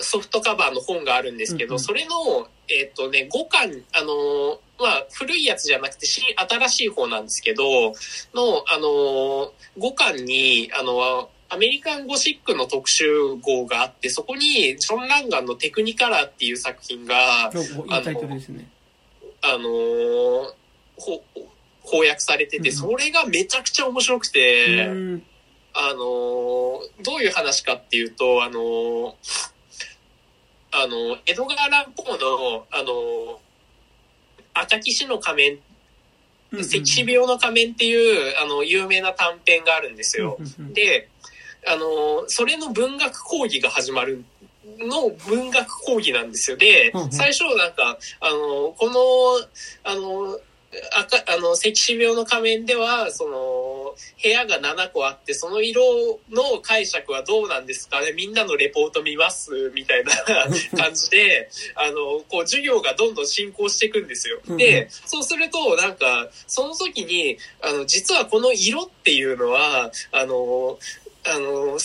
[0.00, 1.80] ソフトカバーの本があるんですけど、うんうん。
[1.80, 7.64] それの、えっ、とね、5巻、あの、まあ、古いやつじゃなくて、新新しい方なんですけど、
[8.32, 18.70] の、あの、5巻に、あの、アメリカンゴシックの特集号があって、そこに、ジョン・ランガンのテクニカラーっていう作品が、おいいタイトルですね。
[19.42, 20.54] あのー
[20.96, 21.24] ほ
[21.82, 22.76] 翻訳されてて、うん。
[22.76, 25.22] それがめちゃくちゃ面白くて、うん。
[25.72, 26.00] あのー
[27.02, 29.14] どういう話かっていうと、あのー
[30.72, 33.36] あの、江戸川乱歩の、あのー
[34.52, 35.58] 赤騎士の仮面、
[36.52, 40.36] うん赤死病の仮面っていう、あの、有名な短編があるんですよ。
[40.72, 41.08] で、
[41.66, 44.24] あの、それの文学講義が始まる
[44.78, 46.56] の文学講義なんですよ。
[46.56, 49.46] で最初なんか、あの、この、
[49.84, 50.40] あの、
[50.92, 58.00] 赤、あの、赤死病の仮面では、その、部屋が7個あって、その色の解釈はどうなんですか？
[58.00, 59.72] ねみんなのレポート見ます？
[59.74, 60.12] みたいな
[60.78, 64.40] 感じで、あの、こう、授業がどんどん進行していくんですよ。
[64.58, 70.78] で、そうすると、なんか、その時に、あの、実はこの色っていうのは、あの、
[71.24, 71.78] あの、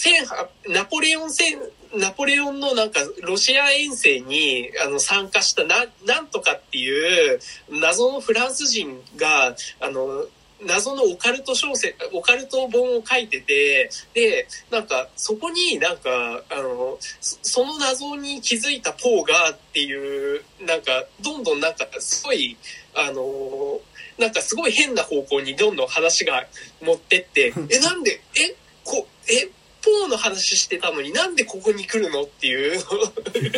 [0.68, 1.60] ナポレオン戦、
[1.98, 7.40] ナポレオンのなんか、ロシア遠征に、あの、参加したな、なんとかっていう、
[7.70, 10.26] 謎のフランス人が、あの、
[10.62, 22.58] 謎のオカルト小説、オカルト本を書いてて、で、なんか、そこになんか、あの、そその謎に気づいたポーがっていう、なんか、どんどんなんか、すごい、
[22.94, 23.82] あの、
[24.18, 26.46] なんかすごい変な方向にどんどん話が
[26.82, 29.50] 持ってって、 え、なんで、え、こ、え、
[29.86, 32.82] ポーの話してたのになんでここに来るのっていう、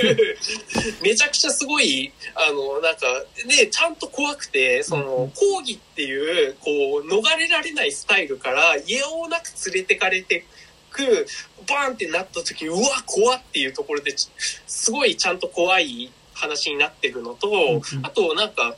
[1.01, 10.43] めちゃくちゃすごい、あの、なんか、ね、ちゃんと怖くて、その、講義っていう、こう、逃れられないスタイルから、家をなく連れてかれて
[10.91, 11.25] く、
[11.65, 14.27] バーンってなった時、うわ、怖っていうところで、ち
[14.67, 18.05] すごいちゃんと怖い話になってるのと、うん。
[18.05, 18.75] あと、なんか、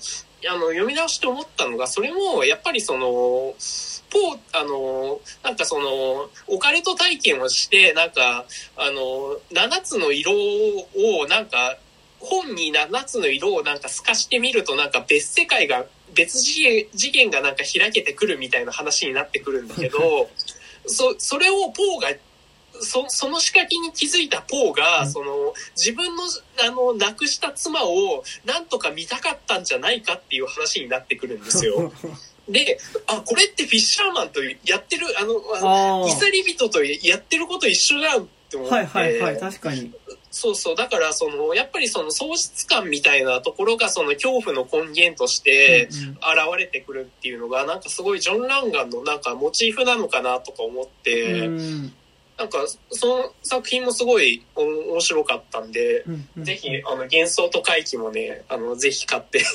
[0.47, 3.55] あの、読み直して思ったのが、それも、やっぱりその、
[4.09, 8.45] ポー、あの、なんかその、オカルト体験をして、なんか、
[8.75, 11.77] あの、7つの色を、なんか、
[12.19, 20.29] 本に7つの色をなんか透かしてみると、なんか別世界が、別次元次元がなんか開けてくるみたいな話になってくるんだけど、
[20.85, 22.09] そ、それをポーが、
[22.81, 26.23] そその仕掛けに気づいたポーが、うんその自分の
[26.65, 31.91] あの亡くした妻をなんとか見たかったんじゃないかっていう話になってくるんですよ。
[32.49, 38.67] で、あ、これってフィッシャーマンとやってる、あの、あイサリ人とやってること一緒だって思あ。
[38.67, 38.97] って。
[38.97, 39.91] はいはいはい、確かに。
[40.31, 40.75] そうそう。
[40.75, 46.11] だから、その、やっぱりその喪失感みたいなところが、その恐怖の根源として現
[46.57, 51.93] れてくるっていうのが、なんかすごいジョン・ランガンのなんかモチーフなのかなとか思って、うん
[52.39, 52.59] なんか、
[52.91, 54.61] その作品もすごいお
[54.93, 59.43] 面白かったんで、うんうんぜひ、あの、幻想と回帰もね、あの、ぜひ買って。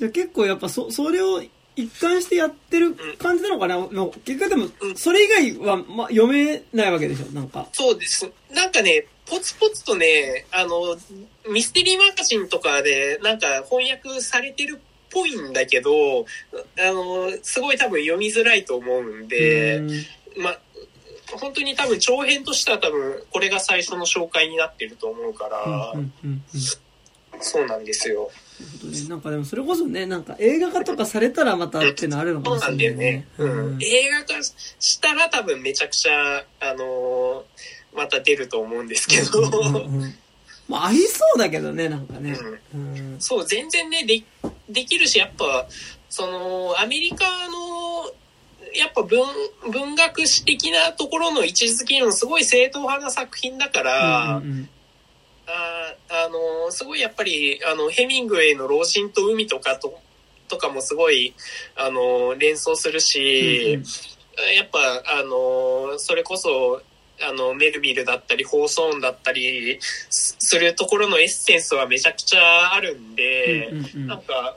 [0.00, 1.42] じゃあ結構やっぱそ、それを
[1.76, 7.26] 一貫してやってる感じなのかな、もう結局でもう、んそれ以外は、ま、読めないわけでしょ？
[7.34, 7.68] なんか。
[7.72, 8.28] そうです。
[8.50, 10.96] なんかね、ポツポツとね、あの、
[11.48, 19.90] ミステリーマガジンとかで、なんか翻訳されてるっぽいんだけど、あの、すごい多分読みづらいと思うんで、うん
[20.38, 20.56] ま、
[21.38, 25.94] 本当に多分長編としては多分これが最初の紹介になってると思うから、
[27.40, 28.30] そうなんですよ。
[28.60, 33.26] なるほどねなんかでもそれこそね、なんか映画化とかされたらまたっていうのあるのかそうなんもしれないだよね。
[33.38, 33.50] うん。
[33.50, 37.44] うん映画化したら多分めちゃくちゃ、あの
[37.94, 40.14] また出ると思うんですけど、うんうんうん
[40.68, 42.36] まあ、ありそうだけどね、なんかね。
[42.72, 43.16] うん。
[43.18, 44.22] そう、全然ね、で、
[44.68, 45.66] できるし、やっぱ、
[46.08, 48.06] その、アメリカの、
[48.76, 49.26] やっぱ文、
[49.72, 54.68] 文学史的なところの位置づけのすごい正統派な作品だから、うんうん
[55.50, 59.98] ああの、すごいやっぱり、あの、ヘミングウェイの老人と海とかと、
[60.48, 61.34] とかもすごい、
[61.76, 63.78] あの、連想するし、
[64.56, 64.78] やっぱ、
[65.18, 66.82] あの、それこそ、
[67.22, 74.06] あの、メルビルだったり、ホーソーンだったりすするところのエッセンスはめちゃくちゃあるんで、うんうんうん。
[74.06, 74.56] なんか、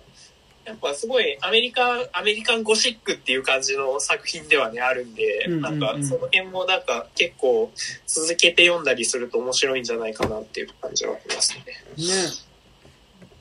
[0.65, 7.71] やっぱすごいアメリカ、アメリカンゴシックっていう感じの作品ではね、あるんで、なんかその辺もなんか結構
[8.07, 11.63] 続けて読んだりすると面白いんじゃないかなっていう感じはありますね。
[11.97, 12.53] ね。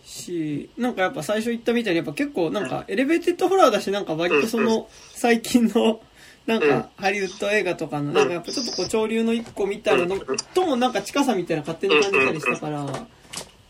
[0.05, 6.01] し、なんかやっぱ最初言ったみたいにやっぱ結構なんかエレベーテッドホラーだしなんか割とその最近の
[6.47, 10.20] なんかハリウッド映画とかのなんかやっぱちょっとこう潮流の一個みたいなの
[10.55, 13.07] ともなんか近さみたいな勝手に感じたりしたから、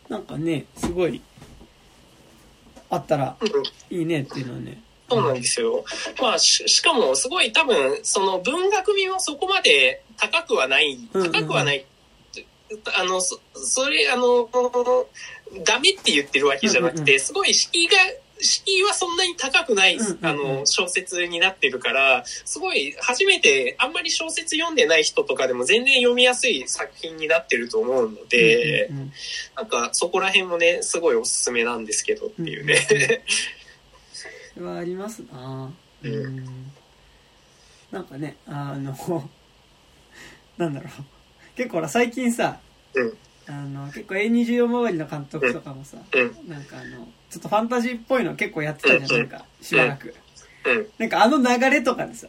[0.08, 1.20] なんかね、すごい
[2.92, 4.82] あったらうんいいねっていうのはね。
[5.08, 5.84] そうなんですよ。
[6.20, 11.84] まあ、ししかもすごい多分、その文学味もそこまで高くはない、高くはない。
[12.98, 14.48] あの、そ、それ、あの、
[15.64, 17.96] ダメって言ってるわけじゃなくて、すごい敷居が、
[18.42, 20.26] 敷居はそんなに高くない、うんうんうん。
[20.26, 29.12] あの、小説になってるから、すごい、初めて、あんまり小説読んでない人とかでも全然読みやすい作品になってると思うので、うんうんうん。
[29.56, 32.74] なんかそこら辺もね、すごいおすすめなんですけどっていうね。
[32.90, 33.08] うんうんうん。
[34.54, 35.72] それはありますな。
[36.02, 36.72] ううんん。
[37.90, 38.94] なんかね、あの、
[40.56, 40.90] なんだろう。
[41.56, 42.58] 結構ほら最近さ、
[42.94, 43.18] うん。
[43.46, 50.14] あの、結構 A24 周りの監督とかもさ、うん、なんかあの、ちょっとファンタジーっぽいの結構やってたじゃん、なんか、しばらく。
[50.66, 52.26] うん、なんかあの流れとかでさ、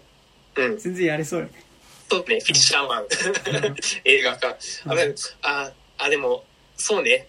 [0.55, 0.77] うん。
[0.77, 1.51] 全然やれそうよね。
[2.09, 3.05] そうね、フィッシャーマン。
[4.05, 4.57] 映画化。
[4.85, 6.45] あ、でもあ、あ、でも、
[6.77, 7.27] そうね。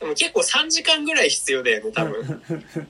[0.00, 2.42] でも結構3時間ぐらい必要だよね、多分。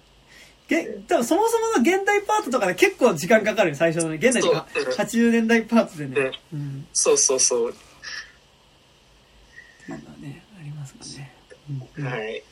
[0.69, 4.17] げ多分そもそもの現代パートとかで結構時間かかるよ、最初のね。
[4.17, 6.33] 現代とかそううん80年代パートでね。
[6.55, 6.87] うん。
[6.95, 7.75] そうそうそう。
[9.89, 11.33] まあね、ありますかね。
[11.99, 12.43] うんうんはい。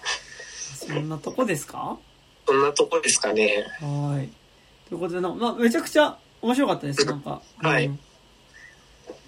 [0.86, 1.97] そんなとこですか？
[2.47, 3.65] そんなとこですかね。
[3.81, 4.28] はい。
[4.89, 7.40] ということで、まあ、めちゃくちゃ面白かったです、なんか。
[7.59, 8.01] はいうん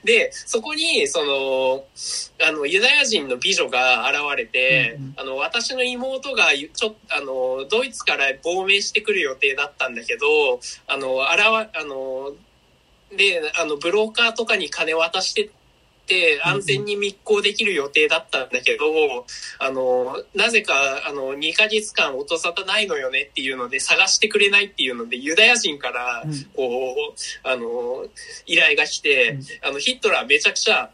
[0.03, 1.85] で、そこに、その、
[2.47, 12.33] あの、ユダヤ人の美女が現れて、うんうんあの、私の妹が、ちょっと、あの、ドイツから亡命してくる予定だったんだけど、あの、あらわ、あの、
[13.15, 15.49] で、あの、ブローカーとかに金渡して
[16.01, 19.25] って、安全に密航できる予定だったんだけど、
[19.59, 26.43] あの、なぜか、あの、2ヶ月間音沙汰ないのよねっていうので、探してくれないっていうので、ユダヤ人から、うん。
[26.55, 28.05] こう、あの、
[28.45, 30.91] 依頼が来て、あの、ヒットラーめちゃくちゃ、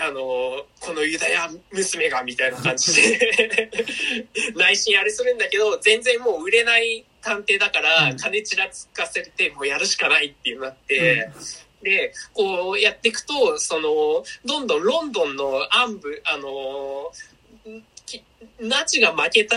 [0.00, 3.70] あの、このユダヤ娘がみたいな感じで、
[4.54, 8.16] 内心あれするんだけど、全然もう売れない探偵だからう、ん。
[8.18, 11.30] 金ちらつかせて、もうやるしかないっていうなって、
[11.82, 17.12] で、こうやっていくと、その、どんどんロンドンの暗部、あの、
[18.06, 18.22] き
[18.60, 19.56] ナチが負けた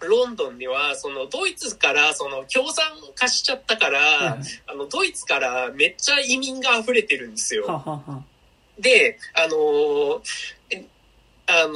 [0.00, 2.84] ロンドンには、そのドイツからその共産
[3.14, 7.66] 化しちゃったから、はいはいあのドイツからめっちゃ移民が溢れてるんですよ。
[7.66, 8.24] ははは。
[8.78, 10.20] で、あの
[11.46, 11.74] あの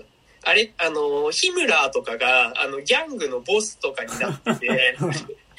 [0.00, 0.04] ー
[0.42, 4.96] あれ、あのーヒムラーとかが、あの、ギャングのボスとかになってて、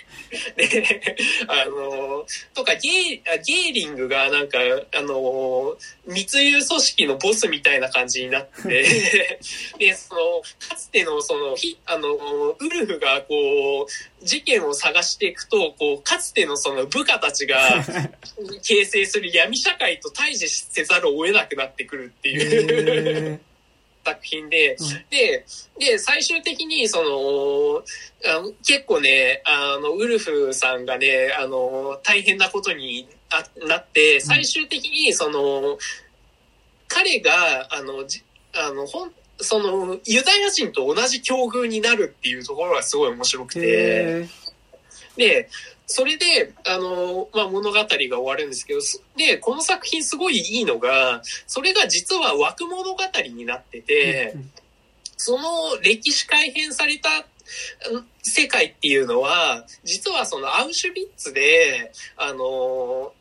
[0.56, 1.02] で、
[1.48, 4.60] あのーとかゲー、あゲーリングがなんか、
[4.96, 5.76] あのー
[6.08, 9.40] 密輸組織のボスみたいな感じになって、
[9.78, 17.84] で、その、かつてのその、ひあのーウルフがこう、事件を探していくと、こう、かつてのその部下たちが、
[18.64, 23.51] 形成する闇社会と対峙せざるを得なくなってくるっていう、へ
[24.04, 24.88] 作品で、うん。
[25.10, 25.46] で、
[25.80, 27.84] で、最終的に、その、
[28.66, 35.78] 結構ね、あの、ウルフさんがね、あの、大変なことにあなって、最終的に、その、
[36.88, 38.24] 彼が、あの、じ
[38.54, 44.30] あの、ほん、その、ユダヤ人と同じ境遇になるっていうところがすごい面白くーて、へ
[45.18, 45.50] で、
[45.86, 52.98] それで、あの、まあ、物語が終わるんですけど、そで、この作品すごいいいのが、それが実は枠物語
[53.34, 54.52] になってーて、うん。
[55.18, 57.10] その歴史改変された
[57.92, 63.14] うん世界っていうのは、実はそのアウシュビッツで、あの、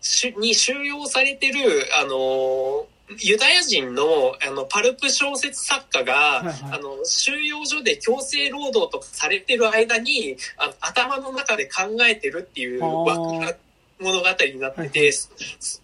[0.00, 1.60] しに収容されてる、
[2.00, 2.86] あの、
[3.20, 6.56] ユダヤ人のあのパルプ小説作家が、はいはい。
[6.72, 13.54] あの収容所で強制労働とかされてる間にあの頭の中で考えてるっていう枠が
[14.00, 15.12] 物語になってて、はい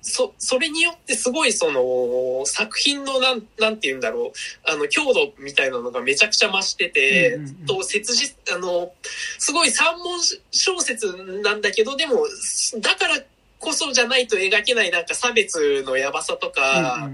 [0.03, 4.33] そそれによってすごいその作品のなんなんて言うんだろ
[4.67, 7.67] うあの強度みたいなのがめちゃくちゃ増してて、うんうんうん。
[7.67, 8.93] と切実あの
[9.39, 10.19] すごい三文
[10.51, 11.07] 小説
[11.43, 12.27] なんだけどでも
[12.81, 13.19] だから
[13.61, 17.11] こそじゃないと描けないなんか差別のやばさとか。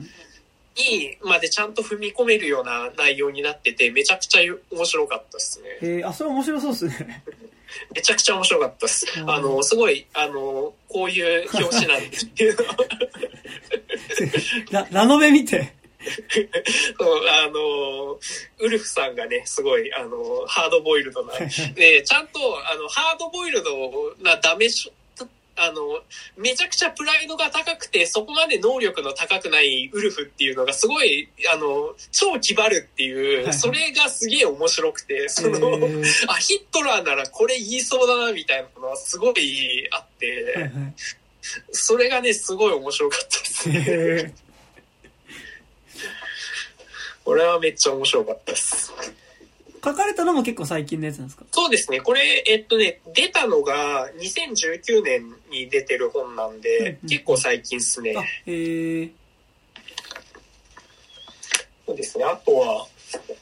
[0.78, 5.68] にまでちゃんと踏み込めるような内容になってて、めちゃくちゃ面白かったですね。
[5.80, 7.24] へーあ、それ面白そうですね。
[7.94, 9.24] めちゃくちゃ面白かったですう。
[9.24, 12.64] んあの、すごい、あの、こういう表紙なんですけど、
[14.70, 15.74] ララノベ見て。
[16.98, 18.18] そうあの、
[18.58, 21.32] ウルフさんがね、すごい、あの、ハードボイルドな、
[21.74, 22.38] で、ちゃんと、
[22.70, 24.92] あの、ハードボイルドなダメし、
[25.56, 26.00] あの、
[26.36, 35.78] めちゃくちゃプライドが高くて、そこまで能力の高くないウルフっていうのがすごい、あの、超気張るっていう、はいそれがすげえ面白くて、その、
[36.28, 40.70] あ、ヒットラーならこれ言いそうだな、みたいなのはすごいあって、
[41.72, 43.84] それがね、すごい面白かったですね。
[43.88, 44.32] へ
[47.24, 48.92] これはめっちゃ面白かったです。
[49.80, 51.44] ー書かれたのも結構最近のやつなんですか？
[51.50, 52.00] そうですね。
[52.00, 59.10] これ、えっとね、出たのが2019年に出てる本なんで、うんうん結構最近ですねあ。、へえ。
[61.86, 62.24] そうですね。
[62.24, 62.86] あとは、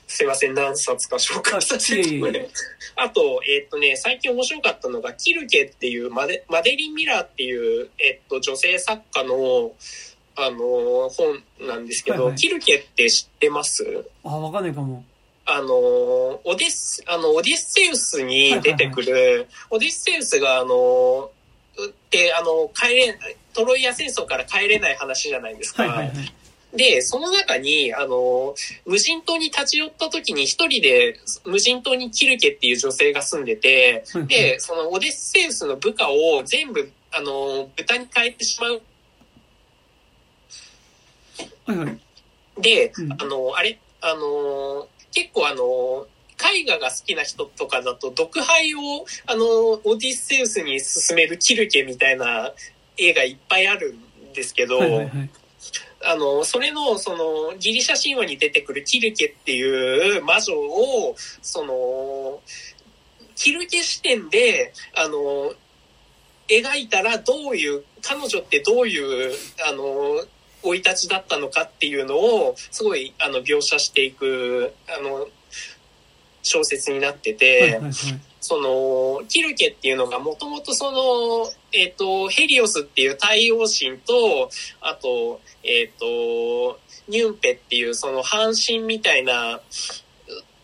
[0.06, 2.50] すいません、何冊か紹介させてあいえいえ
[2.96, 9.72] あと、えっ、とね、最近面白かったのが、キルケっていうマデ、マデリン・ミラーっていう、えっ、と、女性作家の、
[10.36, 14.04] あの、本なんですけど、はいはいキルケって知ってます？
[14.22, 15.04] あ、わかんないかも。
[15.46, 21.30] あの、オデッス、あの、オデッセウスに出てくる、オデッセウスが、あの、
[22.10, 23.18] で、あの、帰れ、
[23.52, 25.82] トロイア戦争から帰れない話じゃないですか。
[25.82, 26.34] はいはいはい。
[26.76, 28.54] で、その中に、あの、
[28.84, 38.82] 無人島に立ち寄った時に一人で無人島にキルケっていう女性が住んでて、はいで、そのオデッセウスの部下を全部、あの、豚に変えてしまう。
[41.66, 42.00] はいはい。
[42.60, 49.44] で、うんあの、あれ、あの、結構あの、絵画が好きな人とかだと、読杯を、あの、
[49.84, 52.52] オディッセウスに進めるキルケみたいな
[52.98, 55.30] 映画いっぱいあるんですけど、はいはいはい。
[56.06, 62.40] あの、それの、その、ギリシャ神話に出てくるキルケっていう魔女を、その、
[63.36, 65.54] キルケ視点で、あの、
[66.48, 69.34] 描いたらどういう、彼女ってどういう、
[69.66, 70.24] あの、
[70.64, 75.28] 生い立ちだったのかっていうのを、すごい、あの、描写していく、あの、
[76.42, 77.80] 小説になってて。
[78.40, 84.50] その、キルケっていうのがもともとその、えっ、と、ヘリオスっていう太陽神と、
[84.82, 86.78] あと、えっ、と、
[87.08, 89.60] ニュンペっていうその半身みたいな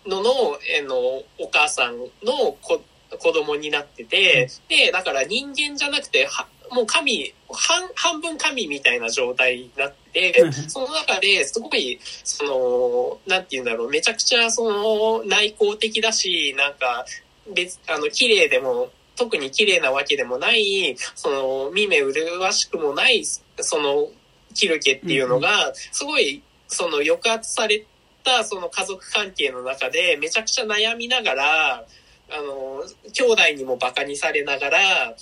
[0.07, 0.31] のの、
[0.79, 0.97] えーの、
[1.39, 2.83] お母さんの子
[3.19, 17.05] 子供になってて、で、だから人間じゃなくて、はもう神、半、半分神みたいな状態になってうん、その中ですごい、その、なんて言うんだろう、めちゃくちゃその内向的だし、なんか、
[17.53, 24.09] 別、あの、綺麗でも、特に綺麗なわけでもない、その、見目麗しくもない、その、
[24.55, 27.85] キルケっていうのが、すごい、その、抑圧され
[28.25, 31.87] た、その家族関係の中で、めちゃくちゃ悩みながら、
[32.33, 35.17] あの、兄弟にも馬鹿にされながら、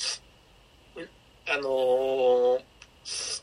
[1.51, 2.61] あの、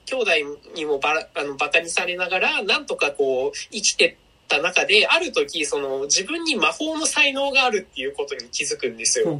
[0.06, 0.32] 兄弟
[0.76, 9.40] にもばあの馬鹿にされながら、なんとかこう、生きてった中で、ある時、その、自分に魔法の才能があるっていうことに気づくんですよ。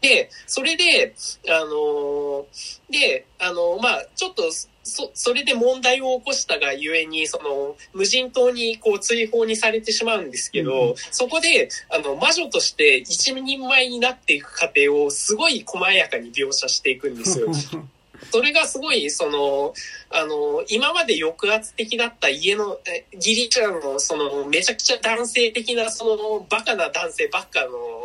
[0.00, 1.14] で、それで、
[1.48, 2.44] あのー
[2.90, 4.42] で、あのまあちょっと、
[4.82, 17.48] そ、それで問題を起こしたがゆえに、その、無人島にこう追放にされてしまうんですけど、うんそこで、あの、魔女として一人前になっていく過程をすごい細やかに描写していくんですよ。
[18.30, 19.74] それがすごい、その、
[20.10, 28.04] あの、今まで抑圧的だった家の、えギリシャの、その、めちゃくちゃ男性的な、その、バカな男性ばっかの、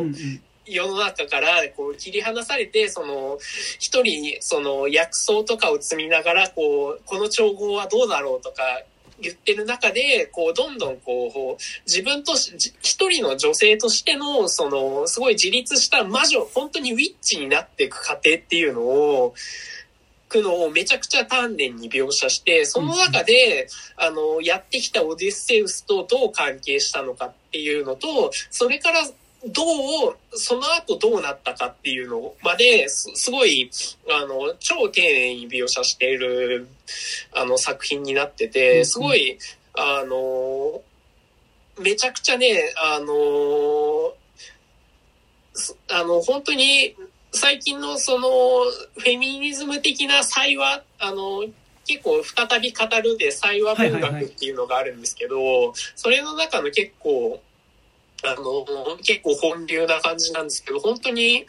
[0.68, 3.38] 世の中からこう切り離されて、その、
[3.80, 8.64] 一人、その薬草とかを積みながら、こう、この調合はどうだろうとか
[9.20, 19.34] 言ってる中で、こう、どんどんこう、自分とし、じ一人の女性としての、その、すごい自立した魔女、本当にウィッチになっていく過程っていうのを、
[20.28, 29.08] くのをめちゃくちゃ丹念に描写して、その中で、あの、やってきたオデッセウスとどう関係したのかっていうのと、それから
[29.46, 29.64] ど
[30.10, 33.70] う、その後どうなったかっていうのまで、すすごい、
[34.10, 36.68] あの、超丁寧に描写している、
[37.34, 39.38] あの、作品になってて、んすごい、
[39.74, 40.82] あの、
[41.80, 44.14] めちゃくちゃね、あの、
[45.54, 46.96] すあの、本当に、
[47.32, 48.30] 最近のその、
[48.98, 51.46] フェミニズム的な祭話、あの、
[51.86, 57.42] 結構再び語るで祭話文学っていうのがあるんですけど、それの中の結構、
[58.24, 58.66] あの、
[59.04, 61.46] 結構本流な感じなんですけど、本当に、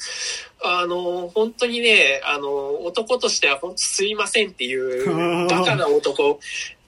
[0.63, 5.07] あの、本当にね、あの、男としては本当すいませんっていう、
[5.49, 6.41] バカな男。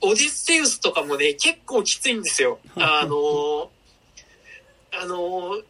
[0.02, 2.58] オディセウスとかもね、結構きついんですよ。
[2.76, 3.70] あの、
[4.92, 5.64] あの、か、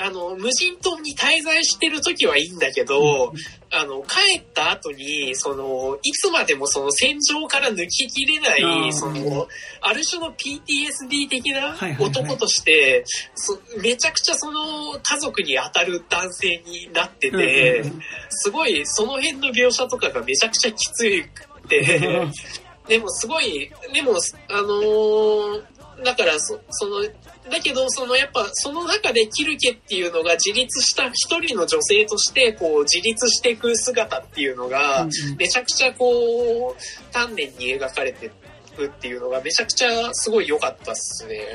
[0.00, 3.32] あの、無人島に滞在してる時はいいんだけど、
[3.72, 9.48] あの、帰った後に、その、いつまでもその戦場から抜ききれない、その、
[9.80, 17.84] ある種の PTSD 的な男として、そめちゃくちゃその家族に当たる男性になってて、
[18.28, 22.28] すごいその辺の描写とかがめちゃくちゃきついくて、
[22.86, 24.12] でもすごい、でも、
[24.48, 27.02] あのーだからそ、その、
[27.50, 35.06] だけど、そのやっぱ、その中でキルケっていうのが自立した一人の女性として、こう、自立していく姿っていうのが、
[35.38, 38.30] めちゃくちゃこう、丹念に描かれて
[38.76, 41.54] るっていうのが、めちゃくちゃすごい良かったっすね。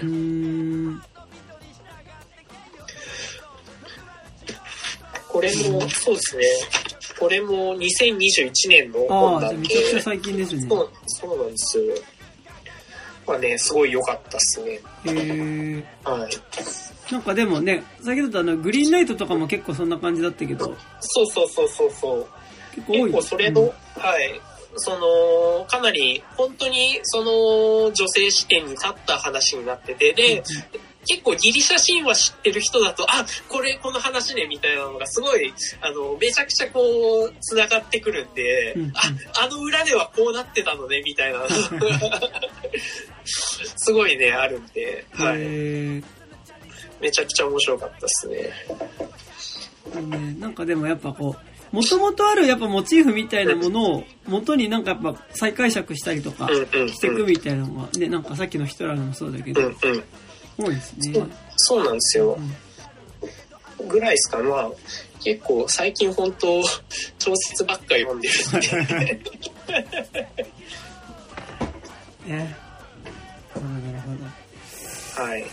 [5.27, 6.43] これも、そうですね。
[7.21, 10.65] これも2021年の本なんでじゃあめちゃくちゃ最近ですね。
[10.67, 11.95] そう、そうなんですよ。
[13.25, 14.71] はね、すごい良かったっすね。
[14.71, 15.83] へえ。
[16.03, 17.11] はい。
[17.11, 22.27] なんかでもね、先ほどあの、グリーンライトとかも結構そんな感じだったけど、そうそうそうそうそう。
[22.75, 23.01] 結構多い。
[23.03, 24.41] 結構それの、うんはい。
[24.75, 30.43] その、かなり、本当に、その、女性視点に立った話になってて、で、
[31.07, 36.81] 結構ギリシャ神話知ってる人だと、あ、これ、この話ね、みたいなのがすごい、あの、めちゃくちゃこ
[37.25, 39.01] う、繋がってくるんで、うんうんあ、
[39.43, 41.39] あの裏ではこうなってたのね、みたいな。
[43.25, 45.37] すごいね、あるんで、はい。
[45.39, 46.01] へ
[47.01, 48.53] めちゃくちゃ面白かったですね。
[50.39, 51.35] なんかでもやっぱこ
[51.71, 56.47] う、もともとあるやっぱモチーフみたいなものを元になんかやっぱ再解釈したりとか。
[56.47, 59.71] していくみたいなのがね、なんかさっきのヒトラーのもそうだけど。
[60.63, 61.25] 多いですね。
[61.57, 62.37] そうなんですよ。
[63.87, 64.71] ぐらいですかまあ
[65.23, 69.21] 結構最近本当小説ばっか読んでるんで。
[72.25, 72.55] ね。
[73.55, 74.11] なるほ
[75.19, 75.45] ど、はい。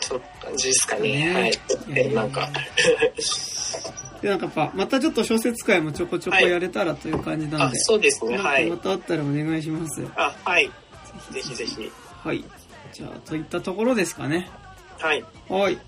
[0.00, 1.52] そんな感じですかね。
[1.88, 2.00] ね。
[2.00, 2.14] はい。
[2.14, 2.48] なんか。
[4.22, 8.36] で、なんかやっぱ、またちょっと小説会もちょこちょこやれたらという感じなんあで、そうですね。
[8.36, 8.68] はい。
[8.68, 10.04] かまたあったらお願いします。
[10.16, 10.70] あはい。
[11.30, 11.90] ぜひぜひ
[12.22, 12.44] はい。
[12.92, 14.48] じゃあ、といったところですかね。
[14.98, 15.24] はい。
[15.48, 15.78] はい。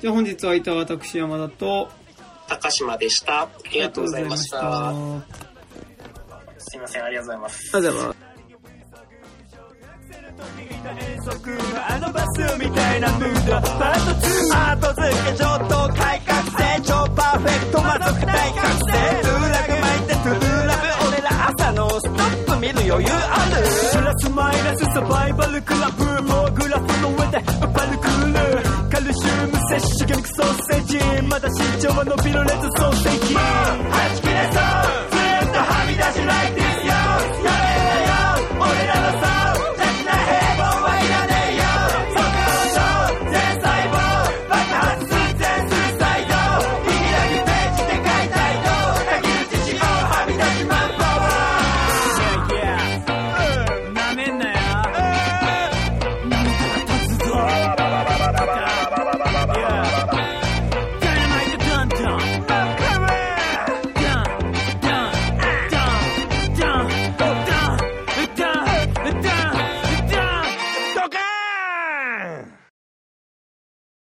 [0.00, 1.90] じゃあ本日はいた私山田と、
[2.48, 3.42] 高島でした。
[3.42, 4.88] ありがとうございました。
[4.88, 5.26] あり
[6.58, 6.76] す。
[6.76, 7.72] いませんありがとうございます。
[7.72, 8.28] がとうございます。
[10.38, 11.58] 遠足の
[11.92, 19.37] あのバスみたいなムードパート2後付け上等改革性超パーフェクト魔族大覚醒
[22.58, 23.62] 見る余裕ある。
[23.92, 28.62] プラスマイナスサバイバルクラブもうグラフの上でアパルクール。
[28.90, 30.98] カルシウム摂取魚肉ソーセージ。
[31.28, 33.34] まだ身長は伸びるレッドソーセージ。
[33.34, 34.62] もうはち切れそう
[35.10, 35.18] ず
[35.48, 36.67] っとはみ出しライティ